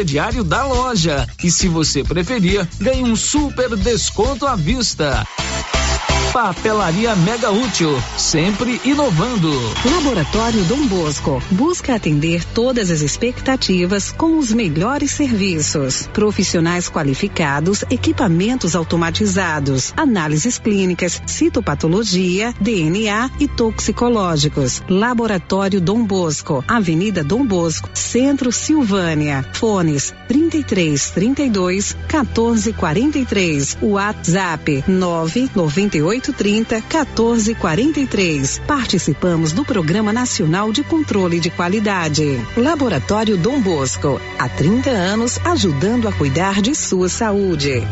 crediário 0.00 0.42
da 0.42 0.64
loja. 0.64 1.26
E 1.44 1.50
se 1.50 1.68
você 1.68 2.02
preferir, 2.02 2.66
ganhe 2.80 3.02
um 3.02 3.14
super 3.14 3.76
desconto 3.76 4.46
à 4.46 4.56
vista. 4.56 5.26
Papelaria 6.32 7.16
Mega 7.16 7.50
Útil, 7.50 7.90
sempre 8.16 8.80
inovando. 8.84 9.50
Laboratório 9.84 10.62
Dom 10.64 10.86
Bosco 10.86 11.42
busca 11.50 11.96
atender 11.96 12.44
todas 12.44 12.88
as 12.88 13.00
expectativas 13.00 14.12
com 14.12 14.38
os 14.38 14.52
melhores 14.52 15.10
serviços. 15.10 16.08
Profissionais 16.12 16.88
qualificados, 16.88 17.84
equipamentos 17.90 18.76
automatizados, 18.76 19.92
análises 19.96 20.56
clínicas, 20.56 21.20
citopatologia, 21.26 22.54
DNA 22.60 23.28
e 23.40 23.48
toxicológicos. 23.48 24.84
Laboratório 24.88 25.80
Dom 25.80 26.04
Bosco, 26.04 26.64
Avenida 26.68 27.24
Dom 27.24 27.44
Bosco, 27.44 27.90
Centro 27.92 28.52
Silvânia. 28.52 29.44
Fones 29.52 30.14
33 30.28 31.10
32 31.10 31.96
14 32.06 32.72
43. 32.72 33.78
WhatsApp 33.82 34.84
998 34.86 36.09
830 36.10 36.74
1443. 36.80 38.60
Participamos 38.66 39.52
do 39.52 39.64
Programa 39.64 40.12
Nacional 40.12 40.72
de 40.72 40.82
Controle 40.82 41.38
de 41.38 41.50
Qualidade. 41.50 42.24
Laboratório 42.56 43.36
Dom 43.36 43.60
Bosco, 43.60 44.20
há 44.36 44.48
30 44.48 44.90
anos 44.90 45.38
ajudando 45.44 46.08
a 46.08 46.12
cuidar 46.12 46.60
de 46.60 46.74
sua 46.74 47.08
saúde. 47.08 47.82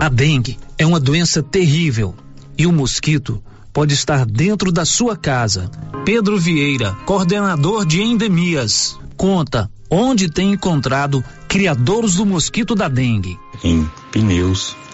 A 0.00 0.08
dengue 0.10 0.58
é 0.76 0.84
uma 0.84 1.00
doença 1.00 1.42
terrível 1.42 2.14
e 2.56 2.66
o 2.66 2.72
mosquito 2.72 3.42
pode 3.72 3.94
estar 3.94 4.26
dentro 4.26 4.70
da 4.70 4.84
sua 4.84 5.16
casa. 5.16 5.70
Pedro 6.04 6.38
Vieira, 6.38 6.92
coordenador 7.06 7.86
de 7.86 8.02
endemias, 8.02 8.98
conta 9.16 9.70
onde 9.90 10.30
tem 10.30 10.52
encontrado 10.52 11.24
criadores 11.48 12.16
do 12.16 12.26
mosquito 12.26 12.74
da 12.74 12.88
dengue. 12.88 13.38
Em 13.64 13.90
pneus, 14.12 14.76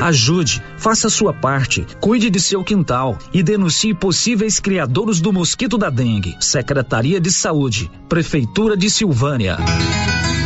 Ajude, 0.00 0.62
faça 0.78 1.10
sua 1.10 1.32
parte, 1.32 1.86
cuide 2.00 2.30
de 2.30 2.40
seu 2.40 2.64
quintal 2.64 3.18
e 3.34 3.42
denuncie 3.42 3.92
possíveis 3.92 4.58
criadores 4.58 5.20
do 5.20 5.32
mosquito 5.32 5.76
da 5.76 5.90
dengue. 5.90 6.36
Secretaria 6.40 7.20
de 7.20 7.30
Saúde, 7.30 7.90
Prefeitura 8.08 8.76
de 8.76 8.88
Silvânia. 8.88 9.58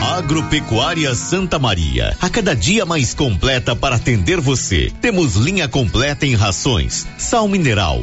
Agropecuária 0.03 1.15
Santa 1.15 1.59
Maria, 1.59 2.17
a 2.21 2.29
cada 2.29 2.55
dia 2.55 2.85
mais 2.85 3.15
completa 3.15 3.75
para 3.75 3.97
atender 3.97 4.41
você. 4.41 4.93
Temos 5.01 5.37
linha 5.37 5.69
completa 5.69 6.27
em 6.27 6.35
rações, 6.35 7.07
sal 7.17 7.49
mineral, 7.49 8.03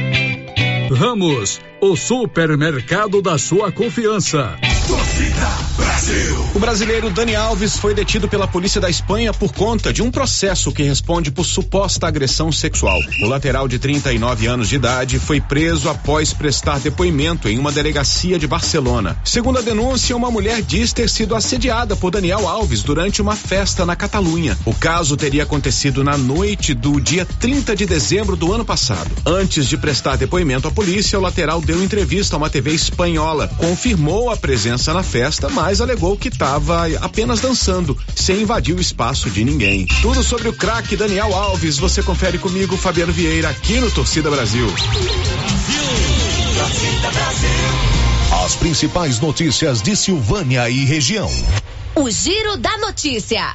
Ramos, 0.93 1.61
o 1.79 1.95
supermercado 1.95 3.21
da 3.21 3.37
sua 3.37 3.71
confiança. 3.71 4.57
O 6.53 6.59
brasileiro 6.59 7.09
Dani 7.09 7.33
Alves 7.33 7.77
foi 7.77 7.93
detido 7.93 8.27
pela 8.27 8.45
polícia 8.45 8.81
da 8.81 8.89
Espanha 8.89 9.31
por 9.31 9.53
conta 9.53 9.93
de 9.93 10.01
um 10.01 10.11
processo 10.11 10.69
que 10.71 10.83
responde 10.83 11.31
por 11.31 11.45
suposta 11.45 12.07
agressão 12.07 12.51
sexual. 12.51 12.99
O 13.23 13.27
lateral 13.27 13.67
de 13.69 13.79
39 13.79 14.47
anos 14.47 14.67
de 14.67 14.75
idade 14.75 15.17
foi 15.17 15.39
preso 15.39 15.89
após 15.89 16.33
prestar 16.33 16.79
depoimento 16.79 17.47
em 17.47 17.57
uma 17.57 17.71
delegacia 17.71 18.37
de 18.37 18.47
Barcelona. 18.47 19.17
Segundo 19.23 19.59
a 19.59 19.61
denúncia, 19.61 20.15
uma 20.15 20.29
mulher 20.29 20.61
diz 20.61 20.91
ter 20.91 21.09
sido 21.09 21.35
assediada 21.35 21.95
por 21.95 22.11
Daniel 22.11 22.45
Alves 22.45 22.83
durante 22.83 23.21
uma 23.21 23.35
festa 23.35 23.85
na 23.85 23.95
Catalunha. 23.95 24.57
O 24.65 24.73
caso 24.73 25.15
teria 25.15 25.43
acontecido 25.43 26.03
na 26.03 26.17
noite 26.17 26.73
do 26.73 26.99
dia 26.99 27.25
30 27.25 27.75
de 27.75 27.85
dezembro 27.85 28.35
do 28.35 28.51
ano 28.51 28.65
passado. 28.65 29.09
Antes 29.25 29.67
de 29.67 29.77
prestar 29.77 30.17
depoimento 30.17 30.67
à 30.67 30.71
polícia, 30.71 31.17
o 31.17 31.21
lateral 31.21 31.61
deu 31.61 31.81
entrevista 31.81 32.35
a 32.35 32.37
uma 32.37 32.49
TV 32.49 32.71
espanhola, 32.71 33.47
confirmou 33.57 34.29
a 34.29 34.35
presença 34.35 34.93
na 34.93 35.03
festa, 35.03 35.47
mas 35.47 35.79
alegou 35.79 35.90
que 36.19 36.29
estava 36.29 36.87
apenas 37.01 37.41
dançando, 37.41 37.97
sem 38.15 38.43
invadir 38.43 38.75
o 38.75 38.79
espaço 38.79 39.29
de 39.29 39.43
ninguém. 39.43 39.85
Tudo 40.01 40.23
sobre 40.23 40.47
o 40.47 40.53
craque 40.53 40.95
Daniel 40.95 41.35
Alves, 41.35 41.77
você 41.77 42.01
confere 42.01 42.37
comigo, 42.37 42.77
Fabiano 42.77 43.11
Vieira, 43.11 43.49
aqui 43.49 43.79
no 43.79 43.91
Torcida 43.91 44.31
Brasil. 44.31 44.67
As 48.45 48.55
principais 48.55 49.19
notícias 49.19 49.81
de 49.81 49.95
Silvânia 49.95 50.69
e 50.69 50.85
região. 50.85 51.29
O 51.93 52.09
Giro 52.09 52.55
da 52.55 52.77
Notícia. 52.77 53.53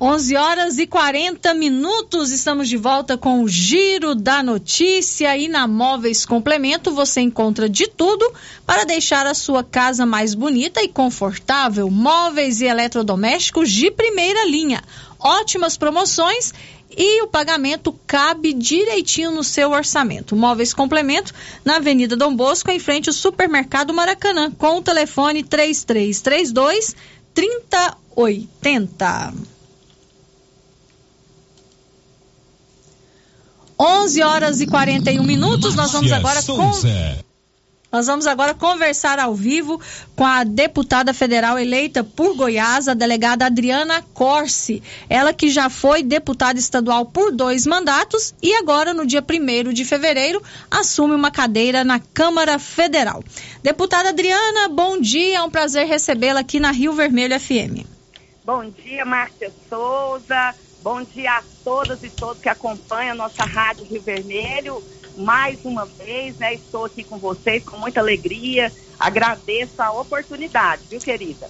11 0.00 0.36
horas 0.36 0.78
e 0.78 0.86
40 0.86 1.52
minutos, 1.54 2.30
estamos 2.30 2.68
de 2.68 2.76
volta 2.76 3.18
com 3.18 3.42
o 3.42 3.48
Giro 3.48 4.14
da 4.14 4.44
Notícia 4.44 5.36
e 5.36 5.48
na 5.48 5.66
Móveis 5.66 6.24
Complemento 6.24 6.92
você 6.92 7.20
encontra 7.20 7.68
de 7.68 7.88
tudo 7.88 8.32
para 8.64 8.84
deixar 8.84 9.26
a 9.26 9.34
sua 9.34 9.64
casa 9.64 10.06
mais 10.06 10.34
bonita 10.34 10.80
e 10.80 10.86
confortável. 10.86 11.90
Móveis 11.90 12.60
e 12.60 12.66
eletrodomésticos 12.66 13.72
de 13.72 13.90
primeira 13.90 14.44
linha. 14.44 14.84
Ótimas 15.18 15.76
promoções 15.76 16.54
e 16.96 17.20
o 17.22 17.26
pagamento 17.26 17.92
cabe 18.06 18.52
direitinho 18.52 19.32
no 19.32 19.42
seu 19.42 19.72
orçamento. 19.72 20.36
Móveis 20.36 20.72
Complemento 20.72 21.34
na 21.64 21.78
Avenida 21.78 22.16
Dom 22.16 22.36
Bosco, 22.36 22.70
em 22.70 22.78
frente 22.78 23.08
ao 23.08 23.14
Supermercado 23.14 23.92
Maracanã, 23.92 24.48
com 24.52 24.76
o 24.76 24.82
telefone 24.82 25.42
3332 25.42 26.94
3080. 27.34 29.57
11 33.78 34.22
horas 34.22 34.60
e 34.60 34.66
41 34.66 35.22
minutos. 35.22 35.74
Nós 35.74 35.92
vamos 35.92 36.10
agora 36.12 36.42
com... 36.42 36.72
Nós 37.90 38.06
vamos 38.06 38.26
agora 38.26 38.52
conversar 38.52 39.18
ao 39.18 39.34
vivo 39.34 39.80
com 40.14 40.24
a 40.24 40.44
deputada 40.44 41.14
federal 41.14 41.58
eleita 41.58 42.04
por 42.04 42.36
Goiás, 42.36 42.86
a 42.86 42.92
delegada 42.92 43.46
Adriana 43.46 44.04
Corse. 44.12 44.82
Ela 45.08 45.32
que 45.32 45.48
já 45.48 45.70
foi 45.70 46.02
deputada 46.02 46.58
estadual 46.58 47.06
por 47.06 47.32
dois 47.32 47.66
mandatos 47.66 48.34
e 48.42 48.52
agora, 48.56 48.92
no 48.92 49.06
dia 49.06 49.24
1 49.24 49.72
de 49.72 49.86
fevereiro, 49.86 50.42
assume 50.70 51.14
uma 51.14 51.30
cadeira 51.30 51.82
na 51.82 51.98
Câmara 51.98 52.58
Federal. 52.58 53.24
Deputada 53.62 54.10
Adriana, 54.10 54.68
bom 54.68 55.00
dia. 55.00 55.38
É 55.38 55.42
um 55.42 55.50
prazer 55.50 55.86
recebê-la 55.86 56.40
aqui 56.40 56.60
na 56.60 56.70
Rio 56.70 56.92
Vermelho 56.92 57.40
FM. 57.40 57.86
Bom 58.44 58.68
dia, 58.68 59.06
Márcia 59.06 59.50
Souza. 59.70 60.54
Bom 60.80 61.02
dia 61.02 61.38
a 61.38 61.44
todas 61.64 62.00
e 62.04 62.10
todos 62.10 62.40
que 62.40 62.48
acompanham 62.48 63.12
a 63.12 63.28
nossa 63.28 63.44
Rádio 63.44 63.84
Rio 63.84 64.02
Vermelho. 64.02 64.84
Mais 65.18 65.58
uma 65.64 65.84
vez, 65.84 66.36
né? 66.38 66.54
Estou 66.54 66.84
aqui 66.84 67.02
com 67.02 67.18
vocês 67.18 67.64
com 67.64 67.76
muita 67.76 68.00
alegria. 68.00 68.72
Agradeço 68.98 69.80
a 69.80 69.90
oportunidade, 69.92 70.82
viu, 70.88 71.00
querida? 71.00 71.48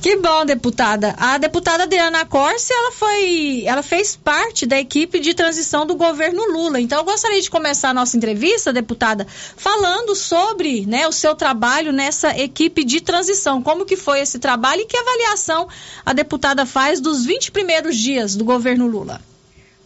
Que 0.00 0.16
bom, 0.16 0.44
deputada. 0.44 1.16
A 1.18 1.36
deputada 1.36 1.82
Adriana 1.82 2.24
Corse, 2.24 2.72
ela 2.72 2.92
foi, 2.92 3.64
ela 3.66 3.82
fez 3.82 4.14
parte 4.14 4.64
da 4.64 4.78
equipe 4.78 5.18
de 5.18 5.34
transição 5.34 5.84
do 5.84 5.96
governo 5.96 6.44
Lula. 6.46 6.80
Então, 6.80 6.98
eu 6.98 7.04
gostaria 7.04 7.40
de 7.40 7.50
começar 7.50 7.90
a 7.90 7.94
nossa 7.94 8.16
entrevista, 8.16 8.72
deputada, 8.72 9.26
falando 9.28 10.14
sobre, 10.14 10.86
né, 10.86 11.08
o 11.08 11.12
seu 11.12 11.34
trabalho 11.34 11.92
nessa 11.92 12.38
equipe 12.38 12.84
de 12.84 13.00
transição. 13.00 13.62
Como 13.62 13.84
que 13.84 13.96
foi 13.96 14.20
esse 14.20 14.38
trabalho 14.38 14.82
e 14.82 14.86
que 14.86 14.96
avaliação 14.96 15.68
a 16.04 16.12
deputada 16.12 16.64
faz 16.64 17.00
dos 17.00 17.24
20 17.24 17.50
primeiros 17.50 17.96
dias 17.96 18.36
do 18.36 18.44
governo 18.44 18.86
Lula? 18.86 19.20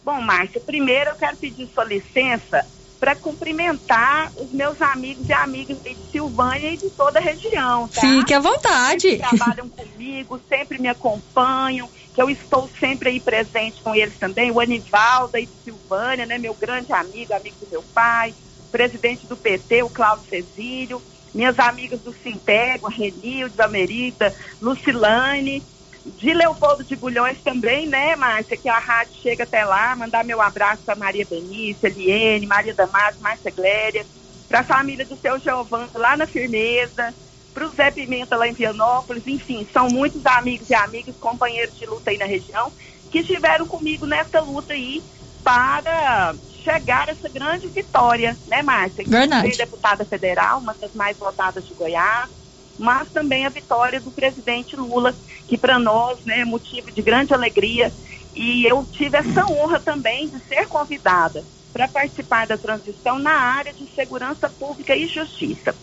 Bom, 0.03 0.21
Márcia, 0.21 0.59
primeiro 0.59 1.11
eu 1.11 1.15
quero 1.15 1.37
pedir 1.37 1.67
sua 1.73 1.83
licença 1.83 2.65
para 3.01 3.15
cumprimentar 3.15 4.31
os 4.37 4.51
meus 4.51 4.79
amigos 4.79 5.27
e 5.27 5.33
amigas 5.33 5.81
de 5.81 5.97
Silvânia 6.11 6.71
e 6.71 6.77
de 6.77 6.87
toda 6.91 7.17
a 7.17 7.21
região, 7.21 7.87
tá? 7.87 7.99
Fique 7.99 8.31
à 8.31 8.39
vontade. 8.39 9.17
Que 9.17 9.17
trabalham 9.17 9.67
comigo, 9.69 10.39
sempre 10.47 10.79
me 10.79 10.87
acompanham, 10.87 11.89
que 12.13 12.21
eu 12.21 12.29
estou 12.29 12.69
sempre 12.79 13.09
aí 13.09 13.19
presente 13.19 13.81
com 13.81 13.95
eles 13.95 14.13
também. 14.19 14.51
O 14.51 14.59
Anivaldo 14.59 15.35
aí 15.35 15.47
de 15.47 15.63
Silvânia, 15.63 16.27
né? 16.27 16.37
Meu 16.37 16.53
grande 16.53 16.93
amigo, 16.93 17.33
amigo 17.33 17.55
do 17.59 17.71
meu 17.71 17.83
pai, 17.91 18.35
presidente 18.71 19.25
do 19.25 19.35
PT, 19.35 19.81
o 19.81 19.89
Cláudio 19.89 20.29
Cezílio, 20.29 21.01
minhas 21.33 21.57
amigas 21.57 21.99
do 22.01 22.13
Sintego, 22.13 22.85
a 22.85 22.91
Renilde, 22.91 23.59
a 23.59 23.67
Merita, 23.67 24.31
Lucilane, 24.61 25.63
de 26.05 26.33
Leopoldo 26.33 26.83
de 26.83 26.95
Bulhões 26.95 27.37
também, 27.43 27.87
né, 27.87 28.15
Márcia, 28.15 28.57
que 28.57 28.67
a 28.67 28.79
rádio 28.79 29.13
chega 29.21 29.43
até 29.43 29.63
lá, 29.63 29.95
mandar 29.95 30.23
meu 30.23 30.41
abraço 30.41 30.81
para 30.83 30.95
Maria 30.95 31.25
Benícia, 31.25 31.87
Eliene, 31.87 32.47
Maria 32.47 32.73
Damasio, 32.73 33.21
Márcia 33.21 33.51
Gléria, 33.51 34.05
para 34.47 34.61
a 34.61 34.63
família 34.63 35.05
do 35.05 35.15
seu 35.15 35.39
Giovanni 35.39 35.89
lá 35.93 36.17
na 36.17 36.25
Firmeza, 36.25 37.13
para 37.53 37.65
o 37.65 37.69
Zé 37.69 37.91
Pimenta 37.91 38.35
lá 38.35 38.47
em 38.47 38.53
Vianópolis, 38.53 39.27
enfim, 39.27 39.67
são 39.71 39.87
muitos 39.89 40.25
amigos 40.25 40.69
e 40.69 40.73
amigas, 40.73 41.15
companheiros 41.19 41.77
de 41.77 41.85
luta 41.85 42.09
aí 42.09 42.17
na 42.17 42.25
região, 42.25 42.71
que 43.11 43.19
estiveram 43.19 43.67
comigo 43.67 44.05
nessa 44.05 44.39
luta 44.39 44.73
aí 44.73 45.03
para 45.43 46.33
chegar 46.63 47.09
a 47.09 47.11
essa 47.11 47.29
grande 47.29 47.67
vitória, 47.67 48.37
né, 48.47 48.61
Márcia? 48.61 49.03
Verdade. 49.05 49.51
Que 49.51 49.57
deputada 49.57 50.05
federal, 50.05 50.59
uma 50.59 50.73
das 50.73 50.93
mais 50.93 51.17
votadas 51.17 51.67
de 51.67 51.73
Goiás, 51.73 52.29
mas 52.77 53.09
também 53.09 53.45
a 53.45 53.49
vitória 53.49 53.99
do 53.99 54.11
presidente 54.11 54.75
Lula, 54.75 55.13
que 55.47 55.57
para 55.57 55.77
nós 55.77 56.17
né, 56.25 56.39
é 56.39 56.45
motivo 56.45 56.91
de 56.91 57.01
grande 57.01 57.33
alegria. 57.33 57.91
E 58.35 58.65
eu 58.65 58.85
tive 58.91 59.17
essa 59.17 59.45
honra 59.45 59.79
também 59.79 60.27
de 60.27 60.39
ser 60.45 60.67
convidada 60.67 61.43
para 61.73 61.87
participar 61.87 62.47
da 62.47 62.57
transição 62.57 63.19
na 63.19 63.33
área 63.33 63.73
de 63.73 63.87
segurança 63.93 64.49
pública 64.49 64.95
e 64.95 65.07
justiça. 65.07 65.75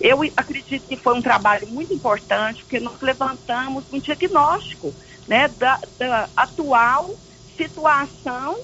Eu 0.00 0.22
acredito 0.36 0.86
que 0.86 0.96
foi 0.96 1.14
um 1.14 1.22
trabalho 1.22 1.66
muito 1.68 1.92
importante, 1.92 2.62
porque 2.62 2.80
nós 2.80 3.00
levantamos 3.00 3.84
um 3.92 3.98
diagnóstico 3.98 4.94
né, 5.26 5.48
da, 5.48 5.80
da 5.98 6.28
atual 6.36 7.14
situação 7.56 8.58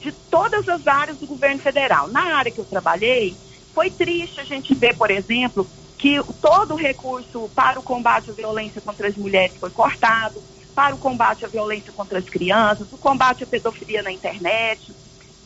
de 0.00 0.12
todas 0.12 0.68
as 0.68 0.86
áreas 0.86 1.18
do 1.18 1.26
governo 1.26 1.60
federal. 1.60 2.08
Na 2.08 2.36
área 2.36 2.52
que 2.52 2.58
eu 2.58 2.64
trabalhei, 2.64 3.34
foi 3.72 3.90
triste 3.90 4.40
a 4.40 4.44
gente 4.44 4.74
ver, 4.74 4.96
por 4.96 5.10
exemplo, 5.10 5.66
que 6.04 6.22
todo 6.38 6.74
o 6.74 6.76
recurso 6.76 7.50
para 7.54 7.80
o 7.80 7.82
combate 7.82 8.30
à 8.30 8.34
violência 8.34 8.78
contra 8.78 9.08
as 9.08 9.16
mulheres 9.16 9.56
foi 9.56 9.70
cortado, 9.70 10.42
para 10.74 10.94
o 10.94 10.98
combate 10.98 11.46
à 11.46 11.48
violência 11.48 11.90
contra 11.94 12.18
as 12.18 12.26
crianças, 12.26 12.92
o 12.92 12.98
combate 12.98 13.42
à 13.42 13.46
pedofilia 13.46 14.02
na 14.02 14.12
internet, 14.12 14.92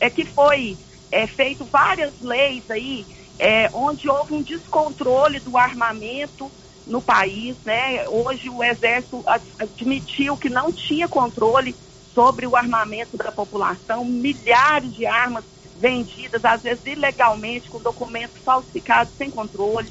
é 0.00 0.10
que 0.10 0.24
foi 0.24 0.76
é, 1.12 1.28
feito 1.28 1.64
várias 1.64 2.12
leis 2.20 2.68
aí, 2.68 3.06
é, 3.38 3.70
onde 3.72 4.10
houve 4.10 4.34
um 4.34 4.42
descontrole 4.42 5.38
do 5.38 5.56
armamento 5.56 6.50
no 6.88 7.00
país, 7.00 7.54
né? 7.64 8.08
Hoje 8.08 8.50
o 8.50 8.64
Exército 8.64 9.22
admitiu 9.60 10.36
que 10.36 10.50
não 10.50 10.72
tinha 10.72 11.06
controle 11.06 11.72
sobre 12.12 12.48
o 12.48 12.56
armamento 12.56 13.16
da 13.16 13.30
população, 13.30 14.04
milhares 14.04 14.92
de 14.92 15.06
armas 15.06 15.44
vendidas, 15.78 16.44
às 16.44 16.62
vezes 16.62 16.84
ilegalmente, 16.84 17.70
com 17.70 17.78
documentos 17.78 18.42
falsificados, 18.42 19.12
sem 19.16 19.30
controle. 19.30 19.88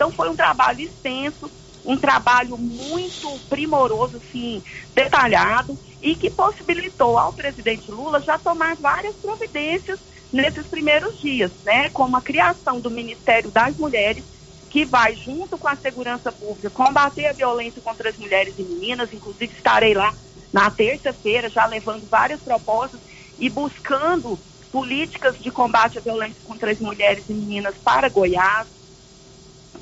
Então 0.00 0.10
foi 0.12 0.30
um 0.30 0.34
trabalho 0.34 0.80
extenso, 0.80 1.50
um 1.84 1.94
trabalho 1.94 2.56
muito 2.56 3.38
primoroso, 3.50 4.16
assim, 4.16 4.62
detalhado, 4.94 5.78
e 6.00 6.16
que 6.16 6.30
possibilitou 6.30 7.18
ao 7.18 7.34
presidente 7.34 7.90
Lula 7.90 8.18
já 8.22 8.38
tomar 8.38 8.76
várias 8.76 9.14
providências 9.16 9.98
nesses 10.32 10.66
primeiros 10.68 11.20
dias, 11.20 11.50
né? 11.66 11.90
Como 11.90 12.16
a 12.16 12.22
criação 12.22 12.80
do 12.80 12.90
Ministério 12.90 13.50
das 13.50 13.76
Mulheres, 13.76 14.24
que 14.70 14.86
vai, 14.86 15.14
junto 15.16 15.58
com 15.58 15.68
a 15.68 15.76
segurança 15.76 16.32
pública, 16.32 16.70
combater 16.70 17.26
a 17.26 17.34
violência 17.34 17.82
contra 17.82 18.08
as 18.08 18.16
mulheres 18.16 18.54
e 18.56 18.62
meninas. 18.62 19.12
Inclusive, 19.12 19.52
estarei 19.54 19.92
lá 19.92 20.14
na 20.50 20.70
terça-feira, 20.70 21.50
já 21.50 21.66
levando 21.66 22.08
várias 22.08 22.40
propostas 22.40 23.00
e 23.38 23.50
buscando 23.50 24.38
políticas 24.72 25.38
de 25.38 25.50
combate 25.50 25.98
à 25.98 26.00
violência 26.00 26.40
contra 26.42 26.70
as 26.70 26.80
mulheres 26.80 27.28
e 27.28 27.34
meninas 27.34 27.76
para 27.84 28.08
Goiás. 28.08 28.79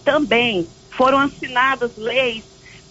Também 0.09 0.67
foram 0.97 1.19
assinadas 1.19 1.91
leis 1.95 2.43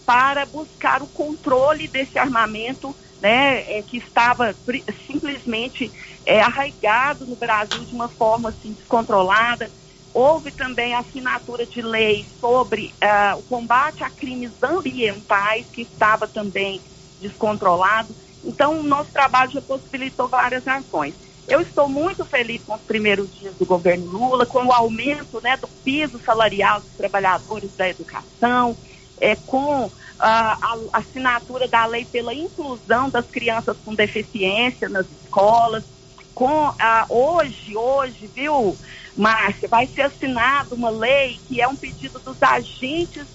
para 0.05 0.45
buscar 0.45 1.01
o 1.01 1.07
controle 1.07 1.87
desse 1.87 2.15
armamento, 2.19 2.95
né, 3.19 3.75
é, 3.75 3.81
que 3.81 3.97
estava 3.97 4.55
simplesmente 5.07 5.91
é, 6.23 6.39
arraigado 6.39 7.25
no 7.25 7.35
Brasil 7.35 7.83
de 7.85 7.95
uma 7.95 8.07
forma 8.07 8.49
assim 8.49 8.71
descontrolada. 8.73 9.71
Houve 10.13 10.51
também 10.51 10.93
a 10.93 10.99
assinatura 10.99 11.65
de 11.65 11.81
leis 11.81 12.27
sobre 12.39 12.93
uh, 13.03 13.39
o 13.39 13.41
combate 13.41 14.03
a 14.03 14.11
crimes 14.11 14.51
ambientais, 14.61 15.65
que 15.73 15.81
estava 15.81 16.27
também 16.27 16.79
descontrolado. 17.19 18.15
Então, 18.43 18.79
o 18.79 18.83
nosso 18.83 19.09
trabalho 19.11 19.51
já 19.51 19.61
possibilitou 19.61 20.27
várias 20.27 20.67
ações. 20.67 21.15
Eu 21.47 21.61
estou 21.61 21.87
muito 21.87 22.25
feliz 22.25 22.61
com 22.63 22.75
os 22.75 22.81
primeiros 22.81 23.33
dias 23.39 23.55
do 23.55 23.65
governo 23.65 24.05
Lula, 24.05 24.45
com 24.45 24.65
o 24.65 24.73
aumento 24.73 25.39
né, 25.41 25.55
do 25.55 25.67
piso 25.67 26.19
salarial 26.19 26.81
dos 26.81 26.91
trabalhadores 26.97 27.71
da 27.77 27.87
educação, 27.87 28.75
é, 29.19 29.35
com 29.35 29.89
a, 30.19 30.57
a 30.91 30.97
assinatura 30.97 31.67
da 31.67 31.85
lei 31.85 32.03
pela 32.03 32.33
inclusão 32.33 33.09
das 33.09 33.25
crianças 33.27 33.77
com 33.85 33.95
deficiência 33.95 34.89
nas 34.89 35.05
escolas, 35.23 35.83
com 36.35 36.71
hoje, 37.09 37.75
hoje, 37.75 38.29
viu, 38.35 38.77
Márcia, 39.15 39.67
vai 39.67 39.87
ser 39.87 40.03
assinada 40.03 40.75
uma 40.75 40.89
lei 40.89 41.39
que 41.47 41.61
é 41.61 41.67
um 41.67 41.75
pedido 41.75 42.19
dos 42.19 42.43
agentes 42.43 43.25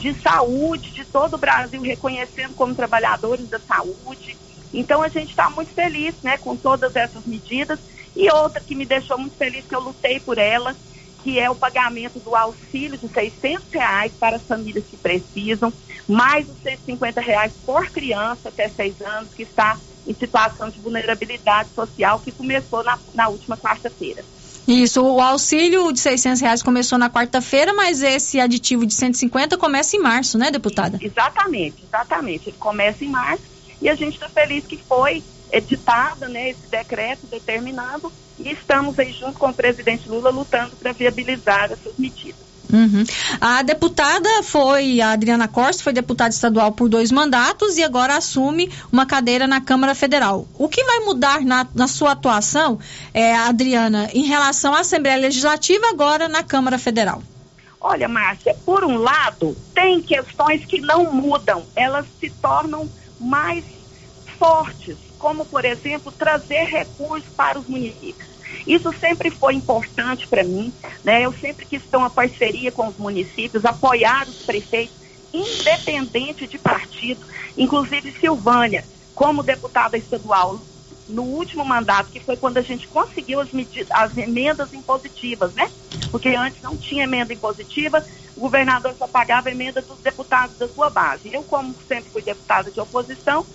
de 0.00 0.12
saúde 0.14 0.90
de 0.90 1.04
todo 1.04 1.34
o 1.34 1.38
Brasil, 1.38 1.80
reconhecendo 1.80 2.54
como 2.54 2.74
trabalhadores 2.74 3.48
da 3.48 3.58
saúde. 3.58 4.36
Então 4.72 5.02
a 5.02 5.08
gente 5.08 5.30
está 5.30 5.50
muito 5.50 5.72
feliz, 5.72 6.14
né, 6.22 6.38
com 6.38 6.56
todas 6.56 6.94
essas 6.96 7.24
medidas. 7.26 7.78
E 8.14 8.30
outra 8.30 8.60
que 8.60 8.74
me 8.74 8.84
deixou 8.84 9.18
muito 9.18 9.36
feliz, 9.36 9.64
que 9.66 9.74
eu 9.74 9.80
lutei 9.80 10.20
por 10.20 10.38
ela, 10.38 10.74
que 11.22 11.38
é 11.38 11.48
o 11.48 11.54
pagamento 11.54 12.18
do 12.18 12.34
auxílio 12.34 12.98
de 12.98 13.08
600 13.08 13.70
reais 13.70 14.12
para 14.18 14.36
as 14.36 14.42
famílias 14.42 14.84
que 14.84 14.96
precisam, 14.96 15.72
mais 16.08 16.48
os 16.48 16.60
150 16.62 17.20
reais 17.20 17.52
por 17.64 17.88
criança 17.90 18.48
até 18.48 18.68
seis 18.68 19.00
anos 19.00 19.32
que 19.32 19.42
está 19.42 19.78
em 20.06 20.14
situação 20.14 20.68
de 20.68 20.80
vulnerabilidade 20.80 21.70
social, 21.74 22.18
que 22.18 22.32
começou 22.32 22.82
na, 22.82 22.98
na 23.14 23.28
última 23.28 23.56
quarta-feira. 23.56 24.24
Isso, 24.66 25.00
o 25.02 25.20
auxílio 25.20 25.92
de 25.92 26.00
600 26.00 26.40
reais 26.40 26.62
começou 26.62 26.98
na 26.98 27.10
quarta-feira, 27.10 27.72
mas 27.72 28.02
esse 28.02 28.40
aditivo 28.40 28.84
de 28.84 28.94
150 28.94 29.56
começa 29.56 29.96
em 29.96 30.00
março, 30.00 30.38
né, 30.38 30.50
deputada? 30.50 30.98
Exatamente, 31.00 31.84
exatamente. 31.84 32.48
Ele 32.48 32.56
começa 32.58 33.04
em 33.04 33.08
março 33.08 33.51
e 33.82 33.88
a 33.88 33.94
gente 33.94 34.14
está 34.14 34.28
feliz 34.28 34.64
que 34.64 34.76
foi 34.76 35.22
editada 35.50 36.28
né, 36.28 36.50
esse 36.50 36.66
decreto 36.70 37.26
determinando 37.26 38.10
e 38.38 38.50
estamos 38.52 38.98
aí 38.98 39.12
junto 39.12 39.38
com 39.38 39.48
o 39.48 39.54
presidente 39.54 40.08
Lula 40.08 40.30
lutando 40.30 40.74
para 40.76 40.92
viabilizar 40.92 41.70
essas 41.70 41.92
medidas. 41.98 42.40
Uhum. 42.72 43.04
A 43.38 43.60
deputada 43.62 44.42
foi, 44.42 45.02
a 45.02 45.10
Adriana 45.10 45.46
Costa, 45.46 45.82
foi 45.82 45.92
deputada 45.92 46.30
estadual 46.30 46.72
por 46.72 46.88
dois 46.88 47.12
mandatos 47.12 47.76
e 47.76 47.82
agora 47.82 48.16
assume 48.16 48.70
uma 48.90 49.04
cadeira 49.04 49.46
na 49.46 49.60
Câmara 49.60 49.94
Federal. 49.94 50.48
O 50.54 50.68
que 50.68 50.82
vai 50.82 51.00
mudar 51.00 51.42
na, 51.42 51.66
na 51.74 51.86
sua 51.86 52.12
atuação, 52.12 52.78
é, 53.12 53.34
Adriana, 53.36 54.08
em 54.14 54.24
relação 54.24 54.74
à 54.74 54.80
Assembleia 54.80 55.18
Legislativa 55.18 55.86
agora 55.90 56.28
na 56.28 56.42
Câmara 56.42 56.78
Federal? 56.78 57.22
Olha, 57.78 58.08
Márcia, 58.08 58.56
por 58.64 58.84
um 58.84 58.96
lado, 58.96 59.54
tem 59.74 60.00
questões 60.00 60.64
que 60.64 60.80
não 60.80 61.12
mudam, 61.12 61.64
elas 61.76 62.06
se 62.20 62.30
tornam 62.30 62.88
mais 63.22 63.64
fortes, 64.38 64.96
como, 65.18 65.44
por 65.44 65.64
exemplo, 65.64 66.10
trazer 66.10 66.64
recursos 66.64 67.28
para 67.36 67.58
os 67.58 67.66
municípios. 67.66 68.28
Isso 68.66 68.92
sempre 68.98 69.30
foi 69.30 69.54
importante 69.54 70.26
para 70.26 70.44
mim, 70.44 70.72
né? 71.04 71.24
Eu 71.24 71.32
sempre 71.32 71.64
quis 71.64 71.82
ter 71.82 71.96
uma 71.96 72.10
parceria 72.10 72.70
com 72.70 72.88
os 72.88 72.96
municípios, 72.98 73.64
apoiar 73.64 74.28
os 74.28 74.36
prefeitos, 74.36 74.94
independente 75.32 76.46
de 76.46 76.58
partido, 76.58 77.20
inclusive 77.56 78.12
Silvânia, 78.20 78.84
como 79.14 79.42
deputada 79.42 79.96
estadual, 79.96 80.60
no 81.08 81.22
último 81.22 81.64
mandato, 81.64 82.10
que 82.10 82.20
foi 82.20 82.36
quando 82.36 82.58
a 82.58 82.62
gente 82.62 82.86
conseguiu 82.88 83.40
as, 83.40 83.50
medidas, 83.52 83.90
as 83.90 84.16
emendas 84.16 84.72
impositivas, 84.72 85.52
né? 85.54 85.70
Porque 86.10 86.28
antes 86.28 86.62
não 86.62 86.76
tinha 86.76 87.04
emenda 87.04 87.32
impositiva, 87.32 88.04
o 88.36 88.40
governador 88.40 88.94
só 88.98 89.06
pagava 89.06 89.50
emenda 89.50 89.82
dos 89.82 89.98
deputados 89.98 90.56
da 90.56 90.68
sua 90.68 90.88
base. 90.88 91.32
Eu, 91.32 91.42
como 91.42 91.74
sempre 91.86 92.10
fui 92.10 92.22
deputada 92.22 92.70
de 92.70 92.80
oposição, 92.80 93.46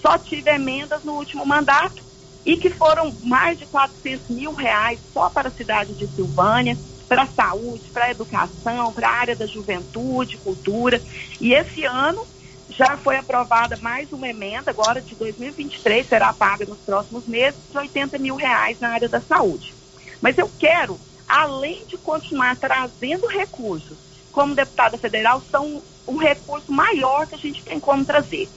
só 0.00 0.18
tive 0.18 0.50
emendas 0.50 1.04
no 1.04 1.14
último 1.14 1.46
mandato 1.46 2.02
e 2.44 2.56
que 2.56 2.68
foram 2.68 3.14
mais 3.22 3.58
de 3.58 3.66
400 3.66 4.28
mil 4.28 4.52
reais 4.52 4.98
só 5.12 5.30
para 5.30 5.48
a 5.48 5.52
cidade 5.52 5.94
de 5.94 6.06
Silvânia, 6.08 6.76
para 7.08 7.22
a 7.22 7.26
saúde, 7.26 7.90
para 7.92 8.06
a 8.06 8.10
educação, 8.10 8.92
para 8.92 9.08
a 9.08 9.12
área 9.12 9.36
da 9.36 9.46
juventude, 9.46 10.36
cultura. 10.38 11.00
E 11.40 11.54
esse 11.54 11.84
ano 11.84 12.26
já 12.68 12.96
foi 12.96 13.16
aprovada 13.16 13.76
mais 13.76 14.12
uma 14.12 14.28
emenda, 14.28 14.70
agora 14.70 15.00
de 15.00 15.14
2023, 15.14 16.06
será 16.06 16.32
paga 16.32 16.66
nos 16.66 16.78
próximos 16.78 17.26
meses, 17.26 17.58
de 17.70 17.78
80 17.78 18.18
mil 18.18 18.36
reais 18.36 18.80
na 18.80 18.90
área 18.90 19.08
da 19.08 19.20
saúde. 19.20 19.72
Mas 20.20 20.36
eu 20.38 20.50
quero, 20.58 20.98
além 21.28 21.84
de 21.86 21.96
continuar 21.96 22.56
trazendo 22.56 23.26
recursos, 23.26 23.96
como 24.34 24.54
deputada 24.54 24.98
federal, 24.98 25.42
são 25.50 25.80
um 26.06 26.16
recurso 26.16 26.70
maior 26.70 27.26
que 27.26 27.34
a 27.34 27.38
gente 27.38 27.62
tem 27.62 27.80
como 27.80 28.04
trazer 28.04 28.48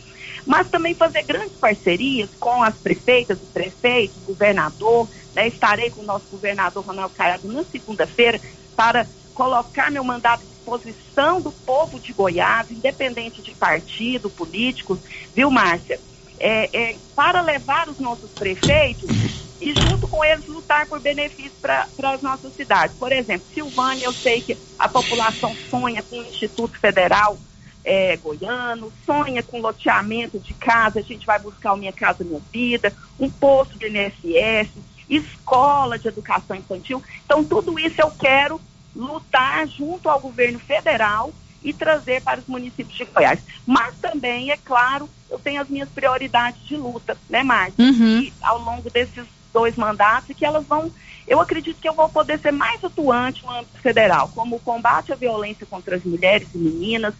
mas 0.48 0.70
também 0.70 0.96
fazer 0.96 1.24
grandes 1.24 1.58
parcerias 1.58 2.30
com 2.40 2.64
as 2.64 2.74
prefeitas, 2.76 3.38
os 3.42 3.50
prefeitos, 3.50 4.16
o 4.24 4.28
governador. 4.28 5.08
Né? 5.36 5.50
Estarei 5.50 5.92
com 5.92 6.02
o 6.02 6.06
nosso 6.06 6.26
governador 6.32 6.86
Ronaldo 6.86 7.14
Caiado 7.14 7.52
na 7.52 7.66
segunda-feira 7.66 8.40
para 8.74 9.06
colocar 9.36 9.92
meu 9.92 10.06
mandato 10.06 10.42
à 10.42 10.46
disposição 10.46 11.42
do 11.42 11.52
povo 11.52 12.00
de 12.00 12.14
Goiás, 12.14 12.72
independente 12.72 13.42
de 13.42 13.52
partido, 13.52 14.30
políticos, 14.30 15.00
viu, 15.36 15.52
Márcia? 15.52 16.00
É, 16.40 16.92
é, 16.92 16.96
para 17.14 17.42
levar 17.42 17.90
os 17.90 18.00
nossos 18.00 18.32
prefeitos 18.32 19.47
e 19.60 19.74
junto 19.74 20.08
com 20.08 20.24
eles 20.24 20.46
lutar 20.48 20.86
por 20.88 21.00
benefícios 21.00 21.54
para 21.62 21.88
as 22.14 22.22
nossas 22.22 22.54
cidades. 22.56 22.96
Por 22.98 23.12
exemplo, 23.12 23.48
Silvânia, 23.54 24.06
eu 24.06 24.14
sei 24.14 24.42
que 24.42 24.58
a 24.78 24.88
população 24.88 25.56
sonha 25.70 26.04
com 26.04 26.20
o 26.20 26.24
Instituto 26.24 26.80
Federal 26.80 27.38
é, 27.84 28.18
goiano, 28.18 28.92
sonha 29.06 29.42
com 29.42 29.62
loteamento 29.62 30.38
de 30.40 30.54
casa, 30.54 31.00
a 31.00 31.04
gente 31.04 31.26
vai 31.26 31.40
buscar 31.40 31.74
o 31.74 31.78
Minha 31.78 31.94
Casa 31.94 32.24
Minha 32.24 32.42
Vida, 32.52 32.94
um 33.18 33.30
posto 33.30 33.80
de 33.80 33.88
INSS, 33.88 34.70
escola 35.10 35.98
de 35.98 36.08
educação 36.08 36.56
infantil. 36.56 37.02
Então, 37.26 37.44
tudo 37.44 37.80
isso 37.80 38.02
eu 38.02 38.12
quero 38.12 38.60
lutar 38.94 39.66
junto 39.68 40.10
ao 40.10 40.20
governo 40.20 40.60
federal 40.60 41.34
e 41.64 41.72
trazer 41.74 42.22
para 42.22 42.40
os 42.40 42.48
municípios 42.48 42.96
de 42.96 43.06
Goiás. 43.06 43.40
Mas 43.66 43.96
também, 44.02 44.52
é 44.52 44.58
claro, 44.58 45.10
eu 45.30 45.40
tenho 45.40 45.62
as 45.62 45.70
minhas 45.70 45.90
prioridades 45.90 46.62
de 46.66 46.76
luta, 46.76 47.18
né, 47.30 47.42
Márcia? 47.42 47.84
Uhum. 47.84 48.22
E 48.22 48.34
ao 48.42 48.60
longo 48.60 48.90
desses 48.90 49.26
dois 49.54 49.76
mandatos, 49.76 50.36
que 50.36 50.46
elas 50.46 50.66
vão. 50.66 50.92
Eu 51.28 51.42
acredito 51.42 51.80
que 51.80 51.88
eu 51.88 51.94
vou 51.94 52.10
poder 52.10 52.40
ser 52.40 52.52
mais 52.52 52.84
atuante 52.84 53.44
no 53.44 53.52
âmbito 53.52 53.80
federal, 53.80 54.30
como 54.34 54.56
o 54.56 54.60
combate 54.60 55.12
à 55.12 55.16
violência 55.16 55.66
contra 55.66 55.96
as 55.96 56.04
mulheres 56.04 56.48
e 56.54 56.58
meninas, 56.58 57.14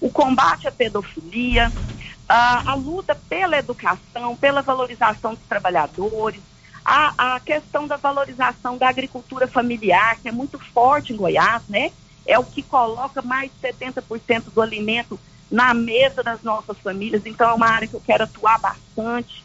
o 0.00 0.10
combate 0.10 0.68
à 0.68 0.72
pedofilia, 0.72 1.72
a, 2.28 2.72
a 2.72 2.74
luta 2.74 3.14
pela 3.14 3.58
educação, 3.58 4.36
pela 4.36 4.62
valorização 4.62 5.34
dos 5.34 5.44
trabalhadores, 5.48 6.40
a, 6.84 7.36
a 7.36 7.40
questão 7.40 7.86
da 7.86 7.96
valorização 7.96 8.76
da 8.76 8.88
agricultura 8.88 9.48
familiar, 9.48 10.18
que 10.20 10.28
é 10.28 10.32
muito 10.32 10.58
forte 10.58 11.12
em 11.12 11.16
Goiás, 11.16 11.62
né? 11.68 11.90
É 12.26 12.38
o 12.38 12.44
que 12.44 12.62
coloca 12.62 13.22
mais 13.22 13.50
de 13.50 13.68
70% 13.68 14.44
do 14.54 14.60
alimento 14.60 15.18
na 15.50 15.72
mesa 15.72 16.22
das 16.22 16.42
nossas 16.42 16.78
famílias. 16.78 17.22
Então, 17.24 17.48
é 17.48 17.54
uma 17.54 17.68
área 17.68 17.88
que 17.88 17.94
eu 17.94 18.00
quero 18.00 18.24
atuar 18.24 18.58
bastante. 18.58 19.44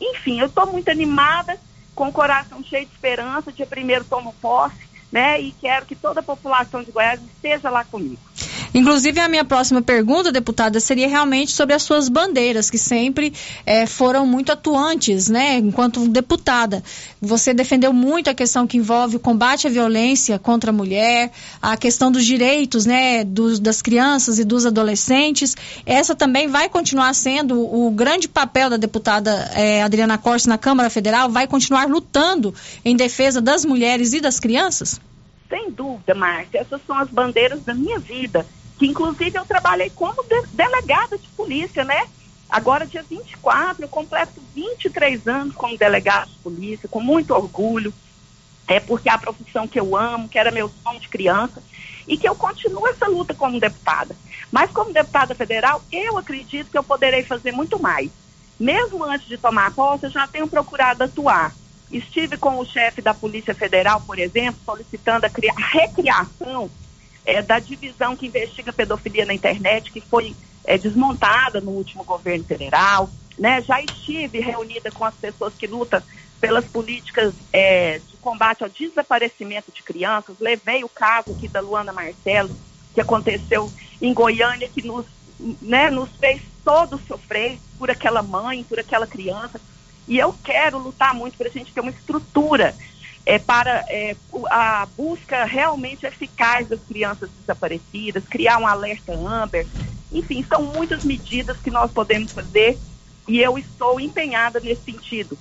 Enfim, 0.00 0.40
eu 0.40 0.46
estou 0.46 0.66
muito 0.66 0.90
animada, 0.90 1.58
com 1.96 2.08
o 2.08 2.12
coração 2.12 2.62
cheio 2.62 2.86
de 2.86 2.92
esperança. 2.92 3.50
Dia 3.50 3.66
primeiro 3.66 4.04
tomo 4.04 4.32
posse, 4.40 4.76
né? 5.10 5.40
E 5.40 5.50
quero 5.50 5.86
que 5.86 5.96
toda 5.96 6.20
a 6.20 6.22
população 6.22 6.84
de 6.84 6.92
Goiás 6.92 7.20
esteja 7.20 7.70
lá 7.70 7.82
comigo. 7.82 8.20
Inclusive, 8.74 9.20
a 9.20 9.28
minha 9.28 9.44
próxima 9.44 9.80
pergunta, 9.80 10.32
deputada, 10.32 10.80
seria 10.80 11.08
realmente 11.08 11.52
sobre 11.52 11.74
as 11.74 11.82
suas 11.82 12.08
bandeiras, 12.08 12.70
que 12.70 12.78
sempre 12.78 13.32
eh, 13.64 13.86
foram 13.86 14.26
muito 14.26 14.52
atuantes, 14.52 15.28
né, 15.28 15.58
enquanto 15.58 16.06
deputada. 16.08 16.82
Você 17.20 17.54
defendeu 17.54 17.92
muito 17.92 18.28
a 18.28 18.34
questão 18.34 18.66
que 18.66 18.76
envolve 18.76 19.16
o 19.16 19.20
combate 19.20 19.66
à 19.66 19.70
violência 19.70 20.38
contra 20.38 20.70
a 20.70 20.72
mulher, 20.72 21.30
a 21.60 21.76
questão 21.76 22.10
dos 22.12 22.24
direitos, 22.24 22.86
né, 22.86 23.24
dos, 23.24 23.58
das 23.58 23.80
crianças 23.80 24.38
e 24.38 24.44
dos 24.44 24.66
adolescentes. 24.66 25.56
Essa 25.84 26.14
também 26.14 26.48
vai 26.48 26.68
continuar 26.68 27.14
sendo 27.14 27.60
o 27.60 27.90
grande 27.90 28.28
papel 28.28 28.70
da 28.70 28.76
deputada 28.76 29.50
eh, 29.54 29.82
Adriana 29.82 30.18
Corse 30.18 30.48
na 30.48 30.58
Câmara 30.58 30.90
Federal? 30.90 31.30
Vai 31.30 31.46
continuar 31.46 31.88
lutando 31.88 32.54
em 32.84 32.96
defesa 32.96 33.40
das 33.40 33.64
mulheres 33.64 34.12
e 34.12 34.20
das 34.20 34.38
crianças? 34.38 35.00
Sem 35.48 35.70
dúvida, 35.70 36.14
Márcia. 36.14 36.60
Essas 36.60 36.80
são 36.86 36.98
as 36.98 37.08
bandeiras 37.08 37.62
da 37.62 37.74
minha 37.74 37.98
vida 37.98 38.46
que 38.78 38.86
inclusive 38.86 39.36
eu 39.36 39.44
trabalhei 39.44 39.90
como 39.90 40.22
de 40.22 40.42
delegada 40.52 41.18
de 41.18 41.28
polícia, 41.28 41.84
né? 41.84 42.06
Agora, 42.48 42.86
dia 42.86 43.02
24, 43.02 43.82
eu 43.84 43.88
completo 43.88 44.40
23 44.54 45.26
anos 45.26 45.54
como 45.54 45.76
delegada 45.76 46.26
de 46.26 46.38
polícia, 46.38 46.88
com 46.88 47.00
muito 47.00 47.34
orgulho, 47.34 47.92
é 48.68 48.78
porque 48.78 49.08
é 49.08 49.12
a 49.12 49.18
profissão 49.18 49.66
que 49.66 49.80
eu 49.80 49.96
amo, 49.96 50.28
que 50.28 50.38
era 50.38 50.50
meu 50.50 50.70
sonho 50.82 51.00
de 51.00 51.08
criança, 51.08 51.62
e 52.06 52.16
que 52.16 52.28
eu 52.28 52.36
continuo 52.36 52.86
essa 52.86 53.08
luta 53.08 53.34
como 53.34 53.58
deputada. 53.58 54.14
Mas 54.50 54.70
como 54.70 54.92
deputada 54.92 55.34
federal, 55.34 55.82
eu 55.90 56.18
acredito 56.18 56.70
que 56.70 56.78
eu 56.78 56.84
poderei 56.84 57.24
fazer 57.24 57.52
muito 57.52 57.80
mais. 57.82 58.10
Mesmo 58.58 59.02
antes 59.04 59.26
de 59.26 59.36
tomar 59.36 59.74
posse, 59.74 60.04
eu 60.04 60.10
já 60.10 60.26
tenho 60.28 60.46
procurado 60.46 61.02
atuar. 61.02 61.52
Estive 61.90 62.36
com 62.36 62.58
o 62.58 62.64
chefe 62.64 63.00
da 63.00 63.14
Polícia 63.14 63.54
Federal, 63.54 64.00
por 64.00 64.18
exemplo, 64.18 64.60
solicitando 64.64 65.26
a, 65.26 65.28
a 65.28 65.66
recriação 65.68 66.70
é, 67.24 67.42
da 67.42 67.58
divisão 67.58 68.16
que 68.16 68.26
investiga 68.26 68.72
pedofilia 68.72 69.24
na 69.24 69.34
internet, 69.34 69.92
que 69.92 70.00
foi 70.00 70.34
é, 70.64 70.76
desmontada 70.76 71.60
no 71.60 71.70
último 71.70 72.04
governo 72.04 72.44
federal. 72.44 73.08
Né? 73.38 73.62
Já 73.62 73.80
estive 73.80 74.40
reunida 74.40 74.90
com 74.90 75.04
as 75.04 75.14
pessoas 75.14 75.54
que 75.54 75.66
lutam 75.66 76.02
pelas 76.40 76.64
políticas 76.64 77.34
é, 77.52 77.98
de 77.98 78.16
combate 78.20 78.62
ao 78.62 78.68
desaparecimento 78.68 79.72
de 79.72 79.82
crianças. 79.82 80.36
Levei 80.40 80.84
o 80.84 80.88
caso 80.88 81.32
aqui 81.32 81.48
da 81.48 81.60
Luana 81.60 81.92
Marcelo, 81.92 82.50
que 82.94 83.00
aconteceu 83.00 83.70
em 84.00 84.12
Goiânia, 84.12 84.68
que 84.68 84.86
nos, 84.86 85.06
né, 85.60 85.90
nos 85.90 86.10
fez 86.18 86.40
todos 86.64 87.00
sofrer 87.06 87.58
por 87.78 87.90
aquela 87.90 88.22
mãe, 88.22 88.64
por 88.64 88.78
aquela 88.78 89.06
criança. 89.06 89.60
E 90.08 90.18
eu 90.18 90.34
quero 90.44 90.78
lutar 90.78 91.14
muito 91.14 91.36
para 91.36 91.48
a 91.48 91.50
gente 91.50 91.72
ter 91.72 91.80
uma 91.80 91.90
estrutura 91.90 92.74
é, 93.24 93.38
para 93.38 93.84
é, 93.88 94.14
a 94.50 94.86
busca 94.96 95.44
realmente 95.44 96.06
eficaz 96.06 96.68
das 96.68 96.80
crianças 96.80 97.28
desaparecidas, 97.40 98.24
criar 98.28 98.58
um 98.58 98.66
alerta 98.66 99.12
Amber. 99.12 99.66
Enfim, 100.12 100.44
são 100.48 100.62
muitas 100.62 101.04
medidas 101.04 101.56
que 101.58 101.70
nós 101.70 101.90
podemos 101.90 102.30
fazer 102.30 102.78
e 103.26 103.40
eu 103.40 103.58
estou 103.58 103.98
empenhada 103.98 104.60
nesse 104.60 104.82
sentido. 104.82 105.36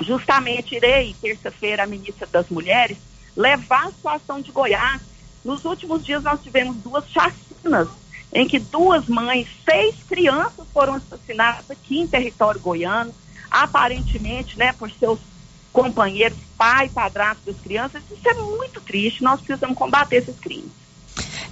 Justamente 0.00 0.74
irei, 0.74 1.14
terça-feira, 1.20 1.82
a 1.82 1.86
ministra 1.86 2.26
das 2.26 2.48
Mulheres, 2.48 2.96
levar 3.36 3.88
a 3.88 3.92
situação 3.92 4.40
de 4.40 4.50
Goiás. 4.50 5.02
Nos 5.44 5.66
últimos 5.66 6.02
dias 6.04 6.22
nós 6.22 6.42
tivemos 6.42 6.76
duas 6.76 7.04
chacinas 7.10 7.88
em 8.32 8.46
que 8.46 8.58
duas 8.58 9.06
mães, 9.06 9.48
seis 9.64 9.96
crianças 10.08 10.66
foram 10.72 10.94
assassinadas 10.94 11.70
aqui 11.70 11.98
em 11.98 12.06
território 12.06 12.60
goiano, 12.60 13.12
aparentemente, 13.50 14.58
né, 14.58 14.72
por 14.72 14.90
seus 14.90 15.18
companheiros, 15.72 16.38
pai, 16.56 16.88
padrasto 16.88 17.42
das 17.46 17.60
crianças. 17.60 18.02
Isso 18.10 18.28
é 18.28 18.34
muito 18.34 18.80
triste. 18.80 19.22
Nós 19.22 19.40
precisamos 19.40 19.76
combater 19.76 20.16
esses 20.16 20.38
crimes. 20.38 20.70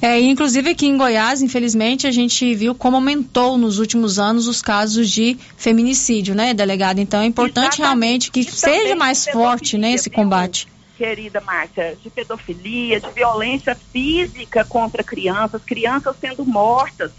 É, 0.01 0.21
inclusive 0.21 0.71
aqui 0.71 0.87
em 0.87 0.97
Goiás, 0.97 1.43
infelizmente, 1.43 2.07
a 2.07 2.11
gente 2.11 2.55
viu 2.55 2.75
como 2.75 2.97
aumentou 2.97 3.59
nos 3.59 3.81
últimos 3.81 4.19
anos 4.19 4.47
os 4.47 4.63
casos 4.63 5.11
de 5.11 5.37
feminicídio, 5.57 6.35
né, 6.35 6.55
delegada? 6.55 7.01
Então 7.01 7.21
é 7.21 7.27
importante 7.27 7.81
Exatamente. 7.81 7.83
realmente 7.83 8.31
que 8.31 8.41
e 8.41 8.45
seja 8.45 8.95
mais 8.95 9.27
forte 9.27 9.77
né, 9.77 9.93
esse 9.93 10.09
combate. 10.09 10.69
Querida 10.97 11.41
Márcia, 11.41 11.97
de 12.01 12.11
pedofilia, 12.11 13.01
de 13.01 13.11
violência 13.11 13.77
física 13.93 14.65
contra 14.65 15.03
crianças, 15.03 15.63
crianças 15.65 16.17
sendo 16.21 16.45
mortas 16.45 17.11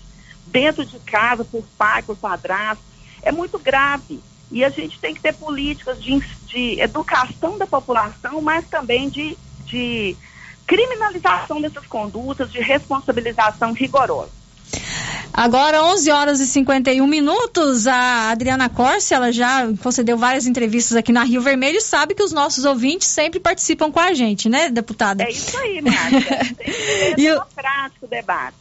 dentro 0.46 0.86
de 0.86 1.00
casa 1.00 1.44
por 1.44 1.64
pai, 1.78 2.02
por 2.02 2.16
padrasto. 2.16 2.84
É 3.22 3.32
muito 3.32 3.60
grave. 3.60 4.22
E 4.52 4.66
a 4.66 4.70
gente 4.70 5.00
tem 5.00 5.14
que 5.14 5.22
ter 5.22 5.34
políticas 5.34 6.02
de, 6.04 6.20
de 6.46 6.80
educação 6.82 7.58
da 7.58 7.68
população, 7.68 8.42
mas 8.42 8.68
também 8.68 9.10
de, 9.10 9.38
de 9.66 10.18
criminalização 10.66 11.62
dessas 11.62 11.86
condutas, 11.88 12.52
de 12.52 12.60
responsabilização 12.60 13.74
rigorosa. 13.74 14.39
Agora, 15.34 15.84
11 15.84 16.12
horas 16.12 16.40
e 16.40 16.48
51 16.48 17.06
minutos, 17.08 17.88
a 17.88 18.32
Adriana 18.32 18.68
Corse, 18.68 19.14
ela 19.14 19.32
já 19.32 19.68
concedeu 19.82 20.18
várias 20.18 20.48
entrevistas 20.48 20.98
aqui 20.98 21.12
na 21.12 21.24
Rio 21.24 21.42
Vermelho 21.42 21.78
e 21.78 21.82
sabe 21.82 22.14
que 22.14 22.24
os 22.24 22.32
nossos 22.32 22.66
ouvintes 22.66 23.08
sempre 23.08 23.40
participam 23.40 23.92
com 23.92 24.00
a 24.00 24.14
gente, 24.14 24.50
né, 24.50 24.70
deputada? 24.70 25.24
É 25.24 25.32
isso 25.32 25.58
aí, 25.58 25.82
Márcia. 25.82 26.56
e 27.18 27.24
democrático 27.24 28.06
o 28.06 28.08
debate. 28.08 28.56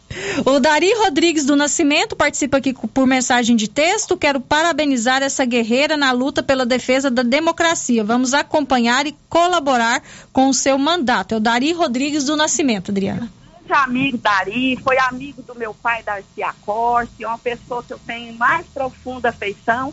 O 0.44 0.58
Dari 0.58 0.92
Rodrigues 0.94 1.44
do 1.44 1.56
Nascimento 1.56 2.16
participa 2.16 2.58
aqui 2.58 2.72
por 2.72 3.06
mensagem 3.06 3.56
de 3.56 3.68
texto. 3.68 4.16
Quero 4.16 4.40
parabenizar 4.40 5.22
essa 5.22 5.44
guerreira 5.44 5.96
na 5.96 6.12
luta 6.12 6.42
pela 6.42 6.66
defesa 6.66 7.10
da 7.10 7.22
democracia. 7.22 8.04
Vamos 8.04 8.34
acompanhar 8.34 9.06
e 9.06 9.16
colaborar 9.28 10.02
com 10.32 10.48
o 10.48 10.54
seu 10.54 10.78
mandato. 10.78 11.34
É 11.34 11.36
o 11.36 11.40
Dari 11.40 11.72
Rodrigues 11.72 12.24
do 12.24 12.36
Nascimento, 12.36 12.90
Adriana 12.90 13.30
grande 13.68 13.72
amigo 13.72 14.18
Dari, 14.18 14.76
foi 14.82 14.98
amigo 14.98 15.42
do 15.42 15.54
meu 15.54 15.74
pai, 15.74 16.02
Darcy 16.02 16.42
Acorce, 16.42 17.22
é 17.22 17.28
uma 17.28 17.38
pessoa 17.38 17.82
que 17.82 17.92
eu 17.92 17.98
tenho 17.98 18.32
mais 18.34 18.66
profunda 18.66 19.28
afeição. 19.28 19.92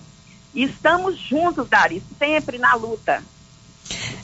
E 0.54 0.64
estamos 0.64 1.18
juntos, 1.18 1.68
Dari, 1.68 2.02
sempre 2.18 2.58
na 2.58 2.74
luta. 2.76 3.22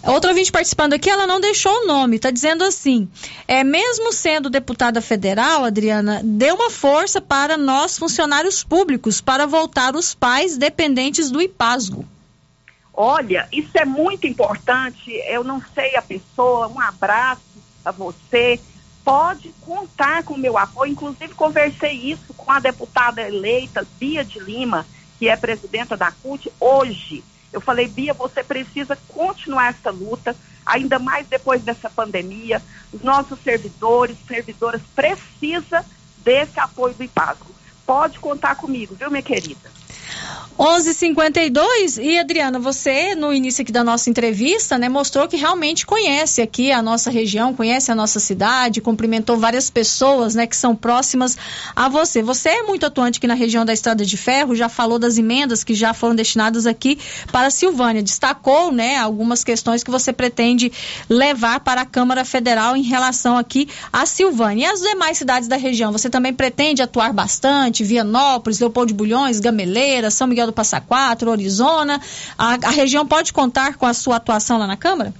Outra 0.03 0.31
ouvinte 0.31 0.51
participando 0.51 0.93
aqui, 0.93 1.09
ela 1.09 1.27
não 1.27 1.39
deixou 1.39 1.71
o 1.71 1.85
nome, 1.85 2.15
está 2.15 2.31
dizendo 2.31 2.63
assim: 2.63 3.07
é 3.47 3.63
mesmo 3.63 4.11
sendo 4.11 4.49
deputada 4.49 5.01
federal, 5.01 5.65
Adriana, 5.65 6.21
dê 6.23 6.51
uma 6.51 6.71
força 6.71 7.21
para 7.21 7.57
nós 7.57 7.99
funcionários 7.99 8.63
públicos 8.63 9.21
para 9.21 9.45
voltar 9.45 9.95
os 9.95 10.15
pais 10.15 10.57
dependentes 10.57 11.29
do 11.29 11.41
IPASGO. 11.41 12.05
Olha, 12.93 13.47
isso 13.51 13.71
é 13.75 13.85
muito 13.85 14.25
importante. 14.25 15.11
Eu 15.27 15.43
não 15.43 15.61
sei 15.73 15.95
a 15.95 16.01
pessoa. 16.01 16.67
Um 16.67 16.79
abraço 16.79 17.41
a 17.85 17.91
você 17.91 18.59
pode 19.03 19.53
contar 19.61 20.23
com 20.23 20.33
o 20.33 20.39
meu 20.39 20.57
apoio. 20.57 20.91
Inclusive, 20.91 21.33
conversei 21.33 21.91
isso 21.91 22.33
com 22.33 22.51
a 22.51 22.59
deputada 22.59 23.21
eleita 23.21 23.85
Bia 23.99 24.23
de 24.23 24.39
Lima, 24.39 24.85
que 25.17 25.27
é 25.27 25.35
presidenta 25.35 25.97
da 25.97 26.11
CUT, 26.11 26.51
hoje. 26.59 27.23
Eu 27.51 27.59
falei, 27.59 27.87
Bia, 27.87 28.13
você 28.13 28.43
precisa 28.43 28.97
continuar 29.09 29.69
essa 29.69 29.91
luta, 29.91 30.35
ainda 30.65 30.97
mais 30.99 31.27
depois 31.27 31.61
dessa 31.61 31.89
pandemia. 31.89 32.61
Os 32.93 33.01
nossos 33.01 33.39
servidores, 33.43 34.17
servidoras, 34.27 34.81
precisam 34.95 35.83
desse 36.17 36.59
apoio 36.59 36.93
do 36.93 37.03
IPASCO. 37.03 37.51
Pode 37.85 38.19
contar 38.19 38.55
comigo, 38.55 38.95
viu, 38.95 39.09
minha 39.09 39.21
querida? 39.21 39.69
11:52 40.59 41.97
e 41.97 42.19
Adriana, 42.19 42.59
você 42.59 43.15
no 43.15 43.33
início 43.33 43.63
aqui 43.63 43.71
da 43.71 43.83
nossa 43.83 44.11
entrevista, 44.11 44.77
né, 44.77 44.87
mostrou 44.87 45.27
que 45.27 45.35
realmente 45.35 45.87
conhece 45.87 46.39
aqui 46.39 46.71
a 46.71 46.83
nossa 46.83 47.09
região, 47.09 47.51
conhece 47.51 47.91
a 47.91 47.95
nossa 47.95 48.19
cidade, 48.19 48.79
cumprimentou 48.79 49.37
várias 49.37 49.71
pessoas, 49.71 50.35
né, 50.35 50.45
que 50.45 50.55
são 50.55 50.75
próximas 50.75 51.35
a 51.75 51.89
você. 51.89 52.21
Você 52.21 52.49
é 52.49 52.63
muito 52.63 52.85
atuante 52.85 53.17
aqui 53.17 53.25
na 53.25 53.33
região 53.33 53.65
da 53.65 53.73
Estrada 53.73 54.05
de 54.05 54.15
Ferro, 54.15 54.55
já 54.55 54.69
falou 54.69 54.99
das 54.99 55.17
emendas 55.17 55.63
que 55.63 55.73
já 55.73 55.95
foram 55.95 56.13
destinadas 56.13 56.67
aqui 56.67 56.99
para 57.31 57.47
a 57.47 57.51
Silvânia, 57.51 58.03
destacou, 58.03 58.71
né, 58.71 58.97
algumas 58.97 59.43
questões 59.43 59.83
que 59.83 59.89
você 59.89 60.13
pretende 60.13 60.71
levar 61.09 61.61
para 61.61 61.81
a 61.81 61.85
Câmara 61.85 62.23
Federal 62.23 62.77
em 62.77 62.83
relação 62.83 63.35
aqui 63.35 63.67
à 63.91 64.05
Silvânia. 64.05 64.67
E 64.67 64.69
as 64.69 64.81
demais 64.81 65.17
cidades 65.17 65.47
da 65.47 65.57
região, 65.57 65.91
você 65.91 66.09
também 66.09 66.33
pretende 66.33 66.83
atuar 66.83 67.13
bastante, 67.13 67.83
Vianópolis, 67.83 68.59
Leopoldo 68.59 68.89
de 68.89 68.93
Bulhões, 68.93 69.39
Gameleira, 69.39 70.00
São 70.09 70.27
Miguel 70.27 70.47
do 70.47 70.53
Passa 70.53 70.79
Quatro, 70.79 71.29
Orizona. 71.29 72.01
A, 72.37 72.53
a 72.53 72.69
região 72.69 73.05
pode 73.05 73.31
contar 73.31 73.75
com 73.75 73.85
a 73.85 73.93
sua 73.93 74.15
atuação 74.15 74.57
lá 74.57 74.65
na 74.65 74.77
Câmara? 74.77 75.13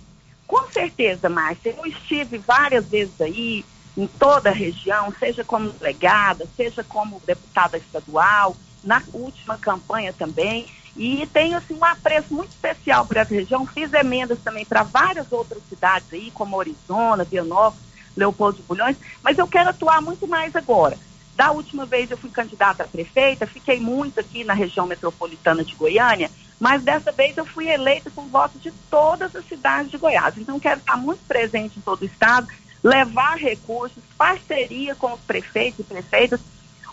Com 0.47 0.67
certeza, 0.71 1.29
Márcia. 1.29 1.75
Eu 1.77 1.85
estive 1.85 2.37
várias 2.37 2.85
vezes 2.85 3.19
aí, 3.21 3.63
em 3.95 4.07
toda 4.07 4.49
a 4.49 4.53
região, 4.53 5.13
seja 5.19 5.43
como 5.43 5.69
delegada, 5.69 6.47
seja 6.57 6.83
como 6.83 7.21
deputada 7.25 7.77
estadual, 7.77 8.55
na 8.83 9.01
última 9.13 9.57
campanha 9.57 10.11
também. 10.11 10.65
E 10.97 11.25
tenho 11.31 11.57
assim, 11.57 11.75
um 11.75 11.85
apreço 11.85 12.33
muito 12.33 12.49
especial 12.49 13.05
por 13.05 13.17
essa 13.17 13.33
região. 13.33 13.65
Fiz 13.65 13.93
emendas 13.93 14.39
também 14.43 14.65
para 14.65 14.83
várias 14.83 15.31
outras 15.31 15.61
cidades 15.69 16.07
aí, 16.11 16.31
como 16.31 16.57
Orizona, 16.57 17.23
Vianópolis, 17.23 17.91
Leopoldo 18.15 18.57
de 18.57 18.63
Bulhões, 18.63 18.97
mas 19.23 19.37
eu 19.37 19.47
quero 19.47 19.69
atuar 19.69 20.01
muito 20.01 20.27
mais 20.27 20.55
agora 20.55 20.97
Da 21.41 21.49
última 21.49 21.87
vez 21.87 22.11
eu 22.11 22.17
fui 22.17 22.29
candidata 22.29 22.83
a 22.83 22.87
prefeita, 22.87 23.47
fiquei 23.47 23.79
muito 23.79 24.19
aqui 24.19 24.43
na 24.43 24.53
região 24.53 24.85
metropolitana 24.85 25.63
de 25.63 25.73
Goiânia, 25.73 26.29
mas 26.59 26.83
dessa 26.83 27.11
vez 27.11 27.35
eu 27.35 27.43
fui 27.43 27.67
eleita 27.67 28.11
com 28.11 28.27
votos 28.27 28.61
de 28.61 28.69
todas 28.91 29.35
as 29.35 29.43
cidades 29.47 29.89
de 29.89 29.97
Goiás. 29.97 30.37
Então 30.37 30.59
quero 30.59 30.79
estar 30.79 30.95
muito 30.97 31.25
presente 31.27 31.79
em 31.79 31.81
todo 31.81 32.03
o 32.03 32.05
estado, 32.05 32.47
levar 32.83 33.39
recursos, 33.39 34.03
parceria 34.15 34.93
com 34.93 35.13
os 35.13 35.19
prefeitos 35.21 35.79
e 35.79 35.83
prefeitas. 35.83 36.39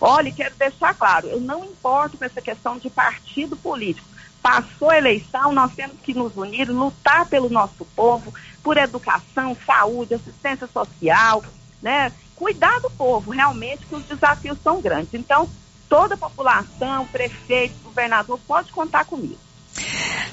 Olha, 0.01 0.33
quero 0.33 0.55
deixar 0.55 0.95
claro, 0.95 1.29
eu 1.29 1.41
não 1.41 1.63
importo 1.67 2.17
com 2.17 2.25
essa 2.25 2.41
questão 2.41 2.79
de 2.79 2.89
partido 2.89 3.55
político. 3.55 4.09
Passou 4.41 4.89
a 4.89 4.97
eleição, 4.97 5.53
nós 5.53 5.75
temos 5.75 6.01
que 6.01 6.15
nos 6.15 6.35
unir, 6.35 6.71
lutar 6.71 7.27
pelo 7.27 7.51
nosso 7.51 7.85
povo, 7.95 8.33
por 8.63 8.79
educação, 8.79 9.55
saúde, 9.67 10.15
assistência 10.15 10.67
social, 10.67 11.45
né? 11.83 12.11
Cuidar 12.39 12.81
do 12.81 12.89
povo, 12.91 13.33
realmente, 13.33 13.85
que 13.85 13.95
os 13.97 14.05
desafios 14.05 14.59
são 14.63 14.81
grandes. 14.81 15.13
Então, 15.13 15.49
toda 15.89 16.15
a 16.15 16.19
população, 16.19 17.05
prefeito, 17.07 17.75
governador, 17.83 18.39
pode 18.47 18.71
contar 18.71 19.05
comigo. 19.05 19.39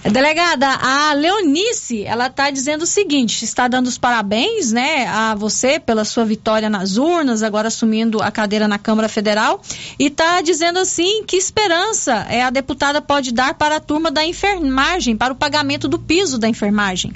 Delegada, 0.03 0.67
a 0.67 1.13
Leonice, 1.13 2.03
ela 2.03 2.27
está 2.27 2.51
dizendo 2.51 2.83
o 2.83 2.87
seguinte, 2.87 3.43
está 3.43 3.67
dando 3.67 3.87
os 3.87 3.97
parabéns, 3.97 4.71
né, 4.71 5.07
a 5.07 5.33
você 5.33 5.79
pela 5.79 6.05
sua 6.05 6.23
vitória 6.23 6.69
nas 6.69 6.97
urnas, 6.97 7.41
agora 7.41 7.69
assumindo 7.69 8.21
a 8.21 8.31
cadeira 8.31 8.67
na 8.67 8.77
Câmara 8.77 9.09
Federal, 9.09 9.59
e 9.97 10.05
está 10.05 10.41
dizendo 10.41 10.77
assim, 10.77 11.23
que 11.25 11.35
esperança 11.35 12.25
é 12.29 12.43
a 12.43 12.51
deputada 12.51 13.01
pode 13.01 13.31
dar 13.31 13.55
para 13.55 13.77
a 13.77 13.79
turma 13.79 14.11
da 14.11 14.23
enfermagem, 14.23 15.17
para 15.17 15.33
o 15.33 15.35
pagamento 15.35 15.87
do 15.87 15.97
piso 15.97 16.37
da 16.37 16.47
enfermagem? 16.47 17.11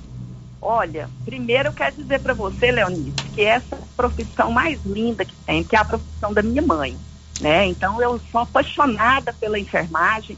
Olha, 0.62 1.10
primeiro 1.24 1.70
eu 1.70 1.74
quero 1.74 1.96
dizer 1.96 2.20
para 2.20 2.34
você, 2.34 2.72
Leonice, 2.72 3.14
que 3.34 3.42
essa 3.44 3.78
profissão 3.96 4.52
mais 4.52 4.80
linda 4.86 5.24
que 5.24 5.36
tem, 5.46 5.64
que 5.64 5.76
é 5.76 5.80
a 5.80 5.86
profissão 5.86 6.34
da 6.34 6.42
minha 6.42 6.62
mãe, 6.62 6.98
né? 7.40 7.66
Então 7.66 8.02
eu 8.02 8.20
sou 8.32 8.42
apaixonada 8.42 9.32
pela 9.34 9.58
enfermagem. 9.58 10.38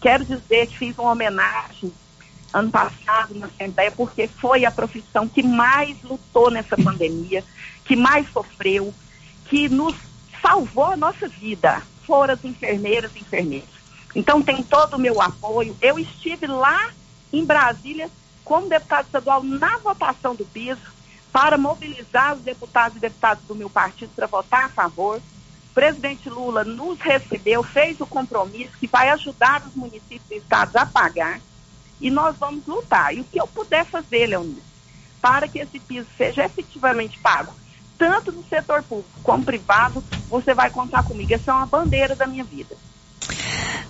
Quero 0.00 0.24
dizer 0.24 0.68
que 0.68 0.78
fiz 0.78 0.96
uma 0.98 1.12
homenagem 1.12 1.92
ano 2.52 2.70
passado 2.70 3.34
na 3.34 3.46
Assembleia, 3.46 3.90
porque 3.90 4.28
foi 4.28 4.64
a 4.64 4.70
profissão 4.70 5.28
que 5.28 5.42
mais 5.42 6.00
lutou 6.02 6.50
nessa 6.50 6.76
pandemia, 6.76 7.44
que 7.84 7.96
mais 7.96 8.30
sofreu, 8.30 8.94
que 9.46 9.68
nos 9.68 9.94
salvou 10.40 10.92
a 10.92 10.96
nossa 10.96 11.28
vida. 11.28 11.82
Foram 12.06 12.34
as 12.34 12.44
enfermeiras 12.44 13.10
e 13.14 13.18
enfermeiros. 13.18 13.68
Então 14.14 14.40
tem 14.40 14.62
todo 14.62 14.94
o 14.94 14.98
meu 14.98 15.20
apoio. 15.20 15.76
Eu 15.82 15.98
estive 15.98 16.46
lá 16.46 16.90
em 17.32 17.44
Brasília 17.44 18.08
como 18.46 18.68
deputado 18.68 19.06
estadual 19.06 19.42
na 19.42 19.76
votação 19.78 20.34
do 20.34 20.44
piso 20.44 20.80
para 21.32 21.58
mobilizar 21.58 22.34
os 22.34 22.40
deputados 22.40 22.96
e 22.96 23.00
deputadas 23.00 23.42
do 23.44 23.56
meu 23.56 23.68
partido 23.68 24.12
para 24.14 24.28
votar 24.28 24.64
a 24.64 24.68
favor. 24.68 25.18
O 25.18 25.74
presidente 25.74 26.30
Lula 26.30 26.64
nos 26.64 26.98
recebeu, 27.00 27.62
fez 27.62 28.00
o 28.00 28.06
compromisso 28.06 28.78
que 28.78 28.86
vai 28.86 29.10
ajudar 29.10 29.62
os 29.66 29.74
municípios 29.74 30.30
e 30.30 30.36
estados 30.36 30.76
a 30.76 30.86
pagar 30.86 31.40
e 32.00 32.08
nós 32.08 32.36
vamos 32.38 32.64
lutar. 32.66 33.12
E 33.12 33.20
o 33.20 33.24
que 33.24 33.38
eu 33.38 33.48
puder 33.48 33.84
fazer, 33.84 34.26
Leonice, 34.26 34.62
para 35.20 35.48
que 35.48 35.58
esse 35.58 35.80
piso 35.80 36.06
seja 36.16 36.44
efetivamente 36.44 37.18
pago, 37.18 37.52
tanto 37.98 38.30
no 38.30 38.44
setor 38.44 38.82
público 38.84 39.20
como 39.24 39.44
privado, 39.44 40.04
você 40.30 40.54
vai 40.54 40.70
contar 40.70 41.02
comigo. 41.02 41.34
Essa 41.34 41.50
é 41.50 41.54
uma 41.54 41.66
bandeira 41.66 42.14
da 42.14 42.28
minha 42.28 42.44
vida. 42.44 42.76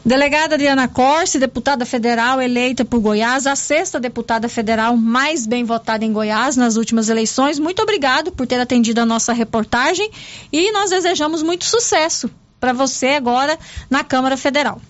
Delegada 0.05 0.55
Adriana 0.55 0.87
Corse, 0.87 1.39
deputada 1.39 1.85
federal 1.85 2.41
eleita 2.41 2.85
por 2.85 3.01
Goiás, 3.01 3.45
a 3.45 3.57
sexta 3.57 3.99
deputada 3.99 4.49
federal 4.49 4.97
mais 4.97 5.47
bem 5.47 5.65
votada 5.65 6.05
em 6.05 6.13
Goiás 6.13 6.57
nas 6.57 6.77
últimas 6.77 7.09
eleições. 7.09 7.59
Muito 7.59 7.83
obrigado 7.83 8.31
por 8.31 8.47
ter 8.47 8.61
atendido 8.61 9.01
a 9.01 9.05
nossa 9.05 9.33
reportagem 9.33 10.09
e 10.53 10.71
nós 10.71 10.91
desejamos 10.91 11.43
muito 11.43 11.65
sucesso 11.65 12.31
para 12.61 12.73
você 12.73 13.09
agora 13.09 13.59
na 13.91 14.05
Câmara 14.05 14.37
Federal. 14.37 14.81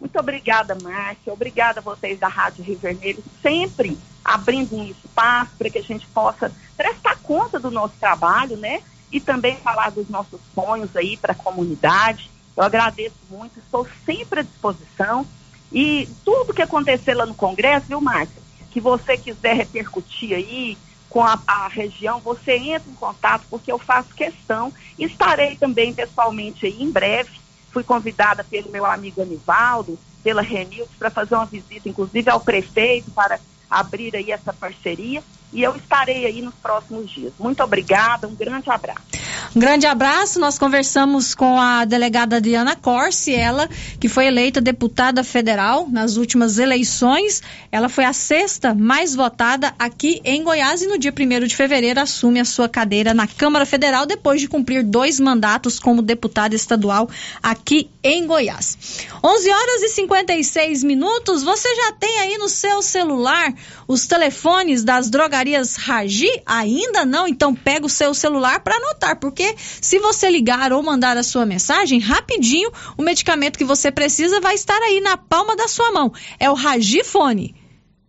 Muito 0.00 0.18
obrigada, 0.18 0.76
Márcia. 0.82 1.32
Obrigada 1.32 1.80
a 1.80 1.82
vocês 1.82 2.18
da 2.18 2.28
Rádio 2.28 2.64
Rio 2.64 2.78
Vermelho, 2.78 3.22
sempre 3.42 3.98
abrindo 4.24 4.76
um 4.76 4.84
espaço 4.84 5.52
para 5.56 5.70
que 5.70 5.78
a 5.78 5.82
gente 5.82 6.06
possa 6.08 6.52
prestar 6.76 7.16
conta 7.22 7.58
do 7.58 7.70
nosso 7.70 7.94
trabalho, 7.98 8.56
né? 8.56 8.80
E 9.10 9.20
também 9.20 9.56
falar 9.56 9.90
dos 9.90 10.08
nossos 10.08 10.40
sonhos 10.54 10.94
aí 10.96 11.16
para 11.16 11.32
a 11.32 11.36
comunidade. 11.36 12.30
Eu 12.58 12.64
agradeço 12.64 13.14
muito, 13.30 13.56
estou 13.60 13.86
sempre 14.04 14.40
à 14.40 14.42
disposição. 14.42 15.24
E 15.70 16.08
tudo 16.24 16.52
que 16.52 16.60
acontecer 16.60 17.14
lá 17.14 17.24
no 17.24 17.34
Congresso, 17.34 17.86
viu, 17.86 18.00
Márcia? 18.00 18.42
Que 18.72 18.80
você 18.80 19.16
quiser 19.16 19.54
repercutir 19.54 20.34
aí 20.34 20.76
com 21.08 21.22
a, 21.22 21.40
a, 21.46 21.68
região, 21.68 22.18
você 22.18 22.56
entra 22.56 22.90
em 22.90 22.94
contato, 22.96 23.44
porque 23.48 23.70
eu 23.70 23.78
faço 23.78 24.12
questão. 24.12 24.72
Estarei 24.98 25.54
também 25.54 25.94
pessoalmente 25.94 26.66
aí 26.66 26.82
em 26.82 26.90
breve. 26.90 27.30
Fui 27.70 27.84
convidada 27.84 28.42
pelo 28.42 28.72
meu 28.72 28.84
amigo 28.84 29.22
Anivaldo, 29.22 29.96
pela 30.24 30.42
Renilson, 30.42 30.90
para 30.98 31.10
fazer 31.10 31.36
uma 31.36 31.46
visita, 31.46 31.88
inclusive 31.88 32.28
ao 32.28 32.40
prefeito, 32.40 33.12
para 33.12 33.38
abrir 33.70 34.16
aí 34.16 34.32
essa 34.32 34.52
parceria 34.52 35.22
e 35.52 35.62
eu 35.62 35.76
estarei 35.76 36.26
aí 36.26 36.42
nos 36.42 36.54
próximos 36.56 37.08
dias. 37.08 37.32
Muito 37.38 37.62
obrigada, 37.62 38.26
um 38.26 38.34
grande 38.34 38.68
abraço. 38.68 39.27
Um 39.54 39.60
grande 39.60 39.86
abraço. 39.86 40.38
Nós 40.38 40.58
conversamos 40.58 41.34
com 41.34 41.60
a 41.60 41.84
delegada 41.84 42.40
Diana 42.40 42.76
Corsi, 42.76 43.34
ela 43.34 43.68
que 43.98 44.08
foi 44.08 44.26
eleita 44.26 44.60
deputada 44.60 45.24
federal 45.24 45.88
nas 45.90 46.16
últimas 46.16 46.58
eleições. 46.58 47.42
Ela 47.72 47.88
foi 47.88 48.04
a 48.04 48.12
sexta 48.12 48.74
mais 48.74 49.14
votada 49.14 49.74
aqui 49.78 50.20
em 50.24 50.42
Goiás 50.42 50.82
e 50.82 50.86
no 50.86 50.98
dia 50.98 51.12
1 51.12 51.46
de 51.46 51.56
fevereiro 51.56 52.00
assume 52.00 52.40
a 52.40 52.44
sua 52.44 52.68
cadeira 52.68 53.14
na 53.14 53.26
Câmara 53.26 53.66
Federal 53.66 54.06
depois 54.06 54.40
de 54.40 54.48
cumprir 54.48 54.82
dois 54.82 55.18
mandatos 55.18 55.78
como 55.78 56.02
deputada 56.02 56.54
estadual 56.54 57.08
aqui 57.42 57.90
em 58.02 58.26
Goiás. 58.26 58.78
11 59.22 59.50
horas 59.50 59.82
e 59.82 59.88
56 59.88 60.84
minutos. 60.84 61.42
Você 61.42 61.68
já 61.74 61.92
tem 61.92 62.20
aí 62.20 62.38
no 62.38 62.48
seu 62.48 62.82
celular 62.82 63.52
os 63.86 64.06
telefones 64.06 64.84
das 64.84 65.10
drogarias 65.10 65.76
Ragi? 65.76 66.30
Ainda 66.46 67.04
não? 67.04 67.26
Então 67.26 67.54
pega 67.54 67.86
o 67.86 67.90
seu 67.90 68.14
celular 68.14 68.60
para 68.60 68.76
anotar, 68.76 69.18
porque 69.28 69.54
se 69.58 69.98
você 69.98 70.30
ligar 70.30 70.72
ou 70.72 70.82
mandar 70.82 71.18
a 71.18 71.22
sua 71.22 71.44
mensagem, 71.44 72.00
rapidinho 72.00 72.72
o 72.96 73.02
medicamento 73.02 73.58
que 73.58 73.64
você 73.64 73.92
precisa 73.92 74.40
vai 74.40 74.54
estar 74.54 74.80
aí 74.80 75.02
na 75.02 75.18
palma 75.18 75.54
da 75.54 75.68
sua 75.68 75.92
mão. 75.92 76.10
É 76.40 76.48
o 76.48 76.54
Ragifone. 76.54 77.54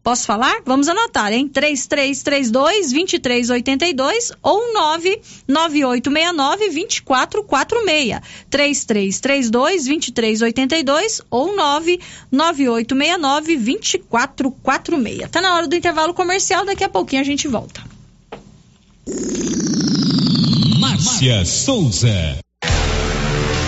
Posso 0.02 0.26
falar? 0.26 0.62
Vamos 0.66 0.88
anotar, 0.88 1.34
hein? 1.34 1.52
3332-2382 1.54 4.32
ou 4.42 4.62
99869-2446. 5.50 8.22
3332-2382 8.50 11.22
ou 11.30 11.54
99869-2446. 12.32 15.30
Tá 15.30 15.42
na 15.42 15.54
hora 15.54 15.68
do 15.68 15.76
intervalo 15.76 16.14
comercial, 16.14 16.66
daqui 16.66 16.86
a 16.86 16.90
pouquinho 16.90 17.22
a 17.22 17.26
gente 17.26 17.46
volta. 17.50 17.84
Márcia 21.06 21.46
Souza. 21.46 22.49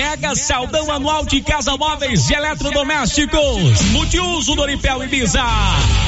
Mega 0.00 0.34
Saldão 0.34 0.90
Anual 0.90 1.26
de 1.26 1.42
Casa 1.42 1.76
Móveis 1.76 2.30
e 2.30 2.32
Eletrodomésticos. 2.32 3.82
Multiuso 3.92 4.54
Doripel 4.54 5.04
Ibiza. 5.04 5.44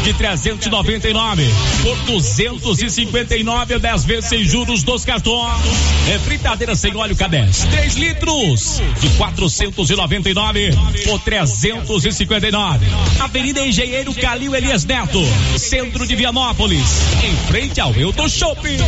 de 0.03 0.14
399 0.14 1.47
por 1.82 1.97
259 2.07 3.78
10 3.78 4.05
vezes 4.07 4.30
sem 4.30 4.45
juros 4.47 4.82
dos 4.82 5.05
cartões. 5.05 5.61
É 6.09 6.18
fritadeira 6.20 6.74
sem 6.74 6.97
óleo 6.97 7.14
K10, 7.14 7.68
3 7.70 7.95
litros 7.97 8.80
de 8.99 9.11
499 9.11 10.70
por 11.05 11.20
359. 11.20 12.86
Avenida 13.20 13.61
Engenheiro 13.61 14.14
Calil 14.14 14.57
Elias 14.57 14.86
Neto, 14.86 15.20
centro 15.59 16.07
de 16.07 16.16
Vianópolis, 16.16 16.88
em 17.22 17.36
frente 17.47 17.78
ao 17.78 17.93
Euto 17.93 18.26
Shopping. 18.26 18.78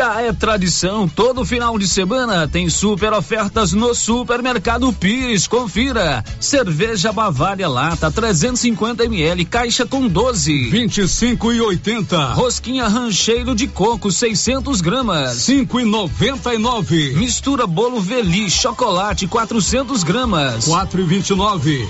Já 0.00 0.18
é 0.22 0.32
tradição, 0.32 1.06
todo 1.06 1.44
final 1.44 1.78
de 1.78 1.86
semana 1.86 2.48
tem 2.48 2.70
super 2.70 3.12
ofertas 3.12 3.74
no 3.74 3.94
Supermercado 3.94 4.90
Pires. 4.94 5.46
Confira. 5.46 6.24
Cerveja 6.40 7.12
Bavária 7.12 7.68
Lata 7.68 8.10
350 8.10 9.04
ml, 9.04 9.44
caixa 9.44 9.84
com 9.84 10.08
12, 10.08 10.70
25 10.70 11.52
e 11.52 11.60
80. 11.60 12.32
Rosquinha 12.32 12.88
Rancheiro 12.88 13.54
de 13.54 13.66
Coco 13.66 14.10
600 14.10 14.80
gramas, 14.80 15.36
5 15.36 15.80
e 15.80 15.84
99. 15.84 17.16
Mistura 17.16 17.66
bolo 17.66 18.00
Veli 18.00 18.50
chocolate 18.50 19.26
400 19.26 20.02
gramas, 20.02 20.64
4 20.64 20.98
e 20.98 21.04
29. 21.04 21.88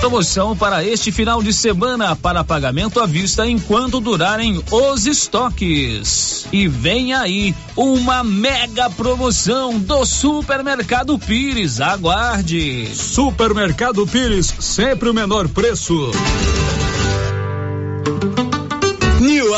Promoção 0.00 0.56
para 0.56 0.84
este 0.84 1.10
final 1.10 1.42
de 1.42 1.52
semana 1.52 2.14
para 2.14 2.44
pagamento 2.44 3.00
à 3.00 3.06
vista 3.06 3.46
enquanto 3.46 4.00
durarem 4.00 4.62
os 4.70 5.06
estoques. 5.06 6.46
E 6.52 6.68
vem 6.68 7.12
aí 7.12 7.54
uma 7.74 8.22
mega 8.22 8.88
promoção 8.90 9.78
do 9.78 10.04
Supermercado 10.04 11.18
Pires. 11.18 11.80
Aguarde. 11.80 12.88
Supermercado 12.94 14.06
Pires, 14.06 14.54
sempre 14.60 15.08
o 15.08 15.14
menor 15.14 15.48
preço. 15.48 16.12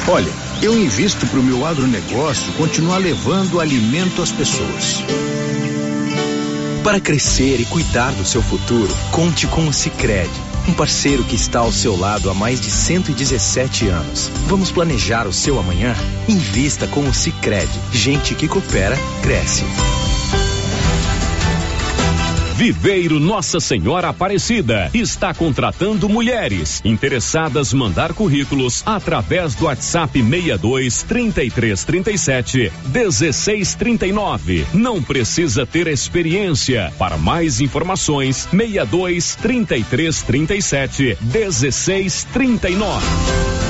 Olha, 0.09 0.33
eu 0.61 0.77
invisto 0.77 1.25
para 1.25 1.39
o 1.39 1.45
meu 1.45 1.65
agronegócio 1.65 2.53
continuar 2.55 2.99
levando 2.99 3.61
alimento 3.61 4.23
às 4.23 4.33
pessoas. 4.33 5.05
Para 6.83 6.99
crescer 6.99 7.61
e 7.61 7.65
cuidar 7.65 8.11
do 8.11 8.25
seu 8.25 8.43
futuro, 8.43 8.93
conte 9.13 9.47
com 9.47 9.69
o 9.69 9.73
Sicredi, 9.73 10.50
um 10.69 10.73
parceiro 10.73 11.25
que 11.25 11.35
está 11.35 11.61
ao 11.61 11.73
seu 11.73 11.97
lado 11.97 12.31
há 12.31 12.35
mais 12.35 12.61
de 12.61 12.71
117 12.71 13.89
anos. 13.89 14.31
Vamos 14.47 14.71
planejar 14.71 15.27
o 15.27 15.33
seu 15.33 15.59
amanhã? 15.59 15.95
Invista 16.29 16.87
com 16.87 17.09
o 17.09 17.15
Sicredi. 17.15 17.79
Gente 17.93 18.35
que 18.35 18.49
coopera 18.49 18.97
cresce. 19.23 19.65
Viveiro 22.61 23.19
Nossa 23.19 23.59
Senhora 23.59 24.11
Aparecida 24.11 24.91
está 24.93 25.33
contratando 25.33 26.11
mulheres 26.11 26.83
interessadas 26.85 27.73
mandar 27.73 28.13
currículos 28.13 28.83
através 28.85 29.55
do 29.55 29.65
WhatsApp 29.65 30.23
62 30.23 31.03
33 31.05 31.85
37 31.85 32.73
16 32.85 33.75
39. 33.77 34.67
Não 34.75 35.03
precisa 35.03 35.65
ter 35.65 35.87
experiência. 35.87 36.93
Para 36.99 37.17
mais 37.17 37.63
informações, 37.63 38.47
62 38.51 39.37
33 39.37 40.23
37 40.23 41.19
16 41.19 42.25
39. 42.25 43.70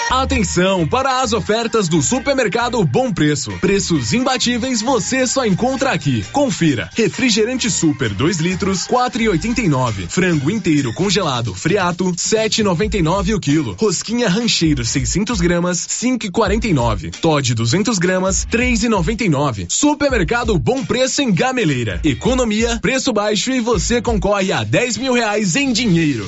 Atenção 0.09 0.87
para 0.87 1.21
as 1.21 1.33
ofertas 1.33 1.87
do 1.87 2.01
supermercado 2.01 2.83
Bom 2.83 3.13
Preço. 3.13 3.51
Preços 3.59 4.11
imbatíveis 4.11 4.81
você 4.81 5.27
só 5.27 5.45
encontra 5.45 5.91
aqui. 5.91 6.25
Confira. 6.31 6.89
Refrigerante 6.95 7.69
Super 7.69 8.09
2 8.09 8.39
litros, 8.39 8.87
4,89. 8.87 10.07
Frango 10.09 10.49
inteiro 10.49 10.91
congelado, 10.93 11.53
friato, 11.53 12.05
7,99 12.05 13.35
o 13.35 13.39
quilo. 13.39 13.75
Rosquinha 13.79 14.27
Rancheiro 14.27 14.83
600 14.83 15.39
gramas, 15.39 15.77
5,49. 15.77 17.11
Todd 17.11 17.53
200 17.53 17.99
gramas, 17.99 18.47
3,99. 18.47 19.67
Supermercado 19.69 20.57
Bom 20.57 20.83
Preço 20.83 21.21
em 21.21 21.31
Gameleira. 21.31 22.01
Economia, 22.03 22.79
preço 22.81 23.13
baixo 23.13 23.51
e 23.51 23.59
você 23.59 24.01
concorre 24.01 24.51
a 24.51 24.63
10 24.63 24.97
mil 24.97 25.13
reais 25.13 25.55
em 25.55 25.71
dinheiro. 25.71 26.27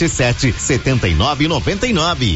setenta 0.07 1.07
e 1.07 1.13
nove 1.13 1.47
noventa 1.47 1.85
e 1.85 1.91
nove. 1.93 2.35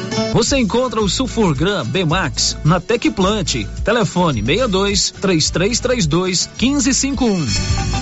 Você 0.33 0.57
encontra 0.57 1.01
o 1.01 1.09
Sulfurgram 1.09 1.85
Bmax 1.85 2.57
na 2.63 2.79
Tecplant. 2.79 3.65
Telefone 3.83 4.41
62 4.41 5.11
3332 5.11 6.49
1551. 6.59 7.45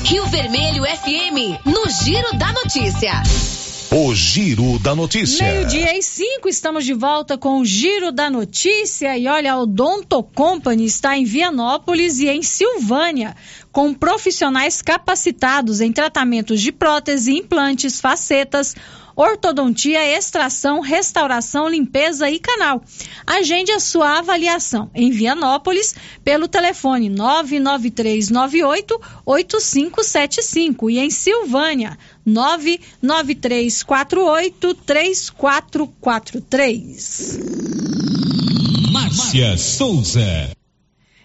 Rio 0.04 0.26
Vermelho 0.28 0.84
FM, 0.84 1.66
no 1.66 1.90
Giro 1.90 2.38
da 2.38 2.52
Notícia. 2.54 3.24
O 3.92 4.14
Giro 4.14 4.78
da 4.78 4.94
Notícia. 4.94 5.44
Meio-dia 5.44 5.98
e 5.98 6.04
cinco, 6.04 6.48
estamos 6.48 6.86
de 6.86 6.94
volta 6.94 7.40
com 7.40 7.60
o 7.60 7.66
Giro 7.66 8.12
da 8.12 8.30
Notícia. 8.30 9.18
E 9.18 9.28
olha, 9.28 9.54
a 9.54 9.60
Odonto 9.60 10.22
Company 10.22 10.86
está 10.86 11.18
em 11.18 11.26
Vianópolis 11.26 12.20
e 12.20 12.28
em 12.28 12.44
Silvânia, 12.44 13.36
com 13.72 13.92
profissionais 13.92 14.84
capacitados 14.84 15.82
em 15.82 15.92
tratamentos 15.92 16.62
de 16.62 16.72
prótese, 16.72 17.34
implantes, 17.36 18.00
facetas, 18.00 18.76
ortodontia, 19.22 20.18
extração, 20.18 20.80
restauração, 20.80 21.68
limpeza 21.68 22.30
e 22.30 22.40
canal. 22.40 22.82
Agende 23.28 23.74
a 23.74 23.80
sua 23.80 24.20
avaliação 24.20 24.90
em 24.96 25.12
Vianópolis 25.12 25.94
pelo 26.24 26.48
telefone 26.48 27.10
99398 27.10 29.02
8575 29.26 30.90
e 30.90 31.00
em 31.00 31.10
Silvânia 31.10 31.98
99348 32.26 34.74
3443. 34.86 37.40
Márcia 38.94 39.58
Souza. 39.58 40.59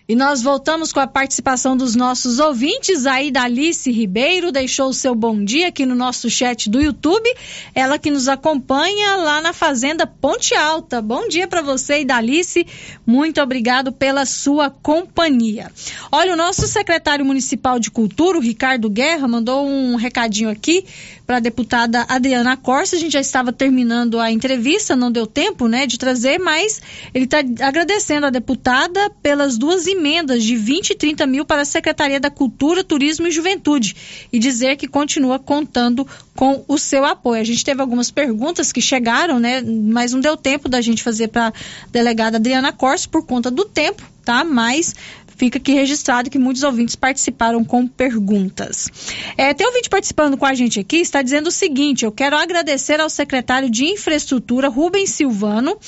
E 0.07 0.14
nós 0.14 0.42
voltamos 0.42 0.92
com 0.92 1.00
a 1.00 1.07
participação 1.07 1.74
dos 1.74 1.94
nossos 1.94 2.38
ouvintes. 2.38 3.07
Aí 3.07 3.30
da 3.30 3.44
Alice 3.44 3.90
Ribeiro 3.90 4.52
deixou 4.52 4.90
o 4.90 4.92
seu 4.92 5.14
bom 5.14 5.42
dia 5.42 5.68
aqui 5.68 5.86
no 5.86 5.94
nosso 5.94 6.28
chat 6.28 6.68
do 6.68 6.78
YouTube. 6.78 7.26
Ela 7.74 7.98
que 7.98 8.11
nos 8.11 8.28
acompanha 8.28 9.16
lá 9.16 9.40
na 9.40 9.55
Fazenda 9.55 10.07
Ponte 10.07 10.55
Alta. 10.55 11.00
Bom 11.00 11.26
dia 11.26 11.48
para 11.48 11.62
você, 11.62 12.00
Idalice. 12.00 12.66
Muito 13.07 13.40
obrigado 13.40 13.92
pela 13.92 14.26
sua 14.26 14.68
companhia. 14.68 15.72
Olha, 16.12 16.34
o 16.34 16.36
nosso 16.36 16.66
secretário 16.66 17.24
municipal 17.24 17.78
de 17.78 17.90
Cultura, 17.90 18.36
o 18.36 18.42
Ricardo 18.42 18.90
Guerra, 18.90 19.26
mandou 19.26 19.66
um 19.66 19.96
recadinho 19.96 20.50
aqui 20.50 20.84
para 21.27 21.39
a 21.39 21.41
deputada 21.41 22.05
Adriana 22.09 22.57
Corsa. 22.57 22.97
A 22.97 22.99
gente 22.99 23.12
já 23.12 23.20
estava 23.20 23.53
terminando 23.53 24.20
a 24.20 24.31
entrevista, 24.31 24.95
não 24.95 25.11
deu 25.11 25.27
tempo, 25.27 25.68
né, 25.68 25.87
de 25.87 25.99
trazer, 25.99 26.39
mas 26.39 26.81
ele 27.12 27.25
está 27.25 27.39
agradecendo 27.61 28.27
a 28.27 28.31
deputada 28.31 29.11
pelas 29.22 29.57
duas 29.57 29.87
emendas 29.87 30.43
de 30.43 30.57
20 30.57 30.91
e 30.91 30.95
30 30.95 31.27
mil 31.27 31.45
para 31.45 31.62
a 31.62 31.64
Secretaria 31.64 32.20
da 32.20 32.31
Cultura, 32.31 32.85
Turismo 32.85 33.27
e 33.27 33.31
Juventude 33.31 33.97
e 34.33 34.39
dizer 34.39 34.77
que 34.77 34.87
continua 34.87 35.39
contando 35.39 36.07
com 36.37 36.64
o 36.66 36.79
seu 36.79 37.05
apoio. 37.05 37.41
A 37.41 37.45
gente 37.45 37.64
teve 37.64 37.81
algumas 37.81 38.11
perguntas 38.11 38.72
que 38.72 38.81
chegaram, 38.81 39.39
né, 39.39 39.62
mas 39.62 40.12
não 40.12 40.20
deu 40.20 40.37
tempo 40.37 40.68
da 40.68 40.81
gente 40.81 41.03
fazer 41.03 41.29
para 41.29 41.49
a 41.49 41.53
delegada 41.91 42.37
Adriana 42.37 42.72
Corsa 42.72 43.09
por 43.09 43.25
conta 43.25 43.51
do 43.51 43.64
tempo, 43.64 44.03
tá? 44.25 44.45
Mas 44.45 44.95
fica 45.37 45.59
aqui 45.59 45.72
registrado 45.72 46.30
que 46.30 46.39
muitos 46.39 46.62
ouvintes 46.62 46.97
participaram 46.97 47.64
com 47.64 47.87
perguntas. 47.87 48.89
É, 49.37 49.53
tem 49.55 49.66
ouvinte 49.66 49.89
participando 49.89 50.37
com 50.37 50.47
a 50.47 50.55
gente 50.55 50.80
aqui, 50.80 50.99
está 50.99 51.22
dizendo 51.22 51.49
o 51.49 51.53
seguinte: 51.53 52.05
eu 52.05 52.12
quero 52.12 52.37
agradecer 52.37 53.01
ao 53.01 53.11
secretário 53.11 53.70
de 53.70 53.85
Infraestrutura, 53.85 54.68
Rubens 54.68 55.11
Silvano, 55.11 55.78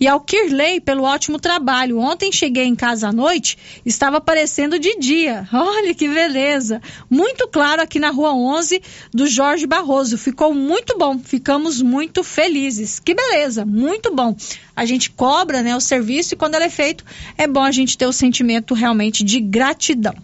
e 0.00 0.06
ao 0.06 0.20
Kirley 0.20 0.80
pelo 0.80 1.04
ótimo 1.04 1.38
trabalho. 1.38 1.98
Ontem 1.98 2.32
cheguei 2.32 2.64
em 2.64 2.74
casa 2.74 3.08
à 3.08 3.12
noite, 3.12 3.58
estava 3.84 4.18
aparecendo 4.18 4.78
de 4.78 4.96
dia. 4.98 5.48
Olha 5.52 5.94
que 5.94 6.08
beleza! 6.08 6.80
Muito 7.08 7.48
claro 7.48 7.82
aqui 7.82 7.98
na 7.98 8.10
rua 8.10 8.34
11 8.34 8.80
do 9.12 9.26
Jorge 9.26 9.66
Barroso. 9.66 10.18
Ficou 10.18 10.54
muito 10.54 10.96
bom, 10.98 11.18
ficamos 11.18 11.80
muito 11.82 12.22
felizes. 12.24 12.98
Que 12.98 13.14
beleza, 13.14 13.64
muito 13.64 14.14
bom. 14.14 14.34
A 14.76 14.84
gente 14.84 15.10
cobra 15.10 15.62
né, 15.62 15.76
o 15.76 15.80
serviço 15.80 16.34
e 16.34 16.36
quando 16.36 16.54
ele 16.56 16.64
é 16.64 16.70
feito, 16.70 17.04
é 17.38 17.46
bom 17.46 17.62
a 17.62 17.70
gente 17.70 17.96
ter 17.96 18.06
o 18.06 18.12
sentimento 18.12 18.74
realmente 18.74 19.22
de 19.22 19.40
gratidão. 19.40 20.14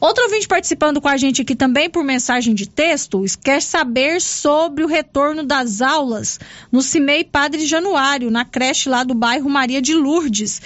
Outro 0.00 0.24
ouvinte 0.24 0.48
participando 0.48 1.00
com 1.00 1.08
a 1.08 1.16
gente 1.16 1.42
aqui 1.42 1.54
também 1.54 1.88
por 1.88 2.02
mensagem 2.02 2.54
de 2.54 2.68
texto, 2.68 3.24
quer 3.42 3.62
saber 3.62 4.20
sobre 4.20 4.82
o 4.84 4.86
retorno 4.86 5.42
das 5.42 5.80
aulas 5.80 6.40
no 6.72 6.82
CIMEI 6.82 7.24
Padre 7.24 7.66
Januário, 7.66 8.30
na 8.30 8.44
creche 8.44 8.88
lá 8.88 9.04
do 9.04 9.14
bairro 9.14 9.48
Maria 9.48 9.80
de 9.80 9.94
Lourdes. 9.94 10.60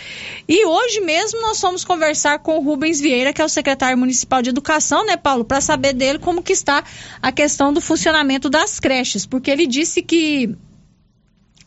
E 0.48 0.64
hoje 0.64 1.00
mesmo 1.00 1.40
nós 1.40 1.60
fomos 1.60 1.84
conversar 1.84 2.38
com 2.38 2.58
o 2.58 2.62
Rubens 2.62 3.00
Vieira, 3.00 3.32
que 3.32 3.42
é 3.42 3.44
o 3.44 3.48
secretário 3.48 3.98
municipal 3.98 4.40
de 4.40 4.50
educação, 4.50 5.04
né, 5.04 5.16
Paulo, 5.16 5.44
para 5.44 5.60
saber 5.60 5.92
dele 5.92 6.18
como 6.18 6.42
que 6.42 6.52
está 6.52 6.82
a 7.20 7.30
questão 7.30 7.72
do 7.72 7.80
funcionamento 7.80 8.48
das 8.48 8.80
creches, 8.80 9.26
porque 9.26 9.50
ele 9.50 9.66
disse 9.66 10.02
que 10.02 10.56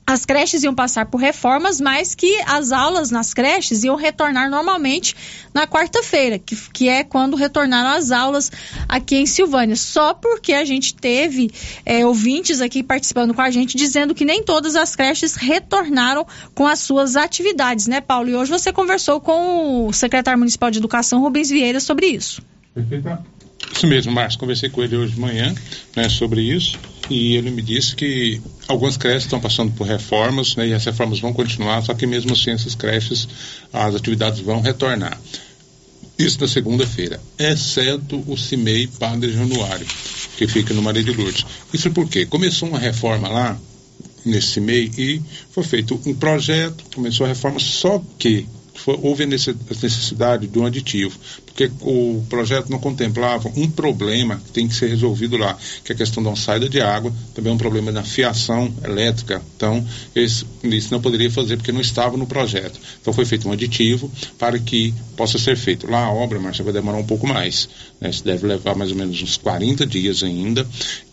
as 0.05 0.25
creches 0.25 0.63
iam 0.63 0.75
passar 0.75 1.05
por 1.05 1.19
reformas, 1.19 1.79
mas 1.79 2.15
que 2.15 2.41
as 2.45 2.71
aulas 2.71 3.11
nas 3.11 3.33
creches 3.33 3.83
iam 3.83 3.95
retornar 3.95 4.49
normalmente 4.49 5.15
na 5.53 5.65
quarta-feira, 5.65 6.37
que, 6.37 6.55
que 6.73 6.89
é 6.89 7.03
quando 7.03 7.37
retornaram 7.37 7.91
as 7.91 8.11
aulas 8.11 8.51
aqui 8.89 9.15
em 9.15 9.25
Silvânia. 9.25 9.75
Só 9.75 10.13
porque 10.13 10.53
a 10.53 10.65
gente 10.65 10.93
teve 10.93 11.51
é, 11.85 12.05
ouvintes 12.05 12.61
aqui 12.61 12.83
participando 12.83 13.33
com 13.33 13.41
a 13.41 13.49
gente 13.49 13.77
dizendo 13.77 14.13
que 14.13 14.25
nem 14.25 14.43
todas 14.43 14.75
as 14.75 14.95
creches 14.95 15.35
retornaram 15.35 16.25
com 16.53 16.67
as 16.67 16.79
suas 16.79 17.15
atividades, 17.15 17.87
né, 17.87 18.01
Paulo? 18.01 18.29
E 18.29 18.35
hoje 18.35 18.51
você 18.51 18.73
conversou 18.73 19.21
com 19.21 19.87
o 19.87 19.93
secretário 19.93 20.39
municipal 20.39 20.69
de 20.71 20.79
educação, 20.79 21.21
Rubens 21.21 21.49
Vieira, 21.49 21.79
sobre 21.79 22.07
isso. 22.07 22.41
Perfeito. 22.73 23.40
Isso 23.73 23.87
mesmo, 23.87 24.11
Márcio. 24.11 24.39
Conversei 24.39 24.69
com 24.69 24.83
ele 24.83 24.95
hoje 24.95 25.13
de 25.13 25.19
manhã 25.19 25.53
né, 25.95 26.09
sobre 26.09 26.41
isso 26.41 26.77
e 27.11 27.35
ele 27.35 27.51
me 27.51 27.61
disse 27.61 27.95
que 27.95 28.41
algumas 28.67 28.95
creches 28.95 29.23
estão 29.23 29.39
passando 29.39 29.73
por 29.73 29.85
reformas 29.85 30.55
né, 30.55 30.69
e 30.69 30.73
as 30.73 30.85
reformas 30.85 31.19
vão 31.19 31.33
continuar, 31.33 31.81
só 31.81 31.93
que 31.93 32.07
mesmo 32.07 32.31
assim 32.31 32.51
essas 32.51 32.73
creches, 32.73 33.27
as 33.73 33.95
atividades 33.95 34.39
vão 34.39 34.61
retornar. 34.61 35.19
Isso 36.17 36.39
na 36.39 36.47
segunda-feira, 36.47 37.19
exceto 37.37 38.23
o 38.27 38.37
CIMEI 38.37 38.87
Padre 38.87 39.33
Januário, 39.33 39.85
que 40.37 40.47
fica 40.47 40.73
no 40.73 40.81
Maria 40.81 41.03
de 41.03 41.11
Lourdes. 41.11 41.45
Isso 41.73 41.91
porque 41.91 42.25
começou 42.25 42.69
uma 42.69 42.79
reforma 42.79 43.27
lá, 43.27 43.59
nesse 44.23 44.61
meio, 44.61 44.91
e 44.97 45.21
foi 45.49 45.63
feito 45.63 45.99
um 46.05 46.13
projeto, 46.13 46.83
começou 46.93 47.25
a 47.25 47.29
reforma, 47.29 47.59
só 47.59 48.01
que 48.19 48.45
foi, 48.73 48.97
houve 49.01 49.23
a 49.23 49.27
necessidade 49.27 50.47
de 50.47 50.57
um 50.57 50.65
aditivo, 50.65 51.17
porque 51.45 51.69
o 51.81 52.23
projeto 52.29 52.69
não 52.69 52.79
contemplava 52.79 53.51
um 53.55 53.69
problema 53.69 54.37
que 54.37 54.51
tem 54.51 54.67
que 54.67 54.73
ser 54.73 54.87
resolvido 54.87 55.37
lá, 55.37 55.57
que 55.83 55.91
é 55.91 55.95
a 55.95 55.97
questão 55.97 56.23
da 56.23 56.35
saída 56.35 56.69
de 56.69 56.79
água, 56.79 57.13
também 57.35 57.51
um 57.51 57.57
problema 57.57 57.91
da 57.91 58.03
fiação 58.03 58.73
elétrica. 58.83 59.41
Então, 59.55 59.85
esse, 60.15 60.45
isso 60.63 60.91
não 60.91 61.01
poderia 61.01 61.29
fazer 61.29 61.57
porque 61.57 61.71
não 61.71 61.81
estava 61.81 62.17
no 62.17 62.25
projeto. 62.25 62.79
Então, 63.01 63.13
foi 63.13 63.25
feito 63.25 63.47
um 63.47 63.51
aditivo 63.51 64.09
para 64.39 64.57
que 64.57 64.93
possa 65.15 65.37
ser 65.37 65.57
feito. 65.57 65.89
Lá 65.89 66.05
a 66.05 66.11
obra, 66.11 66.39
Márcia, 66.39 66.63
vai 66.63 66.73
demorar 66.73 66.97
um 66.97 67.05
pouco 67.05 67.27
mais. 67.27 67.69
Né? 67.99 68.09
Isso 68.09 68.23
deve 68.23 68.47
levar 68.47 68.75
mais 68.75 68.91
ou 68.91 68.97
menos 68.97 69.21
uns 69.21 69.37
40 69.37 69.85
dias 69.85 70.23
ainda. 70.23 70.65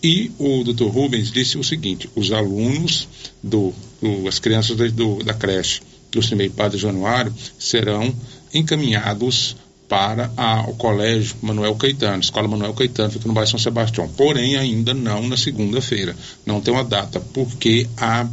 E 0.02 0.30
o 0.38 0.62
Dr. 0.62 0.86
Rubens 0.86 1.30
disse 1.30 1.58
o 1.58 1.64
seguinte: 1.64 2.08
os 2.14 2.32
alunos, 2.32 3.08
do, 3.42 3.74
do 4.00 4.28
as 4.28 4.38
crianças 4.38 4.76
do, 4.92 5.22
da 5.22 5.34
creche 5.34 5.80
do 6.18 6.26
CIMEI 6.26 6.48
Padre 6.50 6.78
Januário 6.78 7.32
serão 7.58 8.12
encaminhados 8.52 9.56
para 9.88 10.30
a, 10.36 10.62
o 10.68 10.74
Colégio 10.74 11.36
Manuel 11.40 11.74
Caetano, 11.76 12.20
Escola 12.20 12.46
Manuel 12.46 12.74
Caetano, 12.74 13.10
fica 13.10 13.26
no 13.26 13.32
bairro 13.32 13.48
São 13.48 13.58
Sebastião. 13.58 14.08
Porém, 14.08 14.56
ainda 14.56 14.92
não 14.92 15.26
na 15.26 15.36
segunda-feira. 15.36 16.14
Não 16.44 16.60
tem 16.60 16.74
uma 16.74 16.84
data, 16.84 17.18
porque 17.32 17.88
há 17.96 18.28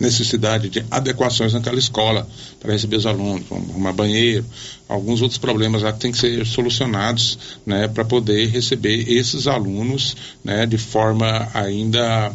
necessidade 0.00 0.68
de 0.68 0.84
adequações 0.90 1.52
naquela 1.52 1.78
escola 1.78 2.26
para 2.58 2.72
receber 2.72 2.96
os 2.96 3.06
alunos, 3.06 3.44
arrumar 3.50 3.92
banheiro, 3.92 4.44
alguns 4.88 5.22
outros 5.22 5.38
problemas 5.38 5.82
lá 5.82 5.92
que 5.92 6.00
têm 6.00 6.10
que 6.10 6.18
ser 6.18 6.44
solucionados, 6.44 7.38
né, 7.64 7.86
para 7.86 8.04
poder 8.04 8.48
receber 8.48 9.08
esses 9.08 9.46
alunos, 9.46 10.16
né, 10.42 10.66
de 10.66 10.78
forma 10.78 11.48
ainda 11.54 12.32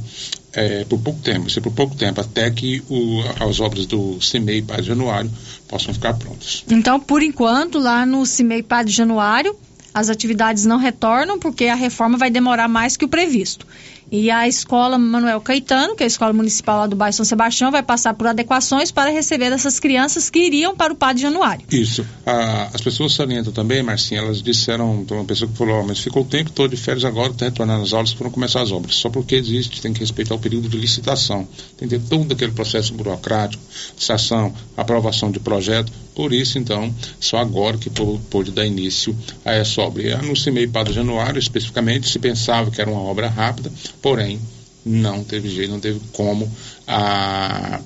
é, 0.53 0.83
por 0.85 0.99
pouco 0.99 1.19
tempo, 1.21 1.49
ser 1.49 1.61
por 1.61 1.71
pouco 1.71 1.95
tempo, 1.95 2.19
até 2.21 2.49
que 2.49 2.83
o, 2.89 3.21
as 3.39 3.59
obras 3.59 3.85
do 3.85 4.19
CIMEI 4.21 4.61
Padre 4.61 4.83
Januário 4.83 5.31
possam 5.67 5.93
ficar 5.93 6.13
prontas. 6.15 6.63
Então, 6.69 6.99
por 6.99 7.21
enquanto, 7.21 7.79
lá 7.79 8.05
no 8.05 8.25
CIMEI 8.25 8.63
Padre 8.63 8.91
Januário, 8.91 9.55
as 9.93 10.09
atividades 10.09 10.65
não 10.65 10.77
retornam 10.77 11.39
porque 11.39 11.65
a 11.65 11.75
reforma 11.75 12.17
vai 12.17 12.29
demorar 12.29 12.67
mais 12.67 12.95
que 12.95 13.05
o 13.05 13.07
previsto. 13.07 13.65
E 14.11 14.31
a 14.31 14.47
escola 14.47 14.97
Manuel 14.97 15.39
Caetano, 15.41 15.95
que 15.95 16.03
é 16.03 16.05
a 16.05 16.07
escola 16.07 16.33
municipal 16.33 16.79
lá 16.79 16.87
do 16.87 16.95
bairro 16.95 17.13
São 17.13 17.25
Sebastião, 17.25 17.71
vai 17.71 17.83
passar 17.83 18.13
por 18.13 18.27
adequações 18.27 18.91
para 18.91 19.11
receber 19.11 19.51
essas 19.51 19.79
crianças 19.79 20.29
que 20.29 20.39
iriam 20.39 20.75
para 20.75 20.91
o 20.91 20.95
Padre 20.95 21.21
Januário. 21.21 21.65
Isso. 21.71 22.05
Ah, 22.25 22.69
as 22.73 22.81
pessoas 22.81 23.13
salientam 23.13 23.53
também, 23.53 23.83
Marcinha, 23.83 24.21
elas 24.21 24.41
disseram, 24.41 25.05
uma 25.09 25.25
pessoa 25.25 25.49
que 25.49 25.57
falou, 25.57 25.81
oh, 25.81 25.87
mas 25.87 25.99
ficou 25.99 26.23
o 26.23 26.25
tempo 26.25 26.51
todo 26.51 26.71
de 26.71 26.77
férias 26.77 27.05
agora, 27.05 27.31
está 27.31 27.45
retornando 27.45 27.83
às 27.83 27.93
aulas 27.93 28.13
para 28.13 28.29
começar 28.29 28.61
as 28.61 28.71
obras. 28.71 28.95
Só 28.95 29.09
porque 29.09 29.35
existe, 29.35 29.81
tem 29.81 29.93
que 29.93 29.99
respeitar 29.99 30.33
o 30.33 30.39
período 30.39 30.67
de 30.67 30.77
licitação. 30.77 31.47
Tem 31.77 31.87
que 31.87 31.99
ter 31.99 32.09
todo 32.09 32.33
aquele 32.33 32.51
processo 32.51 32.93
burocrático, 32.93 33.61
licitação, 33.95 34.53
aprovação 34.75 35.31
de 35.31 35.39
projeto. 35.39 35.91
Por 36.19 36.33
isso, 36.33 36.59
então, 36.59 36.93
só 37.17 37.37
agora 37.37 37.77
que 37.77 37.89
pôde 38.29 38.51
dar 38.51 38.65
início 38.65 39.15
a 39.45 39.53
essa 39.53 39.81
obra. 39.81 40.03
E 40.03 40.27
no 40.27 40.35
CIMEI 40.35 40.67
Padre 40.67 40.91
Januário, 40.93 41.39
especificamente, 41.39 42.09
se 42.09 42.19
pensava 42.19 42.69
que 42.69 42.81
era 42.81 42.91
uma 42.91 42.99
obra 42.99 43.29
rápida, 43.29 43.71
porém 44.01 44.37
não 44.85 45.23
teve 45.23 45.49
jeito, 45.49 45.71
não 45.71 45.79
teve 45.79 46.01
como 46.11 46.51
a, 46.85 47.79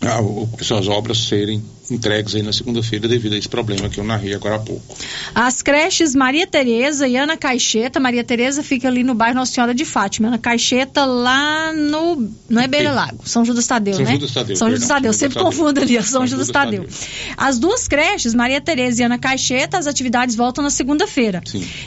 a, 0.00 0.20
a, 0.20 0.64
suas 0.64 0.88
obras 0.88 1.18
serem 1.18 1.62
entregues 1.90 2.34
aí 2.34 2.42
na 2.42 2.52
segunda-feira 2.52 3.06
devido 3.06 3.34
a 3.34 3.38
esse 3.38 3.48
problema 3.48 3.88
que 3.88 3.98
eu 3.98 4.04
narrei 4.04 4.34
agora 4.34 4.56
há 4.56 4.58
pouco. 4.58 4.96
As 5.34 5.60
creches 5.62 6.14
Maria 6.14 6.46
Tereza 6.46 7.06
e 7.06 7.16
Ana 7.16 7.36
Caixeta, 7.36 8.00
Maria 8.00 8.24
Tereza 8.24 8.62
fica 8.62 8.88
ali 8.88 9.04
no 9.04 9.14
bairro 9.14 9.36
Nossa 9.36 9.52
Senhora 9.52 9.74
de 9.74 9.84
Fátima, 9.84 10.28
Ana 10.28 10.38
Caixeta 10.38 11.04
lá 11.04 11.72
no, 11.72 12.30
não 12.48 12.62
é 12.62 12.66
Beira 12.66 12.90
Lago, 12.90 13.28
São 13.28 13.44
Judas 13.44 13.66
Tadeu, 13.66 13.94
São 13.94 14.04
né? 14.04 14.12
Judas 14.12 14.32
Tadeu, 14.32 14.56
São 14.56 14.70
Judas 14.70 14.88
Tadeu, 14.88 15.12
sempre 15.12 15.38
confundo 15.38 15.80
ali, 15.80 15.94
São, 15.94 16.04
São 16.04 16.26
Judas 16.26 16.48
Tadeu. 16.48 16.84
Tadeu. 16.84 16.98
As 17.36 17.58
duas 17.58 17.86
creches, 17.86 18.34
Maria 18.34 18.60
Tereza 18.60 19.02
e 19.02 19.04
Ana 19.04 19.18
Caixeta, 19.18 19.76
as 19.78 19.86
atividades 19.86 20.34
voltam 20.34 20.64
na 20.64 20.70
segunda-feira. 20.70 21.42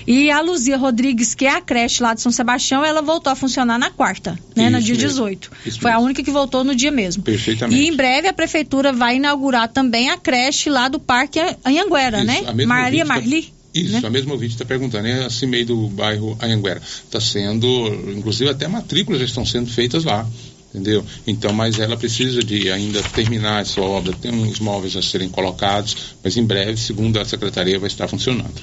E 0.06 0.30
a 0.30 0.42
Luzia 0.42 0.78
Rodrigues, 0.78 1.34
que 1.34 1.46
é 1.46 1.56
a 1.56 1.62
creche 1.62 2.04
lá 2.04 2.14
de 2.14 2.22
São 2.22 2.32
Sebastião, 2.32 2.86
ela 2.86 3.02
voltou 3.02 3.32
a 3.32 3.36
funcionar 3.36 3.80
na 3.80 3.90
quarta, 3.90 4.38
né, 4.56 4.66
Isso 4.66 4.72
no 4.72 4.82
dia 4.82 4.96
mesmo. 4.96 5.10
18. 5.10 5.52
Isso 5.66 5.80
Foi 5.80 5.90
mesmo. 5.92 6.04
a 6.04 6.06
única 6.06 6.24
que 6.24 6.32
voltou 6.32 6.64
no 6.64 6.76
dia 6.76 6.92
mesmo. 6.92 7.24
Perfeitamente. 7.24 7.82
E 7.82 7.88
em 7.88 7.96
breve 7.96 8.28
a 8.28 8.34
prefeitura 8.34 8.94
vai 8.94 9.16
inaugurar 9.16 9.68
também 9.68 9.87
a 10.10 10.18
creche 10.18 10.70
lá 10.70 10.88
do 10.88 11.00
Parque 11.00 11.40
Anhanguera, 11.64 12.24
né? 12.24 12.42
Maria 12.66 13.06
tá 13.06 13.14
Marli. 13.14 13.54
Isso, 13.74 13.94
né? 13.94 14.02
a 14.04 14.10
mesma 14.10 14.34
ouvinte 14.34 14.54
está 14.54 14.66
perguntando, 14.66 15.08
é 15.08 15.26
assim 15.26 15.46
meio 15.46 15.66
do 15.66 15.88
bairro 15.90 16.38
Anhanguera. 16.42 16.82
Está 16.82 17.22
sendo, 17.22 17.68
inclusive 18.16 18.50
até 18.50 18.68
matrículas 18.68 19.20
já 19.20 19.26
estão 19.26 19.46
sendo 19.46 19.70
feitas 19.70 20.04
lá 20.04 20.28
entendeu? 20.74 21.04
Então, 21.26 21.52
mas 21.54 21.80
ela 21.80 21.98
precisa 21.98 22.44
de 22.44 22.70
ainda 22.70 23.02
terminar 23.02 23.62
essa 23.62 23.82
obra, 23.82 24.14
tem 24.14 24.32
uns 24.32 24.60
móveis 24.60 24.96
a 24.96 25.02
serem 25.02 25.30
colocados, 25.30 26.16
mas 26.24 26.38
em 26.38 26.46
breve, 26.46 26.78
segundo 26.78 27.20
a 27.20 27.26
secretaria, 27.26 27.80
vai 27.80 27.88
estar 27.88 28.08
funcionando. 28.08 28.54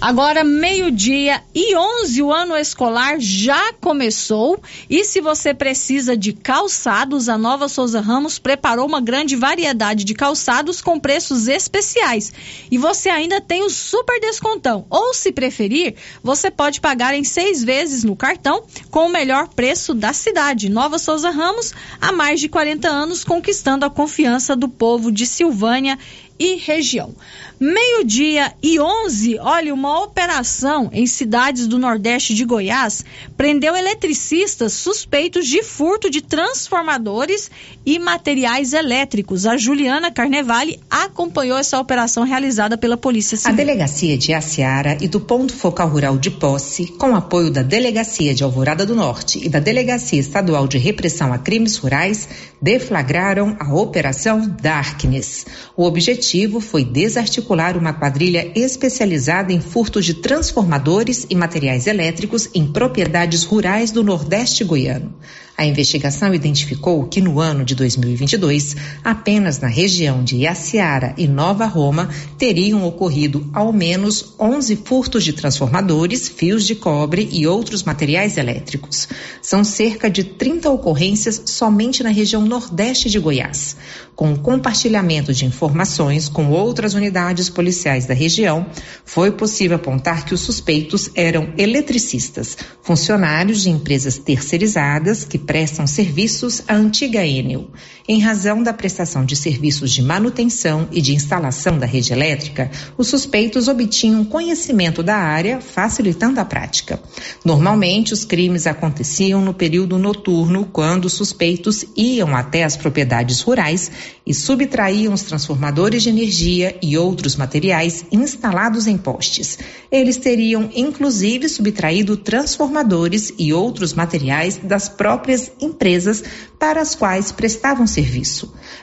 Agora, 0.00 0.44
meio-dia 0.44 1.42
e 1.52 1.76
11, 1.76 2.22
o 2.22 2.32
ano 2.32 2.56
escolar 2.56 3.16
já 3.18 3.72
começou 3.80 4.62
e 4.88 5.02
se 5.02 5.20
você 5.20 5.52
precisa 5.52 6.16
de 6.16 6.32
calçados, 6.32 7.28
a 7.28 7.36
Nova 7.36 7.68
Souza 7.68 8.00
Ramos 8.00 8.38
preparou 8.38 8.86
uma 8.86 9.00
grande 9.00 9.34
variedade 9.34 10.04
de 10.04 10.14
calçados 10.14 10.80
com 10.80 11.00
preços 11.00 11.48
especiais. 11.48 12.32
E 12.70 12.78
você 12.78 13.08
ainda 13.08 13.40
tem 13.40 13.64
o 13.64 13.70
super 13.70 14.20
descontão. 14.20 14.86
Ou, 14.88 15.12
se 15.12 15.32
preferir, 15.32 15.96
você 16.22 16.48
pode 16.48 16.80
pagar 16.80 17.12
em 17.12 17.24
seis 17.24 17.64
vezes 17.64 18.04
no 18.04 18.14
cartão 18.14 18.62
com 18.92 19.06
o 19.06 19.12
melhor 19.12 19.48
preço 19.48 19.94
da 19.94 20.12
cidade. 20.12 20.68
Nova 20.68 20.96
Souza 21.00 21.30
Ramos 21.30 21.74
há 22.00 22.12
mais 22.12 22.38
de 22.38 22.48
40 22.48 22.88
anos, 22.88 23.24
conquistando 23.24 23.84
a 23.84 23.90
confiança 23.90 24.54
do 24.54 24.68
povo 24.68 25.10
de 25.10 25.26
Silvânia 25.26 25.98
e 26.38 26.56
região. 26.56 27.14
Meio-dia 27.60 28.52
e 28.62 28.78
11, 28.78 29.40
olha, 29.40 29.74
uma 29.74 30.00
operação 30.04 30.88
em 30.92 31.08
cidades 31.08 31.66
do 31.66 31.76
Nordeste 31.76 32.32
de 32.32 32.44
Goiás 32.44 33.04
prendeu 33.36 33.74
eletricistas 33.74 34.74
suspeitos 34.74 35.44
de 35.44 35.64
furto 35.64 36.08
de 36.08 36.22
transformadores 36.22 37.50
e 37.84 37.98
materiais 37.98 38.72
elétricos. 38.72 39.44
A 39.44 39.56
Juliana 39.56 40.12
Carnevale 40.12 40.78
acompanhou 40.88 41.58
essa 41.58 41.80
operação 41.80 42.22
realizada 42.22 42.78
pela 42.78 42.96
Polícia 42.96 43.36
Civil. 43.36 43.52
A 43.52 43.56
Delegacia 43.56 44.16
de 44.16 44.32
Aciara 44.32 44.96
e 45.00 45.08
do 45.08 45.18
Ponto 45.18 45.52
Focal 45.52 45.88
Rural 45.88 46.16
de 46.16 46.30
Posse, 46.30 46.86
com 46.86 47.16
apoio 47.16 47.50
da 47.50 47.62
Delegacia 47.62 48.32
de 48.32 48.44
Alvorada 48.44 48.86
do 48.86 48.94
Norte 48.94 49.44
e 49.44 49.48
da 49.48 49.58
Delegacia 49.58 50.20
Estadual 50.20 50.68
de 50.68 50.78
Repressão 50.78 51.32
a 51.32 51.38
Crimes 51.38 51.76
Rurais, 51.76 52.28
deflagraram 52.62 53.56
a 53.58 53.74
Operação 53.74 54.48
Darkness. 54.62 55.44
O 55.76 55.82
objetivo 55.82 56.27
foi 56.60 56.84
desarticular 56.84 57.76
uma 57.76 57.92
quadrilha 57.92 58.52
especializada 58.54 59.52
em 59.52 59.60
furtos 59.60 60.04
de 60.04 60.14
transformadores 60.14 61.26
e 61.30 61.34
materiais 61.34 61.86
elétricos 61.86 62.50
em 62.54 62.66
propriedades 62.66 63.44
rurais 63.44 63.90
do 63.90 64.02
Nordeste 64.02 64.62
goiano. 64.62 65.14
A 65.58 65.66
investigação 65.66 66.32
identificou 66.32 67.04
que 67.08 67.20
no 67.20 67.40
ano 67.40 67.64
de 67.64 67.74
2022, 67.74 68.76
apenas 69.02 69.58
na 69.58 69.66
região 69.66 70.22
de 70.22 70.36
Iaciara 70.36 71.14
e 71.18 71.26
Nova 71.26 71.66
Roma 71.66 72.08
teriam 72.38 72.86
ocorrido 72.86 73.44
ao 73.52 73.72
menos 73.72 74.36
11 74.38 74.76
furtos 74.84 75.24
de 75.24 75.32
transformadores, 75.32 76.28
fios 76.28 76.64
de 76.64 76.76
cobre 76.76 77.28
e 77.32 77.44
outros 77.44 77.82
materiais 77.82 78.36
elétricos. 78.36 79.08
São 79.42 79.64
cerca 79.64 80.08
de 80.08 80.22
30 80.22 80.70
ocorrências 80.70 81.42
somente 81.46 82.04
na 82.04 82.10
região 82.10 82.42
nordeste 82.42 83.10
de 83.10 83.18
Goiás. 83.18 83.76
Com 84.14 84.32
o 84.32 84.38
compartilhamento 84.38 85.32
de 85.32 85.44
informações 85.44 86.28
com 86.28 86.50
outras 86.50 86.94
unidades 86.94 87.48
policiais 87.48 88.06
da 88.06 88.14
região, 88.14 88.66
foi 89.04 89.32
possível 89.32 89.76
apontar 89.76 90.24
que 90.24 90.34
os 90.34 90.40
suspeitos 90.40 91.10
eram 91.16 91.52
eletricistas, 91.58 92.56
funcionários 92.80 93.62
de 93.62 93.70
empresas 93.70 94.18
terceirizadas 94.18 95.24
que 95.24 95.47
prestam 95.48 95.86
serviços 95.86 96.62
à 96.68 96.76
antiga 96.76 97.26
Enel. 97.26 97.68
Em 98.10 98.20
razão 98.20 98.62
da 98.62 98.72
prestação 98.72 99.22
de 99.22 99.36
serviços 99.36 99.90
de 99.92 100.00
manutenção 100.00 100.88
e 100.90 101.02
de 101.02 101.14
instalação 101.14 101.78
da 101.78 101.84
rede 101.84 102.10
elétrica, 102.10 102.70
os 102.96 103.08
suspeitos 103.08 103.68
obtinham 103.68 104.24
conhecimento 104.24 105.02
da 105.02 105.16
área, 105.16 105.60
facilitando 105.60 106.40
a 106.40 106.44
prática. 106.46 106.98
Normalmente, 107.44 108.14
os 108.14 108.24
crimes 108.24 108.66
aconteciam 108.66 109.42
no 109.42 109.52
período 109.52 109.98
noturno, 109.98 110.64
quando 110.72 111.04
os 111.04 111.12
suspeitos 111.12 111.84
iam 111.94 112.34
até 112.34 112.64
as 112.64 112.78
propriedades 112.78 113.42
rurais 113.42 113.90
e 114.26 114.32
subtraíam 114.32 115.12
os 115.12 115.20
transformadores 115.24 116.02
de 116.02 116.08
energia 116.08 116.78
e 116.80 116.96
outros 116.96 117.36
materiais 117.36 118.06
instalados 118.10 118.86
em 118.86 118.96
postes. 118.96 119.58
Eles 119.92 120.16
teriam, 120.16 120.70
inclusive, 120.74 121.46
subtraído 121.46 122.16
transformadores 122.16 123.34
e 123.38 123.52
outros 123.52 123.92
materiais 123.92 124.56
das 124.56 124.88
próprias 124.88 125.52
empresas 125.60 126.24
para 126.58 126.80
as 126.80 126.94
quais 126.94 127.30
prestavam 127.30 127.86
serviço. 127.86 127.97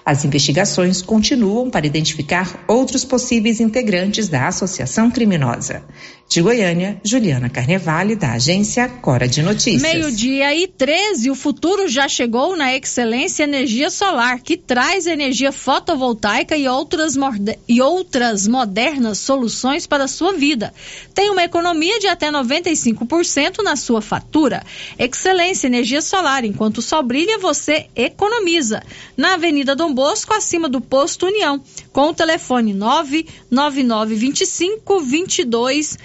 As 0.05 0.23
investigações 0.25 1.01
continuam 1.01 1.69
para 1.69 1.85
identificar 1.85 2.63
outros 2.67 3.03
possíveis 3.03 3.59
integrantes 3.59 4.27
da 4.27 4.47
associação 4.47 5.09
criminosa. 5.09 5.83
De 6.27 6.41
Goiânia, 6.41 6.99
Juliana 7.03 7.49
Carnevale, 7.49 8.15
da 8.15 8.33
agência 8.33 8.89
Cora 8.89 9.27
de 9.27 9.43
Notícias. 9.43 9.81
Meio-dia 9.81 10.55
e 10.55 10.67
13, 10.67 11.29
o 11.29 11.35
futuro 11.35 11.87
já 11.87 12.09
chegou 12.09 12.57
na 12.57 12.75
Excelência 12.75 13.43
Energia 13.43 13.91
Solar, 13.91 14.41
que 14.41 14.57
traz 14.57 15.05
energia 15.05 15.51
fotovoltaica 15.51 16.57
e 16.57 16.67
outras, 16.67 17.13
e 17.67 17.79
outras 17.79 18.47
modernas 18.47 19.19
soluções 19.19 19.85
para 19.85 20.05
a 20.05 20.07
sua 20.07 20.33
vida. 20.33 20.73
Tem 21.13 21.29
uma 21.29 21.43
economia 21.43 21.99
de 21.99 22.07
até 22.07 22.31
95% 22.31 23.63
na 23.63 23.75
sua 23.75 24.01
fatura. 24.01 24.63
Excelência 24.97 25.67
Energia 25.67 26.01
Solar, 26.01 26.43
enquanto 26.43 26.79
o 26.79 26.81
sol 26.81 27.03
brilha, 27.03 27.37
você 27.37 27.85
economiza. 27.95 28.81
Na 29.17 29.35
Avenida 29.35 29.75
Dom 29.75 29.93
Bosco, 29.93 30.33
acima 30.33 30.67
do 30.67 30.81
Posto 30.81 31.25
União, 31.25 31.61
com 31.91 32.09
o 32.09 32.13
telefone 32.13 32.73
99925 32.73 34.99
22 34.99 35.97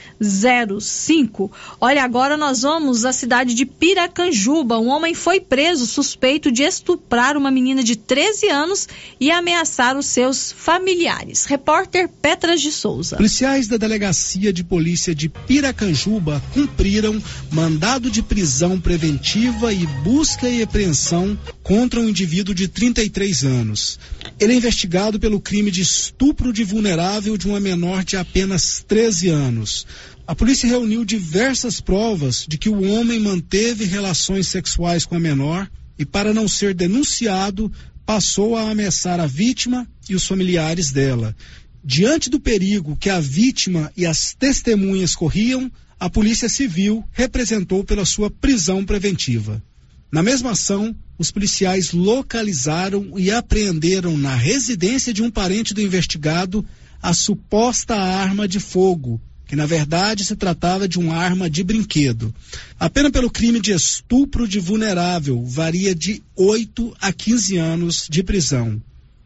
05. 0.80 1.50
Olha, 1.80 2.04
agora 2.04 2.36
nós 2.36 2.62
vamos 2.62 3.04
à 3.04 3.12
cidade 3.12 3.54
de 3.54 3.66
Piracanjuba. 3.66 4.78
Um 4.78 4.88
homem 4.88 5.14
foi 5.14 5.40
preso 5.40 5.86
suspeito 5.86 6.52
de 6.52 6.62
estuprar 6.62 7.36
uma 7.36 7.50
menina 7.50 7.82
de 7.82 7.96
13 7.96 8.48
anos 8.48 8.88
e 9.18 9.30
ameaçar 9.30 9.96
os 9.96 10.06
seus 10.06 10.52
familiares. 10.52 11.44
Repórter 11.44 12.08
Petras 12.08 12.60
de 12.60 12.70
Souza. 12.70 13.16
Policiais 13.16 13.66
da 13.66 13.76
Delegacia 13.76 14.52
de 14.52 14.62
Polícia 14.62 15.14
de 15.14 15.28
Piracanjuba 15.28 16.42
cumpriram 16.52 17.20
mandado 17.50 18.10
de 18.10 18.22
prisão 18.22 18.80
preventiva 18.80 19.72
e 19.72 19.86
busca 20.04 20.48
e 20.48 20.62
apreensão 20.62 21.38
contra 21.62 22.00
um 22.00 22.08
indivíduo 22.08 22.54
de 22.54 22.68
33 22.92 23.44
anos. 23.44 23.98
Ele 24.38 24.52
é 24.52 24.56
investigado 24.56 25.18
pelo 25.18 25.40
crime 25.40 25.70
de 25.70 25.80
estupro 25.80 26.52
de 26.52 26.64
vulnerável 26.64 27.36
de 27.36 27.46
uma 27.46 27.60
menor 27.60 28.04
de 28.04 28.16
apenas 28.16 28.84
13 28.86 29.28
anos. 29.28 29.86
A 30.26 30.34
polícia 30.34 30.68
reuniu 30.68 31.04
diversas 31.04 31.80
provas 31.80 32.44
de 32.48 32.58
que 32.58 32.68
o 32.68 32.82
homem 32.82 33.20
manteve 33.20 33.84
relações 33.84 34.48
sexuais 34.48 35.04
com 35.04 35.16
a 35.16 35.20
menor 35.20 35.68
e, 35.98 36.04
para 36.04 36.34
não 36.34 36.48
ser 36.48 36.74
denunciado, 36.74 37.70
passou 38.04 38.56
a 38.56 38.70
ameaçar 38.70 39.20
a 39.20 39.26
vítima 39.26 39.88
e 40.08 40.14
os 40.14 40.26
familiares 40.26 40.90
dela. 40.90 41.34
Diante 41.82 42.28
do 42.28 42.40
perigo 42.40 42.96
que 42.96 43.08
a 43.08 43.20
vítima 43.20 43.92
e 43.96 44.04
as 44.04 44.34
testemunhas 44.34 45.14
corriam, 45.14 45.70
a 45.98 46.10
Polícia 46.10 46.48
Civil 46.48 47.04
representou 47.12 47.84
pela 47.84 48.04
sua 48.04 48.30
prisão 48.30 48.84
preventiva. 48.84 49.62
Na 50.10 50.22
mesma 50.22 50.52
ação, 50.52 50.94
os 51.18 51.30
policiais 51.30 51.92
localizaram 51.92 53.18
e 53.18 53.30
apreenderam 53.30 54.16
na 54.16 54.34
residência 54.34 55.12
de 55.12 55.22
um 55.22 55.30
parente 55.30 55.72
do 55.72 55.80
investigado 55.80 56.64
a 57.02 57.14
suposta 57.14 57.94
arma 57.94 58.48
de 58.48 58.58
fogo 58.58 59.20
que 59.50 59.56
na 59.56 59.66
verdade 59.66 60.24
se 60.24 60.36
tratava 60.36 60.86
de 60.86 60.96
uma 60.96 61.16
arma 61.16 61.50
de 61.50 61.64
brinquedo. 61.64 62.32
A 62.78 62.88
pena 62.88 63.10
pelo 63.10 63.28
crime 63.28 63.58
de 63.58 63.72
estupro 63.72 64.46
de 64.46 64.60
vulnerável 64.60 65.44
varia 65.44 65.92
de 65.92 66.22
8 66.36 66.96
a 67.00 67.12
15 67.12 67.56
anos 67.56 68.06
de 68.08 68.22
prisão. 68.22 68.80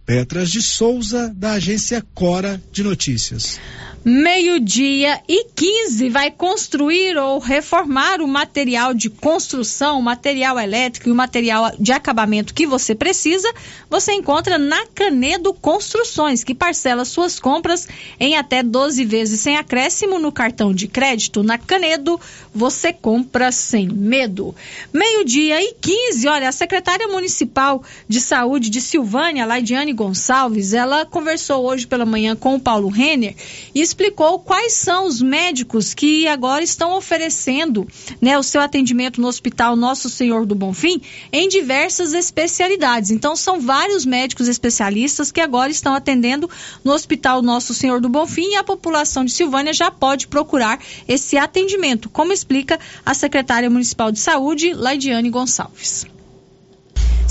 Petras 0.06 0.50
de 0.50 0.62
Souza, 0.62 1.30
da 1.36 1.52
agência 1.52 2.02
Cora 2.14 2.58
de 2.72 2.82
Notícias 2.82 3.60
meio-dia 4.04 5.22
e 5.26 5.46
15 5.54 6.10
vai 6.10 6.30
construir 6.30 7.16
ou 7.16 7.38
reformar 7.38 8.20
o 8.20 8.28
material 8.28 8.92
de 8.92 9.08
construção, 9.08 9.98
o 9.98 10.02
material 10.02 10.58
elétrico 10.58 11.08
e 11.08 11.12
o 11.12 11.14
material 11.14 11.72
de 11.78 11.90
acabamento 11.90 12.52
que 12.52 12.66
você 12.66 12.94
precisa, 12.94 13.50
você 13.88 14.12
encontra 14.12 14.58
na 14.58 14.84
Canedo 14.88 15.54
Construções, 15.54 16.44
que 16.44 16.54
parcela 16.54 17.06
suas 17.06 17.40
compras 17.40 17.88
em 18.20 18.36
até 18.36 18.62
12 18.62 19.04
vezes 19.06 19.40
sem 19.40 19.56
acréscimo 19.56 20.18
no 20.18 20.30
cartão 20.30 20.74
de 20.74 20.86
crédito. 20.86 21.42
Na 21.42 21.56
Canedo, 21.56 22.20
você 22.54 22.92
compra 22.92 23.50
sem 23.50 23.88
medo. 23.88 24.54
Meio-dia 24.92 25.62
e 25.62 25.74
15, 25.80 26.28
olha, 26.28 26.48
a 26.50 26.52
secretária 26.52 27.08
municipal 27.08 27.82
de 28.06 28.20
saúde 28.20 28.68
de 28.68 28.82
Silvânia, 28.82 29.46
Laidiane 29.46 29.94
Gonçalves, 29.94 30.74
ela 30.74 31.06
conversou 31.06 31.64
hoje 31.64 31.86
pela 31.86 32.04
manhã 32.04 32.36
com 32.36 32.54
o 32.54 32.60
Paulo 32.60 32.88
Renner 32.88 33.34
e 33.74 33.93
explicou 33.94 34.40
quais 34.40 34.72
são 34.72 35.06
os 35.06 35.22
médicos 35.22 35.94
que 35.94 36.26
agora 36.26 36.64
estão 36.64 36.96
oferecendo 36.96 37.86
né, 38.20 38.36
o 38.36 38.42
seu 38.42 38.60
atendimento 38.60 39.20
no 39.20 39.28
Hospital 39.28 39.76
Nosso 39.76 40.10
Senhor 40.10 40.44
do 40.44 40.54
Bonfim 40.54 41.00
em 41.32 41.48
diversas 41.48 42.12
especialidades. 42.12 43.12
Então, 43.12 43.36
são 43.36 43.60
vários 43.60 44.04
médicos 44.04 44.48
especialistas 44.48 45.30
que 45.30 45.40
agora 45.40 45.70
estão 45.70 45.94
atendendo 45.94 46.50
no 46.82 46.92
Hospital 46.92 47.40
Nosso 47.40 47.72
Senhor 47.72 48.00
do 48.00 48.08
Bonfim 48.08 48.50
e 48.50 48.56
a 48.56 48.64
população 48.64 49.24
de 49.24 49.30
Silvânia 49.30 49.72
já 49.72 49.92
pode 49.92 50.26
procurar 50.26 50.80
esse 51.06 51.38
atendimento, 51.38 52.10
como 52.10 52.32
explica 52.32 52.80
a 53.06 53.14
secretária 53.14 53.70
municipal 53.70 54.10
de 54.10 54.18
saúde, 54.18 54.74
Laidiane 54.74 55.30
Gonçalves. 55.30 56.13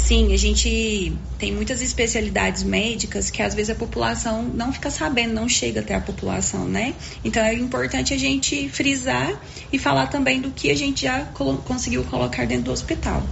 Sim, 0.04 0.34
a 0.34 0.38
gente 0.38 1.14
tem 1.40 1.54
muitas 1.54 1.82
especialidades 1.82 2.62
médicas 2.62 3.30
que 3.30 3.42
às 3.42 3.56
vezes 3.56 3.70
a 3.70 3.76
população 3.76 4.44
não 4.44 4.74
fica 4.74 4.92
sabendo, 4.92 5.34
não 5.34 5.48
chega 5.48 5.80
até 5.80 5.96
a 5.96 6.02
população, 6.02 6.68
né? 6.68 6.94
Então 7.24 7.42
é 7.42 7.54
importante 7.54 8.14
a 8.14 8.18
gente 8.18 8.68
frisar 8.68 9.42
e 9.72 9.80
falar 9.80 10.08
também 10.08 10.42
do 10.42 10.52
que 10.52 10.70
a 10.70 10.76
gente 10.76 11.04
já 11.04 11.22
conseguiu 11.64 12.04
colocar 12.04 12.46
dentro 12.46 12.66
do 12.66 12.72
hospital. 12.74 13.24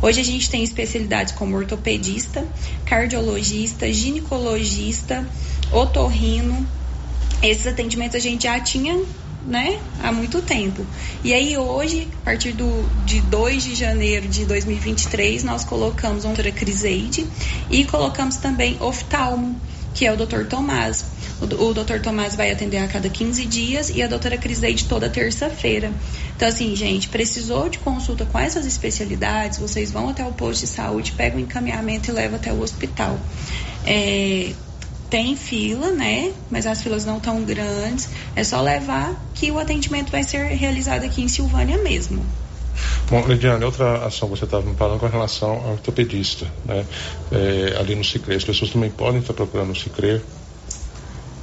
Hoje 0.00 0.20
a 0.20 0.24
gente 0.24 0.48
tem 0.48 0.62
especialidades 0.62 1.34
como 1.34 1.56
ortopedista, 1.56 2.46
cardiologista, 2.86 3.92
ginecologista, 3.92 5.28
otorrino. 5.72 6.64
Esses 7.42 7.66
atendimentos 7.66 8.14
a 8.14 8.20
gente 8.20 8.44
já 8.44 8.60
tinha 8.60 9.02
né, 9.46 9.80
há 10.02 10.12
muito 10.12 10.42
tempo. 10.42 10.84
E 11.24 11.32
aí 11.32 11.56
hoje, 11.56 12.08
a 12.22 12.24
partir 12.24 12.52
do, 12.52 12.88
de 13.04 13.20
2 13.22 13.64
de 13.64 13.74
janeiro 13.74 14.28
de 14.28 14.44
2023, 14.44 15.44
nós 15.44 15.64
colocamos 15.64 16.24
a 16.24 16.28
doutora 16.28 16.52
Criseide 16.52 17.26
e 17.70 17.84
colocamos 17.84 18.36
também 18.36 18.76
oftalmo, 18.80 19.60
que 19.94 20.06
é 20.06 20.12
o 20.12 20.16
Dr. 20.16 20.44
Tomás. 20.48 21.04
O, 21.40 21.44
o 21.64 21.74
Dr. 21.74 22.00
Tomás 22.02 22.36
vai 22.36 22.50
atender 22.50 22.78
a 22.78 22.88
cada 22.88 23.08
15 23.08 23.46
dias 23.46 23.90
e 23.90 24.02
a 24.02 24.06
doutora 24.06 24.36
Criseide 24.36 24.84
toda 24.84 25.08
terça-feira. 25.08 25.90
Então, 26.36 26.48
assim, 26.48 26.74
gente, 26.76 27.08
precisou 27.08 27.68
de 27.68 27.78
consulta 27.78 28.26
com 28.26 28.38
essas 28.38 28.66
especialidades, 28.66 29.58
vocês 29.58 29.90
vão 29.90 30.08
até 30.08 30.24
o 30.24 30.32
posto 30.32 30.60
de 30.60 30.66
saúde, 30.66 31.12
pegam 31.12 31.38
o 31.38 31.42
encaminhamento 31.42 32.10
e 32.10 32.12
levam 32.12 32.36
até 32.36 32.52
o 32.52 32.60
hospital. 32.60 33.18
É, 33.86 34.52
tem 35.10 35.36
fila, 35.36 35.90
né? 35.90 36.32
Mas 36.48 36.66
as 36.66 36.82
filas 36.82 37.04
não 37.04 37.18
tão 37.18 37.42
grandes. 37.42 38.08
É 38.36 38.44
só 38.44 38.62
levar 38.62 39.20
que 39.34 39.50
o 39.50 39.58
atendimento 39.58 40.10
vai 40.10 40.22
ser 40.22 40.44
realizado 40.46 41.04
aqui 41.04 41.20
em 41.20 41.28
Silvânia 41.28 41.76
mesmo. 41.78 42.24
Bom, 43.10 43.26
Lidiane, 43.26 43.64
outra 43.64 44.06
ação 44.06 44.28
que 44.30 44.38
você 44.38 44.44
estava 44.44 44.64
me 44.64 44.76
falando 44.76 45.00
com 45.00 45.06
relação 45.06 45.50
ao 45.50 45.72
ortopedista, 45.72 46.46
né? 46.64 46.86
É, 47.32 47.76
ali 47.78 47.96
no 47.96 48.04
Cicrer. 48.04 48.36
As 48.36 48.44
pessoas 48.44 48.70
também 48.70 48.90
podem 48.90 49.20
estar 49.20 49.34
procurando 49.34 49.72
o 49.72 49.76
Cicrer? 49.76 50.22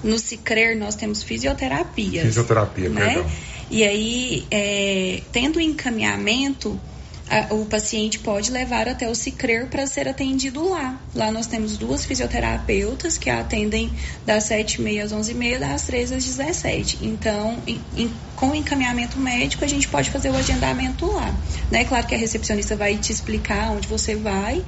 No 0.03 0.17
Cicrer 0.17 0.77
nós 0.77 0.95
temos 0.95 1.21
fisioterapias. 1.21 2.23
Fisioterapia, 2.23 2.89
né? 2.89 3.13
perdão. 3.13 3.31
E 3.69 3.83
aí, 3.83 4.47
é, 4.49 5.21
tendo 5.31 5.59
encaminhamento, 5.59 6.79
a, 7.29 7.53
o 7.53 7.65
paciente 7.65 8.19
pode 8.19 8.51
levar 8.51 8.87
até 8.87 9.09
o 9.09 9.15
Cicrer 9.15 9.67
para 9.67 9.85
ser 9.85 10.07
atendido 10.07 10.69
lá. 10.69 10.99
Lá 11.13 11.31
nós 11.31 11.47
temos 11.47 11.77
duas 11.77 12.05
fisioterapeutas 12.05 13.17
que 13.17 13.29
atendem 13.29 13.91
das 14.25 14.45
7h30 14.45 15.03
às 15.03 15.13
11h30, 15.13 15.59
das 15.59 15.83
13 15.83 16.15
às 16.15 16.25
17 16.25 16.99
Então, 17.01 17.57
em, 17.67 17.81
em, 17.95 18.11
com 18.35 18.55
encaminhamento 18.55 19.19
médico, 19.19 19.63
a 19.65 19.67
gente 19.67 19.87
pode 19.87 20.09
fazer 20.09 20.29
o 20.29 20.35
agendamento 20.35 21.05
lá. 21.05 21.35
Né? 21.69 21.83
Claro 21.85 22.07
que 22.07 22.15
a 22.15 22.17
recepcionista 22.17 22.75
vai 22.75 22.97
te 22.97 23.11
explicar 23.11 23.71
onde 23.71 23.87
você 23.87 24.15
vai, 24.15 24.63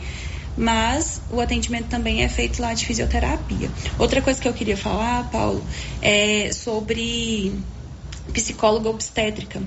mas 0.57 1.22
o 1.31 1.40
atendimento 1.40 1.88
também 1.88 2.23
é 2.23 2.30
feito 2.30 2.61
lá 2.61 2.73
de 2.73 2.86
fisioterapia. 2.86 3.69
Outra 3.98 4.22
coisa 4.22 4.40
que 4.41 4.48
eu 4.48 4.53
queria 4.53 4.76
falar, 4.76 5.30
Paulo, 5.31 5.64
é 6.02 6.52
sobre 6.52 7.53
psicóloga 8.34 8.90
obstétrica. 8.90 9.61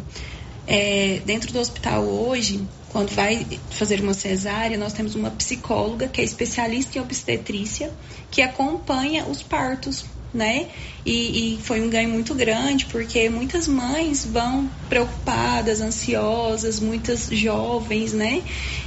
É, 0.67 1.21
dentro 1.25 1.53
do 1.53 1.59
hospital 1.59 2.05
hoje, 2.05 2.61
quando 2.93 3.11
vai 3.11 3.47
fazer 3.71 4.01
uma 4.01 4.13
cesárea, 4.13 4.77
nós 4.77 4.93
temos 4.93 5.15
uma 5.15 5.31
psicóloga 5.31 6.07
que 6.09 6.21
é 6.21 6.25
especialista 6.25 6.99
em 6.99 7.01
obstetrícia, 7.01 7.91
que 8.31 8.43
acompanha 8.43 9.25
os 9.25 9.43
partos, 9.43 10.05
né? 10.33 10.69
E, 11.05 11.57
e, 11.57 11.63
foi 11.63 11.81
um 11.81 11.91
ganho 11.91 12.09
muito 12.11 12.35
grande, 12.35 12.87
porque 12.87 13.29
muitas 13.29 13.67
mães 13.67 14.25
vão 14.25 14.71
preocupadas, 14.89 15.81
ansiosas, 15.81 16.81
muitas 16.81 17.29
jovens, 17.31 18.13
né? 18.13 18.43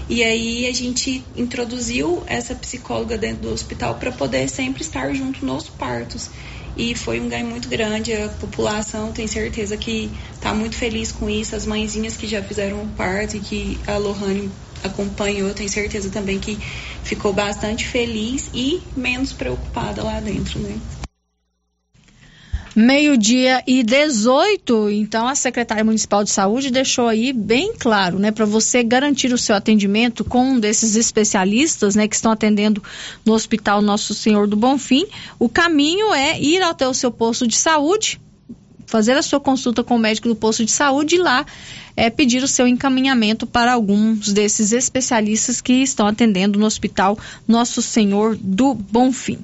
E 0.08 0.24
aí 0.24 0.68
a 0.68 0.74
gente 0.74 1.24
introduziu 1.36 2.24
essa 2.28 2.54
psicóloga 2.56 3.18
dentro 3.18 3.44
do 3.44 3.54
hospital 3.54 3.96
para 3.96 4.12
poder 4.12 4.48
sempre 4.50 4.82
estar 4.82 5.14
junto 5.14 5.46
nos 5.46 5.68
partos 5.68 6.30
e 6.78 6.96
foi 6.96 7.20
um 7.20 7.30
ganho 7.30 7.48
muito 7.48 7.68
grande. 7.70 8.14
A 8.14 8.30
população 8.30 9.12
tem 9.12 9.28
certeza 9.28 9.78
que 9.78 10.12
está 10.34 10.54
muito 10.54 10.76
feliz 10.76 11.12
com 11.12 11.30
isso. 11.30 11.56
As 11.56 11.66
mãezinhas 11.66 12.18
que 12.18 12.28
já 12.28 12.42
fizeram 12.42 12.84
o 12.84 12.88
parto 12.88 13.38
e 13.38 13.40
que 13.40 13.80
a 13.88 13.98
Lohane 13.98 14.52
acompanhou, 14.84 15.54
tenho 15.54 15.70
certeza 15.70 16.10
também 16.10 16.40
que 16.40 16.58
ficou 17.04 17.34
bastante 17.34 17.88
feliz 17.88 18.50
e 18.54 18.82
menos 18.96 19.32
preocupada 19.32 20.04
lá 20.04 20.20
dentro, 20.20 20.60
né? 20.60 20.78
Meio-dia 22.76 23.64
e 23.66 23.82
18, 23.84 24.90
então 24.90 25.26
a 25.26 25.34
secretária 25.34 25.82
municipal 25.82 26.26
de 26.26 26.30
saúde 26.30 26.70
deixou 26.70 27.08
aí 27.08 27.32
bem 27.32 27.74
claro, 27.74 28.20
né, 28.20 28.32
para 28.32 28.44
você 28.44 28.84
garantir 28.84 29.32
o 29.32 29.38
seu 29.38 29.56
atendimento 29.56 30.26
com 30.26 30.44
um 30.44 30.60
desses 30.60 30.98
especialistas, 30.98 31.96
né, 31.96 32.06
que 32.06 32.16
estão 32.16 32.34
atendendo 32.34 32.84
no 33.24 33.32
Hospital 33.32 33.82
Nosso 33.82 34.14
Senhor 34.14 34.46
do 34.46 34.58
Bonfim. 34.58 35.08
O 35.40 35.48
caminho 35.48 36.14
é 36.14 36.38
ir 36.38 36.62
até 36.62 36.86
o 36.86 36.94
seu 36.94 37.12
posto 37.12 37.48
de 37.48 37.56
saúde, 37.56 38.20
fazer 38.86 39.14
a 39.14 39.22
sua 39.22 39.40
consulta 39.40 39.82
com 39.82 39.96
o 39.96 40.00
médico 40.00 40.28
do 40.28 40.36
posto 40.36 40.66
de 40.66 40.72
saúde 40.72 41.16
e 41.16 41.20
lá 41.20 41.46
é, 41.96 42.10
pedir 42.10 42.44
o 42.44 42.48
seu 42.48 42.68
encaminhamento 42.68 43.48
para 43.48 43.74
alguns 43.74 44.34
desses 44.34 44.72
especialistas 44.72 45.62
que 45.62 45.74
estão 45.74 46.08
atendendo 46.08 46.60
no 46.60 46.66
Hospital 46.66 47.18
Nosso 47.48 47.82
Senhor 47.82 48.38
do 48.40 48.74
Bonfim. 48.74 49.40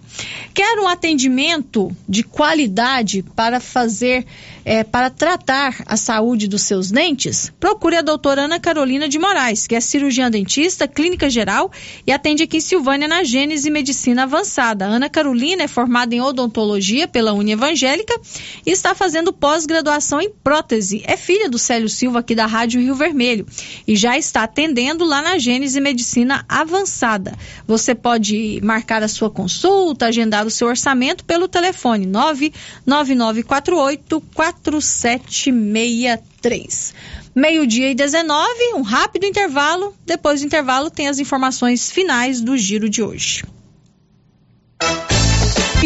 Quer 0.53 0.79
um 0.79 0.87
atendimento 0.87 1.95
de 2.07 2.23
qualidade 2.23 3.23
para 3.35 3.59
fazer, 3.59 4.25
é, 4.65 4.83
para 4.83 5.09
tratar 5.09 5.81
a 5.85 5.95
saúde 5.95 6.47
dos 6.47 6.63
seus 6.63 6.91
dentes? 6.91 7.51
Procure 7.59 7.95
a 7.95 8.01
doutora 8.01 8.43
Ana 8.43 8.59
Carolina 8.59 9.07
de 9.07 9.17
Moraes, 9.17 9.67
que 9.67 9.75
é 9.75 9.79
cirurgiã 9.79 10.29
dentista, 10.29 10.87
clínica 10.87 11.29
geral 11.29 11.71
e 12.05 12.11
atende 12.11 12.43
aqui 12.43 12.57
em 12.57 12.61
Silvânia 12.61 13.07
na 13.07 13.23
Gênese 13.23 13.69
Medicina 13.69 14.23
Avançada. 14.23 14.85
Ana 14.85 15.09
Carolina 15.09 15.63
é 15.63 15.67
formada 15.67 16.13
em 16.13 16.21
odontologia 16.21 17.07
pela 17.07 17.33
Uni 17.33 17.53
Evangélica 17.53 18.19
e 18.65 18.71
está 18.71 18.93
fazendo 18.93 19.31
pós-graduação 19.31 20.21
em 20.21 20.29
prótese. 20.43 21.01
É 21.05 21.15
filha 21.15 21.49
do 21.49 21.57
Célio 21.57 21.89
Silva 21.89 22.19
aqui 22.19 22.35
da 22.35 22.40
da 22.41 22.47
Rádio 22.47 22.81
Rio 22.81 22.95
Vermelho 22.95 23.45
e 23.87 23.95
já 23.95 24.17
está 24.17 24.41
atendendo 24.41 25.05
lá 25.05 25.21
na 25.21 25.37
Gênese 25.37 25.79
Medicina 25.79 26.43
Avançada. 26.49 27.37
Você 27.67 27.93
pode 27.93 28.59
marcar 28.63 29.03
a 29.03 29.07
sua 29.07 29.29
consulta, 29.29 30.07
agendar 30.07 30.47
o 30.47 30.49
seu 30.49 30.67
orçamento 30.67 31.23
pelo 31.23 31.47
telefone 31.47 32.07
99948 32.07 34.23
4763. 34.33 36.95
Meio-dia 37.35 37.91
e 37.91 37.95
19, 37.95 38.73
um 38.73 38.81
rápido 38.81 39.27
intervalo. 39.27 39.93
Depois 40.03 40.41
do 40.41 40.47
intervalo, 40.47 40.89
tem 40.89 41.09
as 41.09 41.19
informações 41.19 41.91
finais 41.91 42.41
do 42.41 42.57
giro 42.57 42.89
de 42.89 43.03
hoje. 43.03 43.43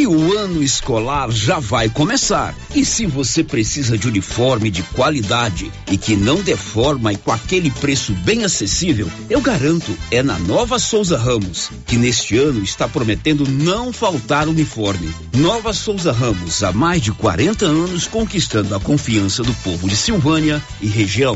O 0.07 0.37
ano 0.37 0.61
escolar 0.61 1.31
já 1.31 1.59
vai 1.59 1.89
começar. 1.89 2.55
E 2.75 2.85
se 2.85 3.05
você 3.05 3.43
precisa 3.43 3.97
de 3.97 4.07
uniforme 4.07 4.69
de 4.69 4.83
qualidade 4.83 5.71
e 5.91 5.97
que 5.97 6.15
não 6.15 6.41
deforma 6.41 7.11
e 7.11 7.17
com 7.17 7.31
aquele 7.31 7.71
preço 7.71 8.13
bem 8.13 8.43
acessível, 8.43 9.09
eu 9.29 9.41
garanto, 9.41 9.97
é 10.11 10.21
na 10.21 10.37
Nova 10.37 10.77
Souza 10.77 11.17
Ramos, 11.17 11.71
que 11.87 11.97
neste 11.97 12.37
ano 12.37 12.63
está 12.63 12.87
prometendo 12.87 13.47
não 13.47 13.91
faltar 13.91 14.47
uniforme. 14.47 15.13
Nova 15.33 15.73
Souza 15.73 16.11
Ramos, 16.11 16.63
há 16.63 16.71
mais 16.71 17.01
de 17.01 17.11
40 17.11 17.65
anos 17.65 18.07
conquistando 18.07 18.75
a 18.75 18.79
confiança 18.79 19.41
do 19.41 19.53
povo 19.55 19.87
de 19.87 19.95
Silvânia 19.95 20.61
e 20.81 20.87
região. 20.87 21.35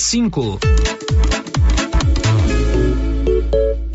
cinco. 0.00 0.58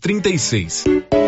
2236. 0.00 1.27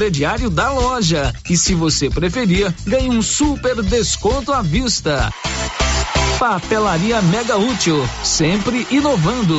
crediário 0.00 0.48
da 0.48 0.72
loja. 0.72 1.30
E 1.50 1.54
se 1.58 1.74
você 1.74 2.08
preferir, 2.08 2.74
ganhe 2.86 3.10
um 3.10 3.20
super 3.20 3.82
desconto 3.82 4.50
à 4.50 4.62
vista. 4.62 5.30
Papelaria 6.38 7.20
Mega 7.20 7.58
Útil, 7.58 8.02
sempre 8.24 8.86
inovando. 8.90 9.58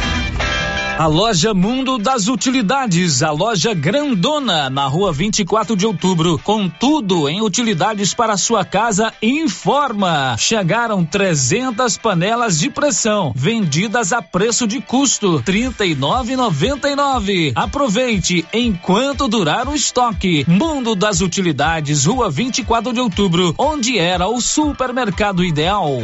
A 0.97 1.07
loja 1.07 1.53
Mundo 1.53 1.97
das 1.97 2.27
Utilidades, 2.27 3.23
a 3.23 3.31
loja 3.31 3.73
grandona 3.73 4.69
na 4.69 4.85
rua 4.85 5.11
24 5.11 5.75
de 5.75 5.85
outubro, 5.85 6.39
com 6.39 6.69
tudo 6.69 7.27
em 7.27 7.41
utilidades 7.41 8.13
para 8.13 8.37
sua 8.37 8.63
casa, 8.63 9.11
informa. 9.21 10.37
Chegaram 10.37 11.03
300 11.03 11.97
panelas 11.97 12.59
de 12.59 12.69
pressão, 12.69 13.33
vendidas 13.35 14.13
a 14.13 14.21
preço 14.21 14.67
de 14.67 14.79
custo, 14.79 15.37
R$ 15.37 15.43
39,99. 15.43 17.53
Aproveite 17.55 18.45
enquanto 18.53 19.27
durar 19.27 19.67
o 19.67 19.73
estoque. 19.73 20.45
Mundo 20.47 20.95
das 20.95 21.21
Utilidades, 21.21 22.05
rua 22.05 22.29
24 22.29 22.93
de 22.93 22.99
outubro, 22.99 23.55
onde 23.57 23.97
era 23.97 24.27
o 24.27 24.39
supermercado 24.39 25.43
ideal. 25.43 26.03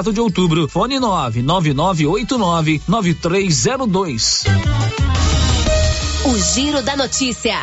4 0.00 0.14
de 0.14 0.20
outubro. 0.20 0.66
Fone 0.66 0.98
99989 0.98 2.80
9302. 2.88 4.44
O 6.24 6.38
Giro 6.54 6.82
da 6.82 6.96
Notícia. 6.96 7.58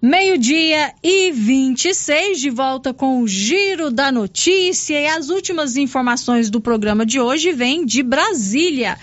Meio-dia 0.00 0.94
e 1.02 1.32
26, 1.32 2.38
de 2.38 2.50
volta 2.50 2.94
com 2.94 3.20
o 3.20 3.26
Giro 3.26 3.90
da 3.90 4.12
Notícia. 4.12 5.00
E 5.00 5.08
as 5.08 5.28
últimas 5.28 5.76
informações 5.76 6.48
do 6.48 6.60
programa 6.60 7.04
de 7.04 7.18
hoje 7.18 7.50
vêm 7.50 7.84
de 7.84 8.04
Brasília. 8.04 8.96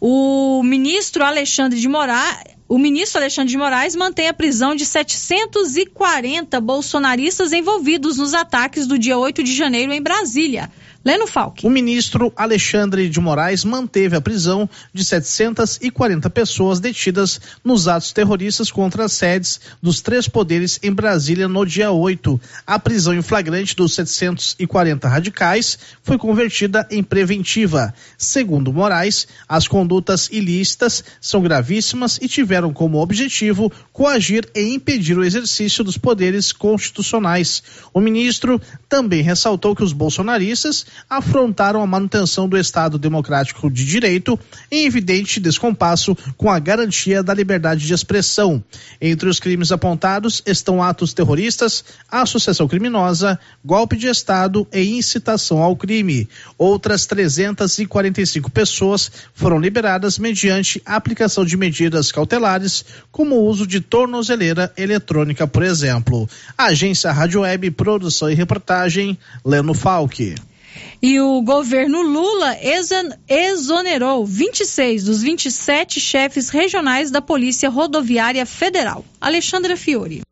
O 0.00 0.62
ministro 0.62 1.24
Alexandre 1.24 1.80
de 1.80 1.88
Moraes. 1.88 2.55
O 2.68 2.78
ministro 2.78 3.20
Alexandre 3.20 3.50
de 3.50 3.56
Moraes 3.56 3.94
mantém 3.94 4.26
a 4.26 4.34
prisão 4.34 4.74
de 4.74 4.84
740 4.84 6.60
bolsonaristas 6.60 7.52
envolvidos 7.52 8.16
nos 8.16 8.34
ataques 8.34 8.88
do 8.88 8.98
dia 8.98 9.16
8 9.16 9.44
de 9.44 9.54
janeiro 9.54 9.92
em 9.92 10.02
Brasília. 10.02 10.68
Leno 11.06 11.24
Falck. 11.24 11.64
O 11.64 11.70
ministro 11.70 12.32
Alexandre 12.34 13.08
de 13.08 13.20
Moraes 13.20 13.62
manteve 13.62 14.16
a 14.16 14.20
prisão 14.20 14.68
de 14.92 15.04
740 15.04 16.28
pessoas 16.30 16.80
detidas 16.80 17.40
nos 17.62 17.86
atos 17.86 18.12
terroristas 18.12 18.72
contra 18.72 19.04
as 19.04 19.12
sedes 19.12 19.60
dos 19.80 20.00
três 20.00 20.26
poderes 20.26 20.80
em 20.82 20.92
Brasília 20.92 21.46
no 21.46 21.64
dia 21.64 21.92
8. 21.92 22.40
A 22.66 22.76
prisão 22.76 23.14
em 23.14 23.22
flagrante 23.22 23.76
dos 23.76 23.94
740 23.94 25.06
radicais 25.06 25.78
foi 26.02 26.18
convertida 26.18 26.84
em 26.90 27.04
preventiva. 27.04 27.94
Segundo 28.18 28.72
Moraes, 28.72 29.28
as 29.48 29.68
condutas 29.68 30.28
ilícitas 30.32 31.04
são 31.20 31.40
gravíssimas 31.40 32.18
e 32.20 32.26
tiveram 32.26 32.72
como 32.72 33.00
objetivo 33.00 33.70
coagir 33.92 34.50
e 34.56 34.74
impedir 34.74 35.16
o 35.16 35.22
exercício 35.22 35.84
dos 35.84 35.96
poderes 35.96 36.52
constitucionais. 36.52 37.62
O 37.94 38.00
ministro 38.00 38.60
também 38.88 39.22
ressaltou 39.22 39.76
que 39.76 39.84
os 39.84 39.92
bolsonaristas 39.92 40.84
afrontaram 41.08 41.82
a 41.82 41.86
manutenção 41.86 42.48
do 42.48 42.56
Estado 42.56 42.98
Democrático 42.98 43.70
de 43.70 43.84
Direito 43.84 44.38
em 44.70 44.86
evidente 44.86 45.40
descompasso 45.40 46.16
com 46.36 46.50
a 46.50 46.58
garantia 46.58 47.22
da 47.22 47.34
liberdade 47.34 47.86
de 47.86 47.94
expressão. 47.94 48.62
Entre 49.00 49.28
os 49.28 49.40
crimes 49.40 49.72
apontados 49.72 50.42
estão 50.46 50.82
atos 50.82 51.12
terroristas, 51.12 51.84
associação 52.10 52.68
criminosa, 52.68 53.38
golpe 53.64 53.96
de 53.96 54.06
Estado 54.06 54.66
e 54.72 54.96
incitação 54.96 55.62
ao 55.62 55.76
crime. 55.76 56.28
Outras 56.58 57.06
345 57.06 58.50
pessoas 58.50 59.10
foram 59.34 59.58
liberadas 59.58 60.18
mediante 60.18 60.82
aplicação 60.84 61.44
de 61.44 61.56
medidas 61.56 62.10
cautelares, 62.12 62.84
como 63.10 63.36
o 63.36 63.44
uso 63.44 63.66
de 63.66 63.80
tornozeleira 63.80 64.72
eletrônica, 64.76 65.46
por 65.46 65.62
exemplo. 65.62 66.28
Agência 66.56 67.12
Rádio 67.12 67.40
Web, 67.42 67.70
produção 67.72 68.30
e 68.30 68.34
reportagem, 68.34 69.18
Leno 69.44 69.74
Falque. 69.74 70.34
E 71.02 71.20
o 71.20 71.40
governo 71.42 72.02
Lula 72.02 72.56
exonerou 73.28 74.26
26 74.26 75.04
dos 75.04 75.22
27 75.22 76.00
chefes 76.00 76.48
regionais 76.48 77.10
da 77.10 77.20
Polícia 77.20 77.68
Rodoviária 77.68 78.44
Federal. 78.44 79.04
Alexandra 79.20 79.76
Fiore. 79.76 80.25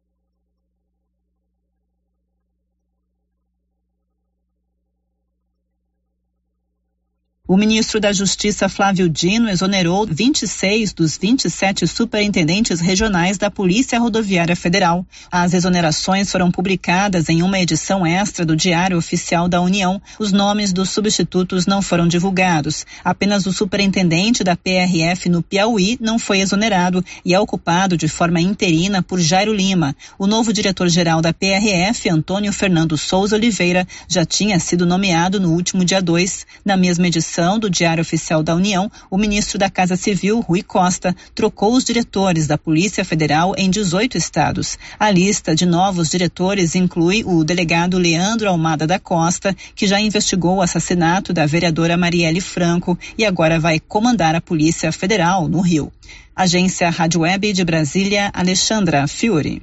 O 7.55 7.57
ministro 7.57 8.01
da 8.01 8.13
Justiça 8.13 8.69
Flávio 8.69 9.09
Dino 9.09 9.49
exonerou 9.49 10.05
26 10.05 10.93
dos 10.93 11.17
27 11.17 11.87
superintendentes 11.87 12.81
regionais 12.81 13.39
da 13.39 13.49
Polícia 13.49 13.97
Rodoviária 13.97 14.57
Federal. 14.57 15.07
As 15.31 15.55
exonerações 15.55 16.33
foram 16.33 16.51
publicadas 16.51 17.29
em 17.29 17.45
uma 17.45 17.61
edição 17.61 18.05
extra 18.05 18.45
do 18.45 18.57
Diário 18.57 18.99
Oficial 18.99 19.49
da 19.49 19.61
União. 19.61 20.03
Os 20.19 20.33
nomes 20.33 20.73
dos 20.73 20.91
substitutos 20.91 21.65
não 21.65 21.81
foram 21.81 22.09
divulgados. 22.09 22.85
Apenas 23.05 23.47
o 23.47 23.53
superintendente 23.53 24.43
da 24.43 24.57
PRF 24.57 25.29
no 25.29 25.41
Piauí 25.41 25.97
não 26.01 26.19
foi 26.19 26.41
exonerado 26.41 27.05
e 27.25 27.35
é 27.35 27.39
ocupado 27.39 27.97
de 27.97 28.09
forma 28.09 28.41
interina 28.41 29.01
por 29.01 29.21
Jairo 29.21 29.55
Lima. 29.55 29.95
O 30.19 30.27
novo 30.27 30.53
diretor-geral 30.53 31.23
da 31.23 31.33
PRF, 31.33 32.11
Antônio 32.11 32.53
Fernando 32.53 32.99
Souza 32.99 33.37
Oliveira, 33.37 33.87
já 34.09 34.25
tinha 34.25 34.59
sido 34.59 34.85
nomeado 34.85 35.39
no 35.39 35.53
último 35.53 35.85
dia 35.85 36.03
2. 36.03 36.45
Na 36.65 36.77
mesma 36.77 37.07
edição, 37.07 37.44
edição 37.45 37.59
do 37.59 37.69
Diário 37.69 38.01
Oficial 38.01 38.43
da 38.43 38.55
União, 38.55 38.91
o 39.11 39.19
ministro 39.19 39.59
da 39.59 39.69
Casa 39.69 39.97
Civil, 39.97 40.41
Rui 40.41 40.63
Costa, 40.63 41.15
trocou 41.35 41.75
os 41.75 41.85
diretores 41.85 42.47
da 42.47 42.57
Polícia 42.57 43.05
Federal 43.05 43.55
em 43.59 43.69
18 43.69 44.17
estados. 44.17 44.79
A 44.99 45.11
lista 45.11 45.55
de 45.55 45.67
novos 45.67 46.09
diretores 46.09 46.75
inclui 46.75 47.23
o 47.23 47.45
delegado 47.45 47.99
Leandro 47.99 48.49
Almada 48.49 48.87
da 48.87 48.99
Costa, 48.99 49.55
que 49.75 49.87
já 49.87 50.01
investigou 50.01 50.57
o 50.57 50.63
assassinato 50.63 51.35
da 51.35 51.45
vereadora 51.45 51.99
Marielle 51.99 52.41
Franco 52.41 52.99
e 53.19 53.27
agora 53.27 53.61
vai 53.61 53.79
comandar 53.79 54.35
a 54.35 54.41
Polícia 54.41 54.91
Federal 54.91 55.47
no 55.47 55.61
Rio. 55.61 55.93
Agência 56.35 56.89
Rádio 56.89 57.21
Web 57.21 57.53
de 57.53 57.65
Brasília, 57.65 58.31
Alexandra 58.33 59.07
Fiore. 59.07 59.61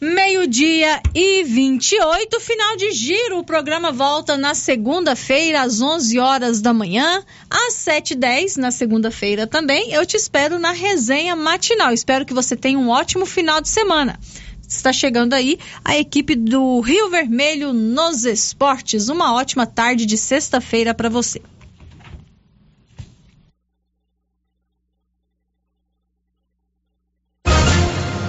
Meio-dia 0.00 1.02
e 1.12 1.42
28, 1.42 2.38
final 2.38 2.76
de 2.76 2.92
giro. 2.92 3.38
O 3.38 3.44
programa 3.44 3.90
volta 3.90 4.36
na 4.36 4.54
segunda-feira, 4.54 5.62
às 5.62 5.80
11 5.80 6.20
horas 6.20 6.60
da 6.60 6.72
manhã, 6.72 7.24
às 7.50 7.74
7h10 7.74 8.58
na 8.58 8.70
segunda-feira 8.70 9.44
também. 9.44 9.92
Eu 9.92 10.06
te 10.06 10.16
espero 10.16 10.56
na 10.56 10.70
resenha 10.70 11.34
matinal. 11.34 11.92
Espero 11.92 12.24
que 12.24 12.32
você 12.32 12.54
tenha 12.54 12.78
um 12.78 12.90
ótimo 12.90 13.26
final 13.26 13.60
de 13.60 13.68
semana. 13.68 14.20
Está 14.68 14.92
chegando 14.92 15.34
aí 15.34 15.58
a 15.84 15.98
equipe 15.98 16.36
do 16.36 16.78
Rio 16.78 17.10
Vermelho 17.10 17.72
nos 17.72 18.24
esportes. 18.24 19.08
Uma 19.08 19.34
ótima 19.34 19.66
tarde 19.66 20.06
de 20.06 20.16
sexta-feira 20.16 20.94
para 20.94 21.08
você. 21.08 21.42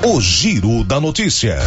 O 0.01 0.21
Giro 0.21 0.85
da 0.85 0.97
Notícia. 0.97 1.57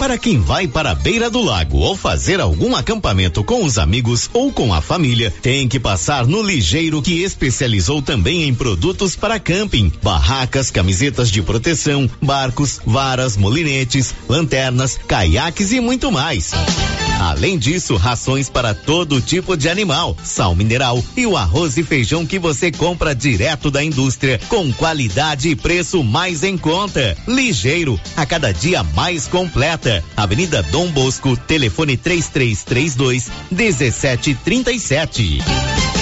Para 0.00 0.18
quem 0.18 0.40
vai 0.40 0.66
para 0.66 0.90
a 0.90 0.94
beira 0.96 1.30
do 1.30 1.40
lago 1.40 1.78
ou 1.78 1.96
fazer 1.96 2.40
algum 2.40 2.74
acampamento 2.74 3.44
com 3.44 3.64
os 3.64 3.78
amigos 3.78 4.28
ou 4.32 4.52
com 4.52 4.74
a 4.74 4.80
família, 4.80 5.32
tem 5.40 5.68
que 5.68 5.78
passar 5.78 6.26
no 6.26 6.42
Ligeiro 6.42 7.00
que 7.00 7.22
especializou 7.22 8.02
também 8.02 8.48
em 8.48 8.54
produtos 8.54 9.14
para 9.14 9.38
camping, 9.38 9.92
barracas, 10.02 10.72
camisetas 10.72 11.30
de 11.30 11.40
proteção, 11.40 12.10
barcos, 12.20 12.80
varas, 12.84 13.36
molinetes, 13.36 14.12
lanternas, 14.28 14.98
caiaques 15.06 15.70
e 15.70 15.80
muito 15.80 16.10
mais. 16.10 16.50
Além 17.20 17.58
disso, 17.58 17.96
rações 17.96 18.48
para 18.48 18.72
todo 18.72 19.20
tipo 19.20 19.54
de 19.54 19.68
animal, 19.68 20.16
sal 20.24 20.54
mineral 20.54 21.04
e 21.14 21.26
o 21.26 21.36
arroz 21.36 21.76
e 21.76 21.84
feijão 21.84 22.24
que 22.24 22.38
você 22.38 22.72
compra 22.72 23.14
direto 23.14 23.70
da 23.70 23.84
indústria, 23.84 24.40
com 24.48 24.72
qualidade 24.72 25.50
e 25.50 25.54
preço 25.54 26.02
mais 26.02 26.42
em 26.42 26.56
conta. 26.56 27.14
Ligeiro, 27.28 28.00
a 28.16 28.24
cada 28.24 28.52
dia 28.52 28.82
mais 28.82 29.28
completa. 29.28 30.02
Avenida 30.16 30.62
Dom 30.62 30.90
Bosco, 30.90 31.36
telefone 31.36 31.98
3332 31.98 33.30
1737. 33.50 35.99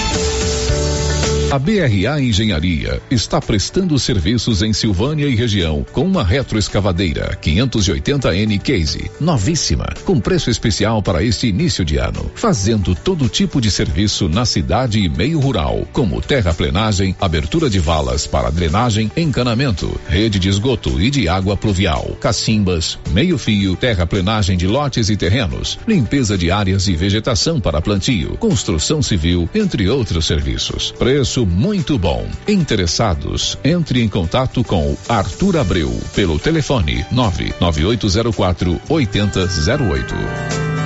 A 1.51 1.57
BRA 1.57 2.21
Engenharia 2.21 3.01
está 3.09 3.41
prestando 3.41 3.97
serviços 3.97 4.61
em 4.61 4.71
Silvânia 4.71 5.25
e 5.25 5.33
região 5.33 5.83
com 5.91 6.03
uma 6.03 6.23
retroescavadeira 6.23 7.35
580N 7.41 8.61
Case, 8.61 9.09
novíssima, 9.19 9.87
com 10.05 10.19
preço 10.19 10.51
especial 10.51 11.01
para 11.01 11.23
este 11.23 11.47
início 11.47 11.83
de 11.83 11.97
ano, 11.97 12.29
fazendo 12.35 12.93
todo 12.93 13.27
tipo 13.27 13.59
de 13.59 13.71
serviço 13.71 14.29
na 14.29 14.45
cidade 14.45 14.99
e 14.99 15.09
meio 15.09 15.39
rural, 15.39 15.87
como 15.91 16.21
terraplenagem, 16.21 17.15
abertura 17.19 17.67
de 17.67 17.79
valas 17.79 18.27
para 18.27 18.51
drenagem, 18.51 19.11
encanamento, 19.17 19.99
rede 20.07 20.37
de 20.37 20.49
esgoto 20.49 21.01
e 21.01 21.09
de 21.09 21.27
água 21.27 21.57
pluvial, 21.57 22.15
cacimbas, 22.21 22.99
meio-fio, 23.09 23.75
terraplenagem 23.75 24.55
de 24.55 24.67
lotes 24.67 25.09
e 25.09 25.17
terrenos, 25.17 25.79
limpeza 25.87 26.37
de 26.37 26.51
áreas 26.51 26.87
e 26.87 26.95
vegetação 26.95 27.59
para 27.59 27.81
plantio, 27.81 28.37
construção 28.37 29.01
civil, 29.01 29.49
entre 29.55 29.89
outros 29.89 30.27
serviços. 30.27 30.91
Preço 30.91 31.38
preço 31.39 31.45
muito 31.45 31.97
bom. 31.97 32.25
Interessados, 32.47 33.57
entre 33.63 34.01
em 34.01 34.09
contato 34.09 34.63
com 34.63 34.95
Arthur 35.07 35.57
Abreu 35.57 35.91
pelo 36.15 36.39
telefone 36.39 37.05
99804 37.11 38.81
8008. 38.89 40.78